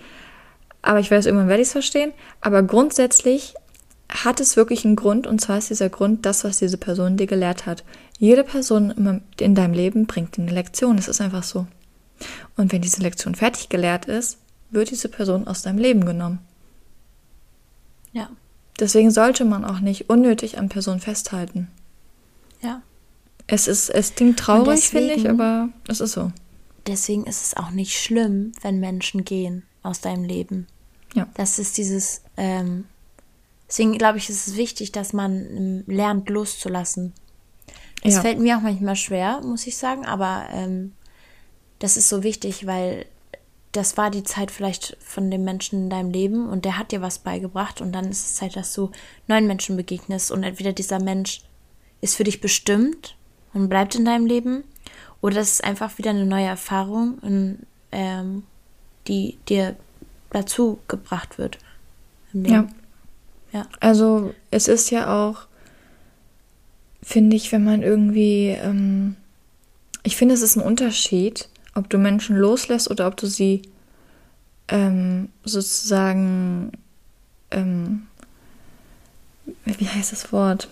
Aber 0.82 1.00
ich 1.00 1.10
weiß, 1.10 1.26
irgendwann 1.26 1.48
werde 1.48 1.62
ich 1.62 1.68
es 1.68 1.72
verstehen. 1.72 2.12
Aber 2.40 2.62
grundsätzlich 2.62 3.54
hat 4.08 4.40
es 4.40 4.56
wirklich 4.56 4.84
einen 4.84 4.96
Grund. 4.96 5.26
Und 5.26 5.40
zwar 5.40 5.58
ist 5.58 5.70
dieser 5.70 5.88
Grund 5.88 6.26
das, 6.26 6.44
was 6.44 6.58
diese 6.58 6.76
Person 6.76 7.16
dir 7.16 7.26
gelehrt 7.26 7.66
hat. 7.66 7.84
Jede 8.18 8.44
Person 8.44 9.22
in 9.40 9.54
deinem 9.54 9.72
Leben 9.72 10.06
bringt 10.06 10.38
eine 10.38 10.50
Lektion. 10.50 10.96
Das 10.96 11.08
ist 11.08 11.20
einfach 11.20 11.42
so. 11.42 11.66
Und 12.56 12.72
wenn 12.72 12.82
diese 12.82 13.00
Lektion 13.00 13.34
fertig 13.34 13.68
gelehrt 13.68 14.06
ist, 14.06 14.38
wird 14.74 14.90
diese 14.90 15.08
Person 15.08 15.46
aus 15.46 15.62
deinem 15.62 15.78
Leben 15.78 16.04
genommen. 16.04 16.40
Ja. 18.12 18.30
Deswegen 18.78 19.10
sollte 19.10 19.44
man 19.44 19.64
auch 19.64 19.80
nicht 19.80 20.10
unnötig 20.10 20.58
an 20.58 20.68
Personen 20.68 21.00
festhalten. 21.00 21.68
Ja. 22.60 22.82
Es 23.46 23.68
ist, 23.68 23.90
es 23.90 24.14
klingt 24.14 24.38
traurig, 24.38 24.88
finde 24.88 25.14
ich, 25.14 25.28
aber 25.28 25.68
es 25.88 26.00
ist 26.00 26.12
so. 26.12 26.32
Deswegen 26.86 27.24
ist 27.24 27.42
es 27.46 27.56
auch 27.56 27.70
nicht 27.70 27.98
schlimm, 27.98 28.52
wenn 28.62 28.80
Menschen 28.80 29.24
gehen 29.24 29.64
aus 29.82 30.00
deinem 30.00 30.24
Leben. 30.24 30.66
Ja. 31.14 31.28
Das 31.34 31.58
ist 31.58 31.76
dieses, 31.78 32.22
ähm, 32.36 32.84
deswegen 33.68 33.96
glaube 33.96 34.18
ich, 34.18 34.28
ist 34.28 34.48
es 34.48 34.56
wichtig, 34.56 34.92
dass 34.92 35.12
man 35.12 35.32
ähm, 35.56 35.84
lernt 35.86 36.28
loszulassen. 36.28 37.12
Es 38.02 38.14
Ja. 38.14 38.20
fällt 38.22 38.38
mir 38.38 38.56
auch 38.58 38.62
manchmal 38.62 38.96
schwer, 38.96 39.40
muss 39.42 39.66
ich 39.66 39.76
sagen, 39.76 40.04
aber 40.04 40.46
ähm, 40.52 40.92
das 41.78 41.96
ist 41.96 42.08
so 42.08 42.22
wichtig, 42.22 42.66
weil 42.66 43.06
das 43.76 43.96
war 43.96 44.10
die 44.10 44.22
Zeit 44.22 44.50
vielleicht 44.50 44.96
von 45.00 45.30
dem 45.30 45.44
Menschen 45.44 45.84
in 45.84 45.90
deinem 45.90 46.10
Leben 46.10 46.48
und 46.48 46.64
der 46.64 46.78
hat 46.78 46.92
dir 46.92 47.02
was 47.02 47.18
beigebracht 47.18 47.80
und 47.80 47.92
dann 47.92 48.08
ist 48.08 48.24
es 48.24 48.34
Zeit, 48.36 48.56
dass 48.56 48.72
du 48.72 48.90
neuen 49.26 49.46
Menschen 49.46 49.76
begegnest 49.76 50.30
und 50.30 50.44
entweder 50.44 50.72
dieser 50.72 51.02
Mensch 51.02 51.42
ist 52.00 52.14
für 52.14 52.24
dich 52.24 52.40
bestimmt 52.40 53.16
und 53.52 53.68
bleibt 53.68 53.94
in 53.96 54.04
deinem 54.04 54.26
Leben 54.26 54.64
oder 55.20 55.36
das 55.36 55.52
ist 55.52 55.64
einfach 55.64 55.98
wieder 55.98 56.10
eine 56.10 56.26
neue 56.26 56.46
Erfahrung, 56.46 57.18
und, 57.22 57.66
ähm, 57.92 58.44
die 59.08 59.38
dir 59.48 59.76
dazu 60.30 60.78
gebracht 60.86 61.38
wird. 61.38 61.58
Im 62.32 62.42
Leben. 62.42 62.74
Ja. 63.52 63.60
Ja. 63.60 63.68
Also 63.80 64.34
es 64.50 64.68
ist 64.68 64.90
ja 64.90 65.28
auch, 65.28 65.46
finde 67.02 67.36
ich, 67.36 67.52
wenn 67.52 67.64
man 67.64 67.82
irgendwie, 67.82 68.48
ähm, 68.48 69.16
ich 70.02 70.16
finde, 70.16 70.34
es 70.34 70.42
ist 70.42 70.56
ein 70.56 70.62
Unterschied, 70.62 71.48
ob 71.74 71.90
du 71.90 71.98
Menschen 71.98 72.36
loslässt 72.36 72.90
oder 72.90 73.06
ob 73.06 73.16
du 73.16 73.26
sie 73.26 73.62
ähm, 74.68 75.28
sozusagen, 75.44 76.72
ähm, 77.50 78.06
wie 79.64 79.88
heißt 79.88 80.12
das 80.12 80.32
Wort? 80.32 80.68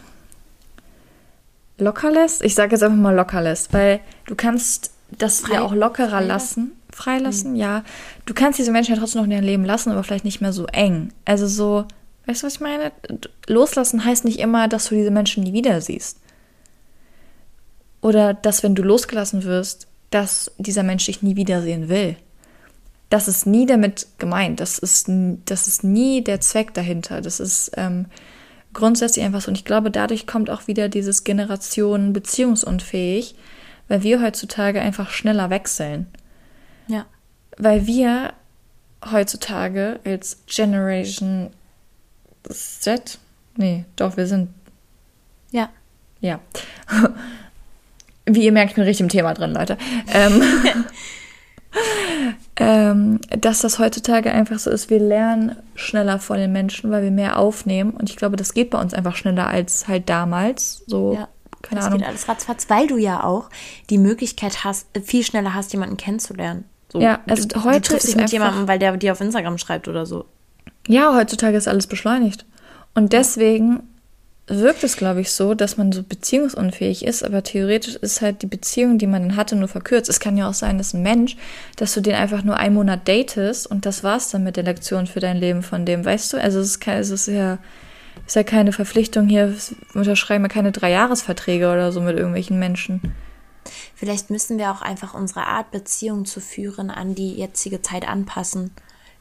Locker 1.79 2.11
lässt? 2.11 2.43
Ich 2.43 2.55
sage 2.55 2.73
jetzt 2.73 2.83
einfach 2.83 2.97
mal 2.99 3.15
locker 3.15 3.41
lässt, 3.43 3.73
weil 3.73 4.01
du 4.27 4.35
kannst 4.35 4.93
das 5.11 5.41
Frei- 5.41 5.55
ja 5.55 5.61
auch 5.63 5.75
lockerer 5.75 6.11
freilassen? 6.11 6.65
lassen. 6.65 6.79
Freilassen, 6.95 7.57
ja. 7.57 7.85
Du 8.27 8.35
kannst 8.35 8.59
diese 8.59 8.71
Menschen 8.71 8.95
ja 8.95 9.01
trotzdem 9.01 9.21
noch 9.21 9.25
in 9.25 9.31
dein 9.31 9.45
Leben 9.45 9.65
lassen, 9.65 9.91
aber 9.91 10.05
vielleicht 10.05 10.25
nicht 10.27 10.41
mehr 10.41 10.53
so 10.53 10.67
eng. 10.67 11.13
Also 11.25 11.47
so, 11.47 11.87
weißt 12.27 12.43
du, 12.43 12.47
was 12.47 12.55
ich 12.55 12.61
meine? 12.61 12.93
Loslassen 13.47 14.05
heißt 14.05 14.25
nicht 14.25 14.39
immer, 14.39 14.69
dass 14.69 14.89
du 14.89 14.95
diese 14.95 15.11
Menschen 15.11 15.43
nie 15.43 15.55
wieder 15.55 15.81
siehst. 15.81 16.19
Oder 18.03 18.35
dass, 18.35 18.63
wenn 18.63 18.75
du 18.75 18.83
losgelassen 18.83 19.45
wirst, 19.45 19.87
dass 20.13 20.53
dieser 20.59 20.83
Mensch 20.83 21.07
dich 21.07 21.23
nie 21.23 21.37
wiedersehen 21.37 21.89
will. 21.89 22.17
Das 23.11 23.29
ist 23.29 23.47
nie 23.47 23.67
damit 23.67 24.07
gemeint. 24.19 24.61
Das 24.61 24.79
ist, 24.79 25.11
das 25.47 25.67
ist 25.67 25.85
nie 25.85 26.23
der 26.23 26.41
Zweck 26.41 26.73
dahinter. 26.75 27.21
Das 27.21 27.41
ist 27.41 27.73
ähm, 27.77 28.07
grundsätzlich 28.73 29.25
einfach 29.25 29.41
so. 29.41 29.49
Und 29.49 29.59
ich 29.59 29.65
glaube, 29.65 29.91
dadurch 29.91 30.27
kommt 30.27 30.51
auch 30.51 30.67
wieder 30.67 30.89
dieses 30.89 31.25
Generation 31.25 32.13
beziehungsunfähig, 32.13 33.35
weil 33.89 34.03
wir 34.03 34.23
heutzutage 34.23 34.81
einfach 34.81 35.11
schneller 35.11 35.51
wechseln. 35.51 36.07
Ja. 36.89 37.07
Weil 37.59 37.87
wir 37.87 38.33
heutzutage 39.11 40.01
als 40.05 40.39
Generation 40.47 41.51
Z, 42.49 43.19
nee, 43.57 43.85
doch, 43.97 44.17
wir 44.17 44.27
sind, 44.27 44.51
Ja. 45.51 45.71
ja. 46.21 46.41
Wie 48.35 48.45
ihr 48.45 48.53
merkt, 48.53 48.71
ich 48.71 48.75
bin 48.77 48.85
richtig 48.85 49.01
im 49.03 49.09
Thema 49.09 49.35
drin, 49.35 49.53
Leute. 49.53 49.77
Ähm, 50.13 50.43
ähm, 52.57 53.21
dass 53.31 53.61
das 53.61 53.79
heutzutage 53.79 54.33
einfach 54.33 54.59
so 54.59 54.71
ist, 54.71 54.91
wir 54.91 55.01
lernen 55.01 55.57
schneller 55.75 56.19
von 56.19 56.37
den 56.39 56.53
Menschen, 56.53 56.91
weil 56.91 57.03
wir 57.03 57.11
mehr 57.11 57.39
aufnehmen. 57.39 57.91
Und 57.91 58.11
ich 58.11 58.17
glaube, 58.17 58.37
das 58.37 58.55
geht 58.55 58.71
bei 58.71 58.81
uns 58.81 58.95
einfach 58.95 59.17
schneller 59.17 59.47
als 59.47 59.89
halt 59.89 60.09
damals. 60.09 60.83
So, 60.87 61.15
Ja. 61.15 61.29
keine 61.63 61.81
das 61.81 61.87
Ahnung. 61.87 62.01
geht 62.01 62.09
alles 62.09 62.29
ratzfatz, 62.29 62.69
weil 62.69 62.87
du 62.87 62.99
ja 62.99 63.25
auch 63.25 63.49
die 63.91 63.99
Möglichkeit 63.99 64.65
hast, 64.65 64.87
viel 65.03 65.25
schneller 65.25 65.55
hast, 65.55 65.73
jemanden 65.73 65.97
kennenzulernen. 65.97 66.65
So, 66.93 67.01
Ja, 67.01 67.21
also 67.27 67.49
du, 67.49 67.65
heute 67.65 67.81
du 67.81 67.89
triffst 67.89 68.09
dich 68.09 68.17
mit 68.17 68.31
jemandem, 68.31 68.69
weil 68.69 68.79
der 68.79 68.97
dir 68.99 69.13
auf 69.13 69.21
Instagram 69.21 69.57
schreibt 69.57 69.89
oder 69.89 70.05
so. 70.05 70.27
Ja, 70.87 71.15
heutzutage 71.17 71.57
ist 71.57 71.69
alles 71.69 71.87
beschleunigt. 71.87 72.45
Und 72.95 73.15
deswegen 73.15 73.83
wirkt 74.47 74.83
es, 74.83 74.97
glaube 74.97 75.21
ich, 75.21 75.33
so, 75.33 75.55
dass 75.55 75.77
man 75.77 75.93
so 75.93 76.03
beziehungsunfähig 76.03 77.05
ist, 77.05 77.23
aber 77.23 77.43
theoretisch 77.43 77.95
ist 77.97 78.21
halt 78.21 78.43
die 78.43 78.47
Beziehung, 78.47 78.99
die 78.99 79.07
man 79.07 79.23
dann 79.23 79.37
hatte, 79.37 79.57
nur 79.57 79.69
verkürzt. 79.69 80.11
Es 80.11 80.21
kann 80.21 80.37
ja 80.37 80.49
auch 80.49 80.55
sein, 80.55 80.79
dass 80.79 80.95
ein 80.95 81.03
Mensch, 81.03 81.37
dass 81.77 81.95
du 81.95 82.01
den 82.01 82.15
einfach 82.15 82.43
nur 82.43 82.57
einen 82.57 82.75
Monat 82.75 83.07
datest 83.07 83.67
und 83.67 83.87
das 83.87 84.03
war's 84.03 84.31
dann 84.31 84.43
mit 84.43 84.57
der 84.57 84.65
Lektion 84.65 85.07
für 85.07 85.21
dein 85.21 85.37
Leben 85.37 85.63
von 85.63 85.87
dem, 85.87 86.05
weißt 86.05 86.33
du? 86.33 86.41
Also 86.41 86.61
es 86.61 86.69
ist, 86.69 86.81
kein, 86.81 86.99
es 86.99 87.11
ist 87.11 87.29
ja, 87.29 87.59
ist 88.27 88.37
ja 88.37 88.43
keine 88.43 88.73
Verpflichtung 88.73 89.29
hier, 89.29 89.55
wir 89.55 90.01
unterschreiben 90.01 90.45
ja 90.45 90.49
keine 90.49 90.73
Dreijahresverträge 90.73 91.71
oder 91.71 91.93
so 91.93 92.01
mit 92.01 92.17
irgendwelchen 92.17 92.59
Menschen. 92.59 93.15
Vielleicht 93.95 94.31
müssen 94.31 94.59
wir 94.59 94.73
auch 94.73 94.83
einfach 94.83 95.15
unsere 95.15 95.47
Art, 95.47 95.71
Beziehungen 95.71 96.27
zu 96.27 96.41
führen, 96.41 96.91
an 96.91 97.15
die 97.15 97.35
jetzige 97.35 97.81
Zeit 97.81 98.09
anpassen. 98.09 98.73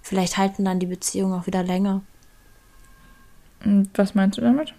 Vielleicht 0.01 0.37
halten 0.37 0.65
dann 0.65 0.79
die 0.79 0.87
Beziehungen 0.87 1.39
auch 1.39 1.45
wieder 1.45 1.61
länger. 1.61 2.01
Und 3.63 3.91
was 3.93 4.15
meinst 4.15 4.39
du 4.39 4.41
damit? 4.41 4.73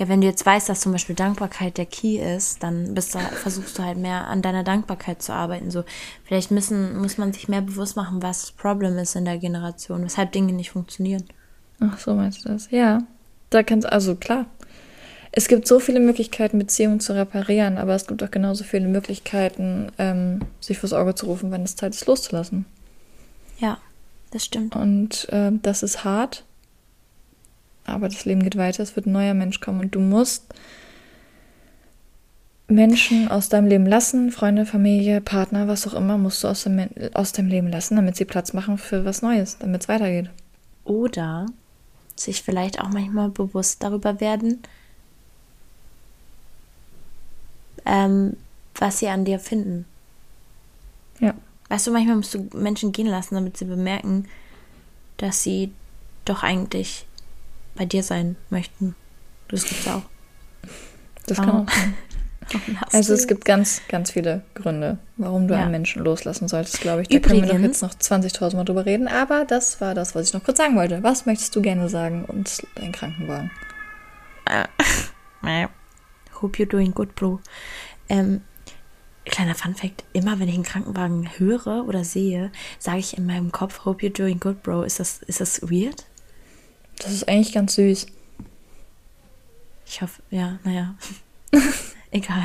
Ja, 0.00 0.08
wenn 0.08 0.22
du 0.22 0.26
jetzt 0.26 0.46
weißt, 0.46 0.66
dass 0.66 0.80
zum 0.80 0.92
Beispiel 0.92 1.14
Dankbarkeit 1.14 1.76
der 1.76 1.84
Key 1.84 2.16
ist, 2.16 2.62
dann 2.62 2.94
bist 2.94 3.14
du, 3.14 3.18
versuchst 3.18 3.78
du 3.78 3.82
halt 3.82 3.98
mehr 3.98 4.28
an 4.28 4.40
deiner 4.40 4.64
Dankbarkeit 4.64 5.20
zu 5.20 5.34
arbeiten. 5.34 5.70
So, 5.70 5.84
vielleicht 6.24 6.50
müssen, 6.50 6.96
muss 6.96 7.18
man 7.18 7.34
sich 7.34 7.48
mehr 7.48 7.60
bewusst 7.60 7.96
machen, 7.96 8.22
was 8.22 8.40
das 8.40 8.52
Problem 8.52 8.96
ist 8.96 9.14
in 9.14 9.26
der 9.26 9.36
Generation, 9.36 10.02
weshalb 10.02 10.32
Dinge 10.32 10.54
nicht 10.54 10.70
funktionieren. 10.70 11.24
Ach, 11.80 11.98
so 11.98 12.14
meinst 12.14 12.42
du 12.42 12.48
das? 12.48 12.70
Ja. 12.70 13.02
Da 13.50 13.62
kannst 13.62 13.86
also 13.86 14.14
klar. 14.14 14.46
Es 15.32 15.48
gibt 15.48 15.68
so 15.68 15.78
viele 15.80 16.00
Möglichkeiten, 16.00 16.58
Beziehungen 16.58 17.00
zu 17.00 17.14
reparieren, 17.14 17.76
aber 17.76 17.94
es 17.94 18.06
gibt 18.06 18.22
auch 18.22 18.30
genauso 18.30 18.64
viele 18.64 18.88
Möglichkeiten, 18.88 19.92
ähm, 19.98 20.40
sich 20.60 20.78
fürs 20.78 20.94
Auge 20.94 21.14
zu 21.14 21.26
rufen, 21.26 21.50
wenn 21.50 21.62
es 21.62 21.76
Zeit 21.76 21.94
ist, 21.94 22.06
loszulassen. 22.06 22.64
Ja, 23.58 23.76
das 24.30 24.46
stimmt. 24.46 24.76
Und 24.76 25.28
ähm, 25.30 25.60
das 25.60 25.82
ist 25.82 26.04
hart, 26.04 26.44
aber 27.84 28.08
das 28.08 28.24
Leben 28.24 28.42
geht 28.42 28.56
weiter, 28.56 28.82
es 28.82 28.96
wird 28.96 29.06
ein 29.06 29.12
neuer 29.12 29.34
Mensch 29.34 29.60
kommen 29.60 29.80
und 29.80 29.94
du 29.94 30.00
musst 30.00 30.54
Menschen 32.70 33.28
aus 33.28 33.48
deinem 33.48 33.66
Leben 33.66 33.86
lassen, 33.86 34.30
Freunde, 34.30 34.64
Familie, 34.64 35.20
Partner, 35.20 35.66
was 35.66 35.86
auch 35.86 35.94
immer, 35.94 36.18
musst 36.18 36.44
du 36.44 36.48
aus 36.48 36.62
dem, 36.62 36.88
aus 37.14 37.32
deinem 37.32 37.48
Leben 37.48 37.68
lassen, 37.68 37.96
damit 37.96 38.16
sie 38.16 38.24
Platz 38.24 38.52
machen 38.52 38.78
für 38.78 39.04
was 39.04 39.22
Neues, 39.22 39.58
damit 39.58 39.82
es 39.82 39.88
weitergeht. 39.88 40.30
Oder 40.84 41.46
sich 42.14 42.42
vielleicht 42.42 42.80
auch 42.80 42.88
manchmal 42.88 43.30
bewusst 43.30 43.82
darüber 43.82 44.20
werden, 44.20 44.62
ähm, 47.84 48.36
was 48.76 48.98
sie 48.98 49.08
an 49.08 49.24
dir 49.24 49.40
finden. 49.40 49.84
Ja. 51.18 51.34
Weißt 51.68 51.86
du, 51.86 51.92
manchmal 51.92 52.16
musst 52.16 52.34
du 52.34 52.48
Menschen 52.54 52.92
gehen 52.92 53.06
lassen, 53.06 53.34
damit 53.34 53.56
sie 53.56 53.64
bemerken, 53.64 54.26
dass 55.16 55.42
sie 55.42 55.72
doch 56.24 56.42
eigentlich 56.42 57.06
bei 57.74 57.84
dir 57.86 58.02
sein 58.02 58.36
möchten. 58.50 58.94
Das 59.48 59.64
gibt's 59.64 59.86
auch. 59.88 60.02
Das 61.26 61.38
Oh. 61.38 61.42
kann 61.42 61.50
auch 61.66 61.70
sein. 61.70 61.94
Also 62.92 63.14
es 63.14 63.28
gibt 63.28 63.44
ganz, 63.44 63.80
ganz 63.88 64.10
viele 64.10 64.42
Gründe, 64.54 64.98
warum 65.16 65.46
du 65.46 65.54
Ja. 65.54 65.60
einen 65.62 65.70
Menschen 65.70 66.02
loslassen 66.02 66.48
solltest, 66.48 66.80
glaube 66.80 67.02
ich. 67.02 67.08
Da 67.08 67.20
können 67.20 67.36
wir 67.42 67.42
doch 67.42 67.54
Übrigens- 67.54 67.80
jetzt 67.80 67.82
noch 67.82 67.94
20.000 67.94 68.56
Mal 68.56 68.64
drüber 68.64 68.86
reden, 68.86 69.06
aber 69.06 69.44
das 69.44 69.80
war 69.80 69.94
das, 69.94 70.16
was 70.16 70.26
ich 70.28 70.34
noch 70.34 70.42
kurz 70.42 70.58
sagen 70.58 70.74
wollte. 70.74 71.02
Was 71.04 71.26
möchtest 71.26 71.54
du 71.54 71.62
gerne 71.62 71.88
sagen 71.88 72.24
und 72.24 72.62
deinen 72.74 72.90
Krankenwagen? 72.92 73.50
Hope 76.42 76.56
you're 76.58 76.66
doing 76.68 76.92
good, 76.92 77.14
bro. 77.14 77.38
Ähm, 78.08 78.40
kleiner 79.26 79.54
Funfact, 79.54 80.04
immer 80.12 80.40
wenn 80.40 80.48
ich 80.48 80.54
einen 80.54 80.64
Krankenwagen 80.64 81.28
höre 81.38 81.84
oder 81.86 82.02
sehe, 82.02 82.50
sage 82.78 82.98
ich 82.98 83.16
in 83.16 83.26
meinem 83.26 83.52
Kopf, 83.52 83.84
Hope 83.84 84.04
you're 84.04 84.16
doing 84.16 84.40
good, 84.40 84.62
bro. 84.62 84.82
Ist 84.82 84.98
das, 84.98 85.20
ist 85.26 85.40
das 85.40 85.62
weird? 85.62 86.06
Das 87.00 87.12
ist 87.12 87.28
eigentlich 87.28 87.52
ganz 87.52 87.74
süß. 87.74 88.06
Ich 89.86 90.02
hoffe, 90.02 90.22
ja, 90.30 90.58
naja. 90.64 90.94
Egal. 92.12 92.44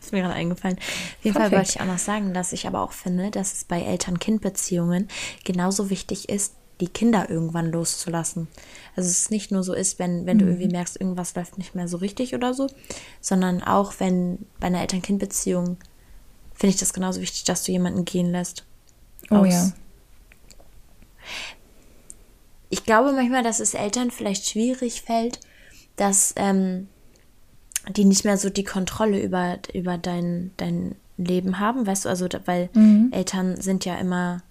Ist 0.00 0.12
mir 0.12 0.20
gerade 0.20 0.34
eingefallen. 0.34 0.76
Auf 0.76 1.24
jeden 1.24 1.34
Fun 1.34 1.42
Fall 1.42 1.52
wollte 1.52 1.70
ich 1.70 1.80
auch 1.80 1.86
noch 1.86 1.98
sagen, 1.98 2.34
dass 2.34 2.52
ich 2.52 2.66
aber 2.66 2.82
auch 2.82 2.92
finde, 2.92 3.30
dass 3.30 3.52
es 3.54 3.64
bei 3.64 3.80
Eltern-Kind-Beziehungen 3.80 5.08
genauso 5.44 5.88
wichtig 5.90 6.28
ist, 6.28 6.54
die 6.80 6.88
Kinder 6.88 7.30
irgendwann 7.30 7.70
loszulassen. 7.70 8.48
Also 8.96 9.08
es 9.08 9.30
nicht 9.30 9.50
nur 9.50 9.62
so 9.62 9.72
ist, 9.72 9.98
wenn, 9.98 10.26
wenn 10.26 10.38
du 10.38 10.44
irgendwie 10.46 10.68
merkst, 10.68 11.00
irgendwas 11.00 11.34
läuft 11.34 11.56
nicht 11.56 11.74
mehr 11.74 11.88
so 11.88 11.96
richtig 11.96 12.34
oder 12.34 12.52
so, 12.52 12.68
sondern 13.20 13.62
auch 13.62 13.94
wenn 13.98 14.44
bei 14.60 14.66
einer 14.66 14.80
Eltern-Kind-Beziehung 14.80 15.78
finde 16.52 16.74
ich 16.74 16.80
das 16.80 16.92
genauso 16.92 17.20
wichtig, 17.20 17.44
dass 17.44 17.62
du 17.64 17.72
jemanden 17.72 18.04
gehen 18.04 18.30
lässt. 18.30 18.64
Oh 19.30 19.36
Aus- 19.36 19.52
ja. 19.52 19.72
Ich 22.74 22.84
glaube 22.84 23.12
manchmal, 23.12 23.44
dass 23.44 23.60
es 23.60 23.74
Eltern 23.74 24.10
vielleicht 24.10 24.48
schwierig 24.48 25.02
fällt, 25.02 25.38
dass 25.94 26.34
ähm, 26.36 26.88
die 27.88 28.04
nicht 28.04 28.24
mehr 28.24 28.36
so 28.36 28.50
die 28.50 28.64
Kontrolle 28.64 29.22
über, 29.22 29.58
über 29.72 29.96
dein, 29.96 30.50
dein 30.56 30.96
Leben 31.16 31.60
haben, 31.60 31.86
weißt 31.86 32.04
du, 32.04 32.08
also 32.08 32.26
weil 32.46 32.68
Eltern 33.12 33.60
sind 33.60 33.84
ja 33.84 33.94
immer, 33.94 34.42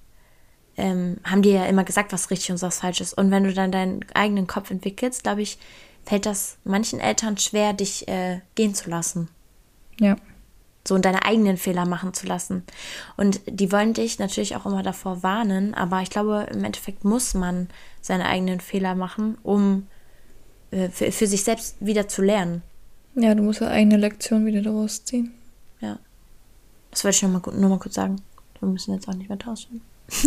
ähm, 0.77 1.17
haben 1.25 1.41
dir 1.41 1.53
ja 1.53 1.65
immer 1.65 1.83
gesagt, 1.83 2.13
was 2.13 2.31
richtig 2.31 2.51
und 2.51 2.61
was 2.61 2.79
falsch 2.79 3.01
ist. 3.01 3.13
Und 3.13 3.29
wenn 3.29 3.43
du 3.43 3.53
dann 3.53 3.73
deinen 3.73 4.05
eigenen 4.13 4.47
Kopf 4.47 4.71
entwickelst, 4.71 5.23
glaube 5.23 5.41
ich, 5.41 5.57
fällt 6.05 6.25
das 6.25 6.57
manchen 6.63 7.01
Eltern 7.01 7.37
schwer, 7.37 7.73
dich 7.73 8.07
äh, 8.07 8.39
gehen 8.55 8.73
zu 8.73 8.89
lassen 8.89 9.27
Ja. 9.99 10.15
So 10.87 10.95
und 10.95 11.05
deine 11.05 11.25
eigenen 11.25 11.57
Fehler 11.57 11.85
machen 11.85 12.13
zu 12.13 12.27
lassen. 12.27 12.63
Und 13.15 13.41
die 13.47 13.71
wollen 13.71 13.93
dich 13.93 14.19
natürlich 14.19 14.55
auch 14.55 14.65
immer 14.65 14.83
davor 14.83 15.23
warnen, 15.23 15.73
aber 15.73 16.01
ich 16.01 16.09
glaube, 16.09 16.47
im 16.51 16.63
Endeffekt 16.63 17.05
muss 17.05 17.33
man 17.33 17.69
seine 18.01 18.25
eigenen 18.25 18.59
Fehler 18.59 18.95
machen, 18.95 19.37
um 19.43 19.87
äh, 20.71 20.89
für, 20.89 21.11
für 21.11 21.27
sich 21.27 21.43
selbst 21.43 21.77
wieder 21.79 22.07
zu 22.07 22.21
lernen. 22.21 22.61
Ja, 23.15 23.35
du 23.35 23.43
musst 23.43 23.61
ja 23.61 23.67
eigene 23.67 23.97
Lektion 23.97 24.45
wieder 24.45 24.61
daraus 24.61 25.05
ziehen. 25.05 25.33
Ja. 25.79 25.99
Das 26.91 27.03
wollte 27.03 27.15
ich 27.15 27.21
nur 27.23 27.31
mal, 27.31 27.59
nur 27.59 27.69
mal 27.69 27.79
kurz 27.79 27.95
sagen. 27.95 28.21
Wir 28.59 28.67
müssen 28.67 28.93
jetzt 28.93 29.07
auch 29.07 29.13
nicht 29.13 29.29
mehr 29.29 29.39
tauschen. 29.39 29.81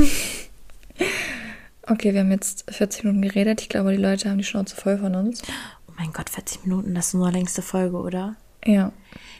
Okay, 1.89 2.13
wir 2.13 2.21
haben 2.21 2.33
jetzt 2.33 2.69
40 2.69 3.05
Minuten 3.05 3.23
geredet. 3.23 3.61
Ich 3.61 3.69
glaube, 3.69 3.93
die 3.93 4.03
Leute 4.03 4.29
haben 4.29 4.39
die 4.39 4.45
Schnauze 4.45 4.75
voll 4.75 4.99
von 4.99 5.15
uns. 5.15 5.43
Oh 5.89 5.93
mein 5.97 6.13
Gott, 6.13 6.29
40 6.29 6.65
Minuten, 6.65 6.95
das 6.97 7.09
ist 7.09 7.15
unsere 7.15 7.31
längste 7.31 7.63
Folge, 7.63 7.99
oder? 7.99 8.35
Ja. 8.67 8.93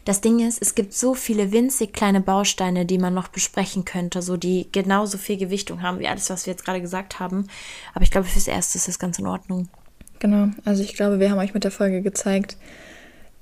Das 0.05 0.21
Ding 0.21 0.39
ist, 0.39 0.63
es 0.63 0.77
gibt 0.77 0.95
so 0.95 1.15
viele 1.15 1.51
winzig 1.51 1.93
kleine 1.93 2.21
Bausteine, 2.21 2.87
die 2.87 2.99
man 2.99 3.13
noch 3.13 3.27
besprechen 3.27 3.85
könnte, 3.85 4.23
so 4.23 4.37
die 4.37 4.69
genauso 4.71 5.19
viel 5.19 5.37
Gewichtung 5.37 5.83
haben 5.83 5.99
wie 5.99 6.07
alles, 6.07 6.31
was 6.31 6.47
wir 6.47 6.53
jetzt 6.53 6.65
gerade 6.65 6.81
gesagt 6.81 7.19
haben. 7.19 7.49
Aber 7.93 8.05
ich 8.05 8.13
glaube, 8.13 8.29
fürs 8.29 8.47
Erste 8.47 8.79
ist 8.79 8.87
das 8.87 9.01
ganz 9.01 9.19
in 9.19 9.27
Ordnung. 9.27 9.69
Genau, 10.21 10.51
also 10.65 10.83
ich 10.85 10.95
glaube, 10.95 11.19
wir 11.19 11.31
haben 11.31 11.41
euch 11.41 11.55
mit 11.55 11.65
der 11.65 11.73
Folge 11.73 12.03
gezeigt, 12.03 12.57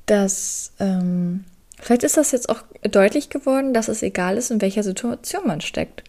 dass 0.06 0.72
ähm, 0.80 1.44
vielleicht 1.78 2.02
ist 2.02 2.16
das 2.16 2.32
jetzt 2.32 2.48
auch 2.48 2.62
deutlich 2.82 3.28
geworden, 3.28 3.74
dass 3.74 3.88
es 3.88 4.02
egal 4.02 4.38
ist, 4.38 4.50
in 4.50 4.62
welcher 4.62 4.82
Situation 4.82 5.46
man 5.46 5.60
steckt. 5.60 6.02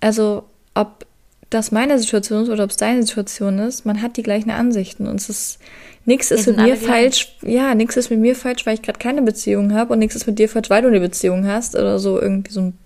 Also 0.00 0.44
ob 0.74 1.07
das 1.50 1.72
meine 1.72 1.98
Situation 1.98 2.42
ist 2.42 2.48
oder 2.50 2.64
ob 2.64 2.70
es 2.70 2.76
deine 2.76 3.02
Situation 3.02 3.58
ist, 3.58 3.86
man 3.86 4.02
hat 4.02 4.16
die 4.16 4.22
gleichen 4.22 4.50
Ansichten 4.50 5.06
und 5.06 5.16
es 5.16 5.28
ist 5.28 5.58
nichts 6.04 6.30
ist 6.30 6.46
mit 6.46 6.56
mir 6.58 6.76
falsch. 6.76 7.36
Ja, 7.42 7.74
nichts 7.74 7.96
ist 7.96 8.10
mit 8.10 8.20
mir 8.20 8.36
falsch, 8.36 8.66
weil 8.66 8.74
ich 8.74 8.82
gerade 8.82 8.98
keine 8.98 9.22
Beziehung 9.22 9.72
habe 9.72 9.92
und 9.92 9.98
nichts 9.98 10.16
ist 10.16 10.26
mit 10.26 10.38
dir 10.38 10.48
falsch, 10.48 10.70
weil 10.70 10.82
du 10.82 10.88
eine 10.88 11.00
Beziehung 11.00 11.46
hast 11.46 11.74
oder 11.74 11.98
so 11.98 12.20
irgendwie 12.20 12.52
so 12.52 12.60
ein 12.60 12.78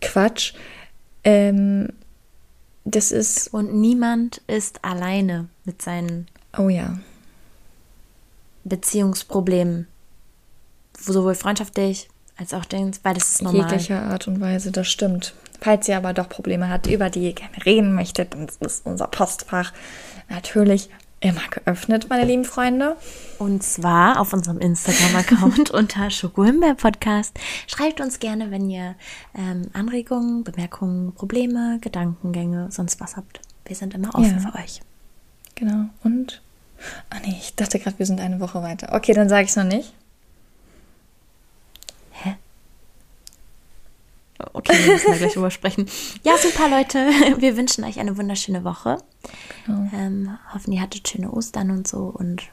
Quatsch. 0.00 0.54
Ähm, 1.24 1.88
das 2.84 3.12
ist 3.12 3.52
Und 3.52 3.74
niemand 3.74 4.40
ist 4.46 4.84
alleine 4.84 5.48
mit 5.64 5.82
seinen 5.82 6.26
oh 6.56 6.68
ja. 6.68 6.98
Beziehungsproblemen. 8.64 9.86
Sowohl 10.98 11.34
freundschaftlich 11.34 12.08
als 12.36 12.54
auch 12.54 12.64
Dings, 12.64 13.00
weil 13.02 13.14
das 13.14 13.30
ist 13.30 13.42
normal. 13.42 13.70
jeglicher 13.70 14.02
Art 14.02 14.26
und 14.26 14.40
Weise, 14.40 14.72
das 14.72 14.88
stimmt. 14.88 15.34
Falls 15.60 15.88
ihr 15.88 15.96
aber 15.96 16.12
doch 16.12 16.28
Probleme 16.28 16.68
habt, 16.68 16.86
über 16.86 17.10
die 17.10 17.24
ihr 17.26 17.32
gerne 17.34 17.64
reden 17.64 17.94
möchtet, 17.94 18.34
dann 18.34 18.48
ist 18.60 18.86
unser 18.86 19.06
Postfach 19.08 19.72
natürlich 20.28 20.88
immer 21.20 21.40
geöffnet, 21.50 22.06
meine 22.08 22.24
lieben 22.24 22.44
Freunde. 22.44 22.96
Und 23.38 23.62
zwar 23.64 24.20
auf 24.20 24.32
unserem 24.32 24.58
Instagram-Account 24.60 25.70
unter 25.72 26.10
Schokohimbeer 26.10 26.74
Podcast. 26.74 27.36
Schreibt 27.66 28.00
uns 28.00 28.20
gerne, 28.20 28.50
wenn 28.52 28.70
ihr 28.70 28.94
ähm, 29.36 29.62
Anregungen, 29.72 30.44
Bemerkungen, 30.44 31.12
Probleme, 31.14 31.78
Gedankengänge, 31.80 32.68
sonst 32.70 33.00
was 33.00 33.16
habt. 33.16 33.40
Wir 33.64 33.74
sind 33.74 33.94
immer 33.94 34.14
offen 34.14 34.40
Ja. 34.42 34.50
für 34.50 34.58
euch. 34.58 34.80
Genau. 35.56 35.86
Und. 36.04 36.40
Ah 37.10 37.16
nee, 37.26 37.34
ich 37.40 37.56
dachte 37.56 37.80
gerade, 37.80 37.98
wir 37.98 38.06
sind 38.06 38.20
eine 38.20 38.38
Woche 38.38 38.62
weiter. 38.62 38.94
Okay, 38.94 39.12
dann 39.12 39.28
sage 39.28 39.42
ich 39.42 39.50
es 39.50 39.56
noch 39.56 39.64
nicht. 39.64 39.92
Okay, 44.52 44.72
wir 44.84 44.92
müssen 44.92 45.10
da 45.10 45.16
gleich 45.16 45.32
drüber 45.34 45.50
sprechen. 45.50 45.86
Ja, 46.22 46.36
super, 46.36 46.68
Leute. 46.68 46.98
Wir 47.40 47.56
wünschen 47.56 47.84
euch 47.84 47.98
eine 47.98 48.16
wunderschöne 48.16 48.62
Woche. 48.62 48.98
Genau. 49.66 49.90
Ähm, 49.92 50.38
hoffen, 50.54 50.72
ihr 50.72 50.80
hattet 50.80 51.08
schöne 51.08 51.30
Ostern 51.32 51.72
und 51.72 51.88
so 51.88 52.12
und 52.16 52.44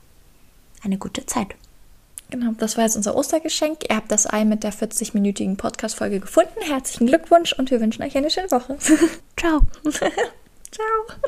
eine 0.84 0.98
gute 0.98 1.26
Zeit. 1.26 1.56
Genau, 2.32 2.54
das 2.58 2.76
war 2.76 2.86
jetzt 2.86 2.96
unser 2.96 3.16
Ostergeschenk. 3.16 3.90
Ihr 3.90 3.96
habt 3.96 4.12
das 4.12 4.32
Ei 4.32 4.46
mit 4.46 4.64
der 4.64 4.74
40-minütigen 4.74 5.58
Podcast-Folge 5.58 6.20
gefunden. 6.20 6.60
Herzlichen 6.62 7.06
Glückwunsch 7.06 7.54
und 7.54 7.70
wir 7.70 7.80
wünschen 7.80 8.04
euch 8.04 8.18
eine 8.18 8.32
schöne 8.32 8.50
Woche. 8.50 8.78
Ciao. 9.38 9.62
Ciao. 10.72 11.18